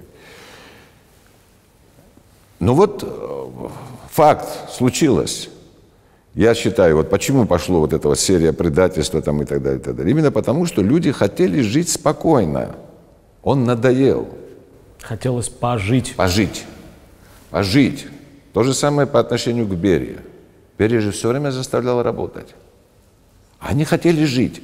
Но 2.59 2.75
вот 2.75 3.03
э, 3.03 3.69
факт 4.11 4.73
случилось. 4.73 5.51
Я 6.35 6.55
считаю, 6.55 6.97
вот 6.97 7.11
почему 7.11 7.47
пошло 7.47 7.79
вот 7.79 7.93
эта 7.93 8.09
вот 8.09 8.19
серия 8.19 8.53
предательства 8.53 9.23
там 9.23 9.43
и 9.43 9.45
так 9.45 9.63
далее, 9.63 9.81
и 9.81 9.83
так 9.83 9.95
далее. 9.95 10.11
Именно 10.11 10.33
потому, 10.33 10.67
что 10.67 10.83
люди 10.83 11.13
хотели 11.13 11.61
жить 11.61 11.89
спокойно. 11.89 12.75
Он 13.43 13.65
надоел. 13.65 14.29
Хотелось 15.01 15.49
пожить. 15.49 16.15
Пожить. 16.17 16.65
Пожить. 17.51 18.07
То 18.53 18.65
же 18.65 18.75
самое 18.75 19.07
по 19.07 19.21
отношению 19.21 19.67
к 19.67 19.75
Берии. 19.75 20.19
Берия 20.77 21.01
же 21.01 21.13
все 21.13 21.29
время 21.29 21.51
заставлял 21.51 22.03
работать. 22.03 22.55
Они 23.61 23.85
хотели 23.85 24.25
жить. 24.25 24.61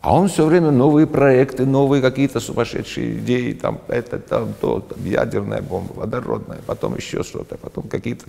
А 0.00 0.14
он 0.14 0.28
все 0.28 0.46
время 0.46 0.70
новые 0.70 1.06
проекты, 1.06 1.66
новые 1.66 2.00
какие-то 2.00 2.40
сумасшедшие 2.40 3.18
идеи, 3.18 3.52
там 3.52 3.82
это, 3.88 4.18
там 4.18 4.54
то, 4.58 4.80
там, 4.80 5.04
ядерная 5.04 5.60
бомба, 5.60 5.92
водородная, 5.92 6.60
потом 6.64 6.96
еще 6.96 7.22
что-то, 7.22 7.58
потом 7.58 7.84
какие-то 7.84 8.24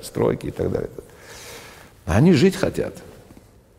стройки 0.00 0.46
и 0.46 0.50
так 0.52 0.70
далее. 0.70 0.90
Они 2.08 2.32
жить 2.32 2.56
хотят. 2.56 2.94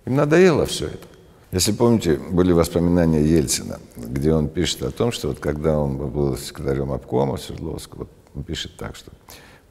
Им 0.06 0.16
надоело 0.16 0.68
все 0.68 0.88
это. 0.88 1.08
Если 1.52 1.72
помните, 1.72 2.16
были 2.16 2.52
воспоминания 2.52 3.24
Ельцина, 3.24 3.80
где 3.96 4.34
он 4.34 4.50
пишет 4.50 4.84
о 4.84 4.92
том, 4.92 5.12
что 5.12 5.30
вот 5.30 5.40
когда 5.40 5.80
он 5.80 5.98
был 5.98 6.38
секретарем 6.38 6.92
обкома 6.92 7.38
Свердловского, 7.38 8.00
вот 8.00 8.10
он 8.36 8.44
пишет 8.44 8.78
так, 8.78 8.96
что 8.96 9.12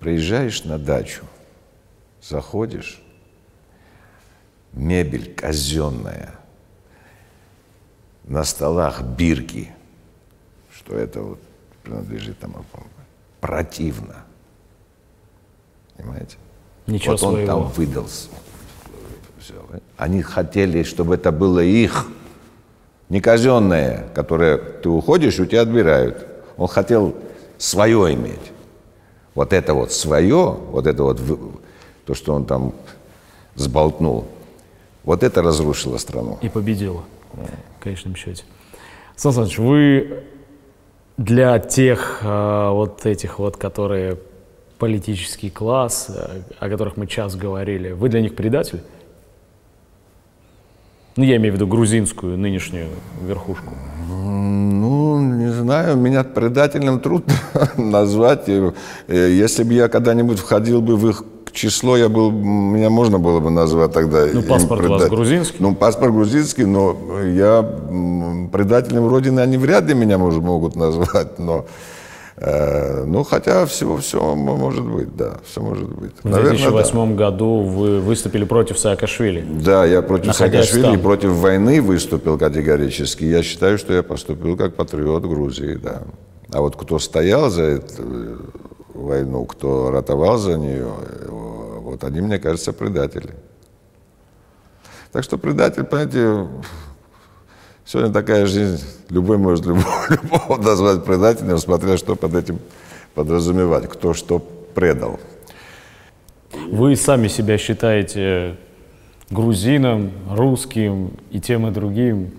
приезжаешь 0.00 0.64
на 0.64 0.76
дачу, 0.76 1.22
заходишь, 2.20 3.00
мебель 4.72 5.32
казенная, 5.34 6.34
на 8.24 8.42
столах 8.42 9.02
бирки, 9.02 9.70
что 10.74 10.96
это 10.96 11.22
вот 11.22 11.38
принадлежит 11.84 12.40
там 12.40 12.56
обкому, 12.56 12.88
противно. 13.40 14.24
Понимаете? 15.96 16.36
Ничего 16.88 17.12
вот 17.12 17.22
он 17.22 17.34
своего. 17.34 17.46
там 17.46 17.68
выдался. 17.68 18.28
Всё. 19.48 19.64
Они 19.96 20.20
хотели, 20.20 20.82
чтобы 20.82 21.14
это 21.14 21.32
было 21.32 21.60
их, 21.60 22.06
не 23.08 23.22
казенное, 23.22 24.04
которое 24.14 24.58
ты 24.58 24.90
уходишь, 24.90 25.40
у 25.40 25.46
тебя 25.46 25.62
отбирают. 25.62 26.26
Он 26.58 26.68
хотел 26.68 27.14
свое 27.56 28.12
иметь. 28.12 28.52
Вот 29.34 29.54
это 29.54 29.72
вот 29.72 29.90
свое, 29.92 30.50
вот 30.70 30.86
это 30.86 31.02
вот 31.02 31.20
то, 32.04 32.14
что 32.14 32.34
он 32.34 32.44
там 32.44 32.74
сболтнул, 33.54 34.26
вот 35.04 35.22
это 35.22 35.40
разрушило 35.40 35.96
страну. 35.96 36.38
И 36.42 36.50
победила, 36.50 37.04
в 37.32 37.82
конечном 37.82 38.16
счете. 38.16 38.44
Сан 39.16 39.32
Саныч, 39.32 39.58
вы 39.58 40.24
для 41.16 41.58
тех 41.58 42.20
э, 42.22 42.70
вот 42.70 43.06
этих 43.06 43.38
вот, 43.38 43.56
которые 43.56 44.18
политический 44.78 45.48
класс, 45.48 46.08
э, 46.10 46.42
о 46.58 46.68
которых 46.68 46.98
мы 46.98 47.06
час 47.06 47.34
говорили, 47.34 47.92
вы 47.92 48.10
для 48.10 48.20
них 48.20 48.36
предатель? 48.36 48.82
Ну, 51.18 51.24
я 51.24 51.34
имею 51.36 51.52
в 51.52 51.56
виду 51.56 51.66
грузинскую 51.66 52.38
нынешнюю 52.38 52.86
верхушку. 53.26 53.74
Ну, 54.08 55.20
не 55.20 55.50
знаю, 55.50 55.96
меня 55.96 56.22
предателем 56.22 57.00
трудно 57.00 57.34
назвать. 57.76 58.48
Э, 58.48 58.72
Если 59.08 59.64
бы 59.64 59.72
я 59.74 59.88
когда-нибудь 59.88 60.38
входил 60.38 60.80
бы 60.80 60.96
в 60.96 61.08
их 61.08 61.24
число, 61.50 61.96
я 61.96 62.08
был, 62.08 62.30
меня 62.30 62.88
можно 62.88 63.18
было 63.18 63.40
бы 63.40 63.50
назвать 63.50 63.92
тогда. 63.92 64.26
Ну, 64.32 64.42
паспорт 64.42 64.86
у 64.86 64.90
вас 64.90 65.08
грузинский? 65.08 65.56
Ну, 65.58 65.74
паспорт 65.74 66.12
грузинский, 66.12 66.66
но 66.66 66.96
я 67.24 67.64
предателем 68.52 69.08
Родины, 69.08 69.40
они 69.40 69.56
вряд 69.58 69.86
ли 69.88 69.94
меня 69.94 70.18
мож- 70.18 70.40
могут 70.40 70.76
назвать, 70.76 71.40
но... 71.40 71.64
э, 72.40 73.04
ну, 73.04 73.24
хотя 73.24 73.66
всего, 73.66 73.96
все 73.96 74.34
может 74.34 74.84
быть, 74.84 75.16
да, 75.16 75.38
все 75.44 75.60
может 75.60 75.88
быть. 75.88 76.12
В 76.22 76.24
Наверное, 76.24 76.58
2008 76.58 77.16
году 77.16 77.60
вы 77.60 78.00
выступили 78.00 78.44
против 78.44 78.78
Саакашвили. 78.78 79.44
Да, 79.64 79.84
я 79.84 80.02
против 80.02 80.34
Саакашвили 80.34 80.94
и 80.94 80.98
против 80.98 81.30
войны 81.30 81.82
выступил 81.82 82.38
категорически. 82.38 83.24
Я 83.24 83.42
считаю, 83.42 83.78
что 83.78 83.92
я 83.92 84.02
поступил 84.02 84.56
как 84.56 84.74
патриот 84.74 85.24
Грузии, 85.24 85.74
да. 85.74 86.02
А 86.52 86.60
вот 86.60 86.76
кто 86.76 86.98
стоял 86.98 87.50
за 87.50 87.62
эту 87.62 88.02
э, 88.02 88.36
войну, 88.94 89.44
кто 89.44 89.90
ратовал 89.90 90.38
за 90.38 90.56
нее, 90.56 90.88
э, 91.00 91.28
вот 91.30 92.04
они, 92.04 92.20
мне 92.20 92.38
кажется, 92.38 92.72
предатели. 92.72 93.34
Так 95.12 95.24
что 95.24 95.38
предатель, 95.38 95.84
понимаете, 95.84 96.48
сегодня 97.88 98.12
такая 98.12 98.46
жизнь, 98.46 98.84
любой 99.08 99.38
может 99.38 99.64
любого, 99.64 99.86
любого 100.10 100.62
назвать 100.62 101.04
предателем, 101.04 101.58
смотря 101.58 101.96
что 101.96 102.14
под 102.14 102.34
этим 102.34 102.58
подразумевать, 103.14 103.88
кто 103.88 104.12
что 104.14 104.38
предал. 104.74 105.18
Вы 106.70 106.96
сами 106.96 107.28
себя 107.28 107.58
считаете 107.58 108.56
грузином, 109.30 110.12
русским 110.30 111.12
и 111.30 111.40
тем 111.40 111.66
и 111.66 111.70
другим. 111.70 112.30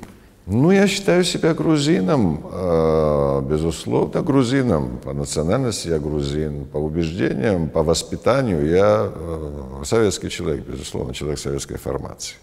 Ну, 0.45 0.71
я 0.71 0.87
считаю 0.87 1.23
себя 1.23 1.53
грузином, 1.53 2.43
э, 2.51 3.41
безусловно, 3.47 4.23
грузином. 4.23 4.97
По 5.03 5.13
национальности 5.13 5.89
я 5.89 5.99
грузин, 5.99 6.65
по 6.65 6.77
убеждениям, 6.77 7.69
по 7.69 7.83
воспитанию 7.83 8.67
я 8.67 9.11
э, 9.13 9.83
советский 9.83 10.29
человек, 10.29 10.65
безусловно, 10.65 11.13
человек 11.13 11.37
советской 11.37 11.77
формации. 11.77 12.35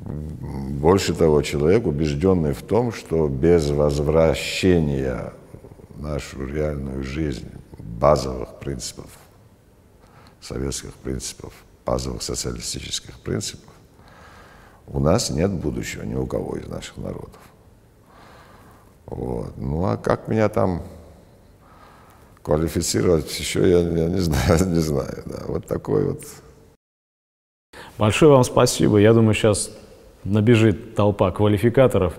Больше 0.00 1.14
того, 1.14 1.42
человек, 1.42 1.86
убежденный 1.86 2.52
в 2.52 2.62
том, 2.62 2.92
что 2.92 3.28
без 3.28 3.70
возвращения 3.70 5.32
нашу 5.96 6.46
реальную 6.46 7.02
жизнь 7.02 7.50
базовых 7.78 8.58
принципов, 8.60 9.10
советских 10.40 10.94
принципов, 10.94 11.52
базовых 11.84 12.22
социалистических 12.22 13.18
принципов, 13.20 13.72
у 14.86 15.00
нас 15.00 15.30
нет 15.30 15.50
будущего 15.50 16.02
ни 16.04 16.14
у 16.14 16.26
кого 16.26 16.56
из 16.56 16.66
наших 16.68 16.96
народов. 16.96 17.40
Вот. 19.06 19.56
Ну 19.56 19.84
а 19.84 19.96
как 19.96 20.28
меня 20.28 20.48
там 20.48 20.82
квалифицировать 22.42 23.38
еще, 23.38 23.68
я, 23.68 23.80
я 23.80 24.08
не 24.08 24.20
знаю, 24.20 24.66
не 24.68 24.80
знаю. 24.80 25.22
Да. 25.26 25.42
Вот 25.46 25.66
такой 25.66 26.04
вот. 26.04 26.22
Большое 27.98 28.32
вам 28.32 28.44
спасибо. 28.44 28.98
Я 28.98 29.12
думаю, 29.12 29.34
сейчас 29.34 29.70
набежит 30.28 30.94
толпа 30.94 31.30
квалификаторов, 31.30 32.14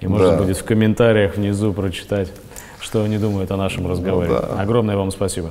и 0.00 0.06
можно 0.06 0.30
Да. 0.32 0.36
будет 0.38 0.56
в 0.56 0.64
комментариях 0.64 1.36
внизу 1.36 1.72
прочитать, 1.72 2.32
что 2.80 3.02
они 3.02 3.18
думают 3.18 3.50
о 3.50 3.56
нашем 3.56 3.88
разговоре. 3.88 4.28
да. 4.30 4.60
Огромное 4.60 4.96
вам 4.96 5.10
спасибо. 5.10 5.50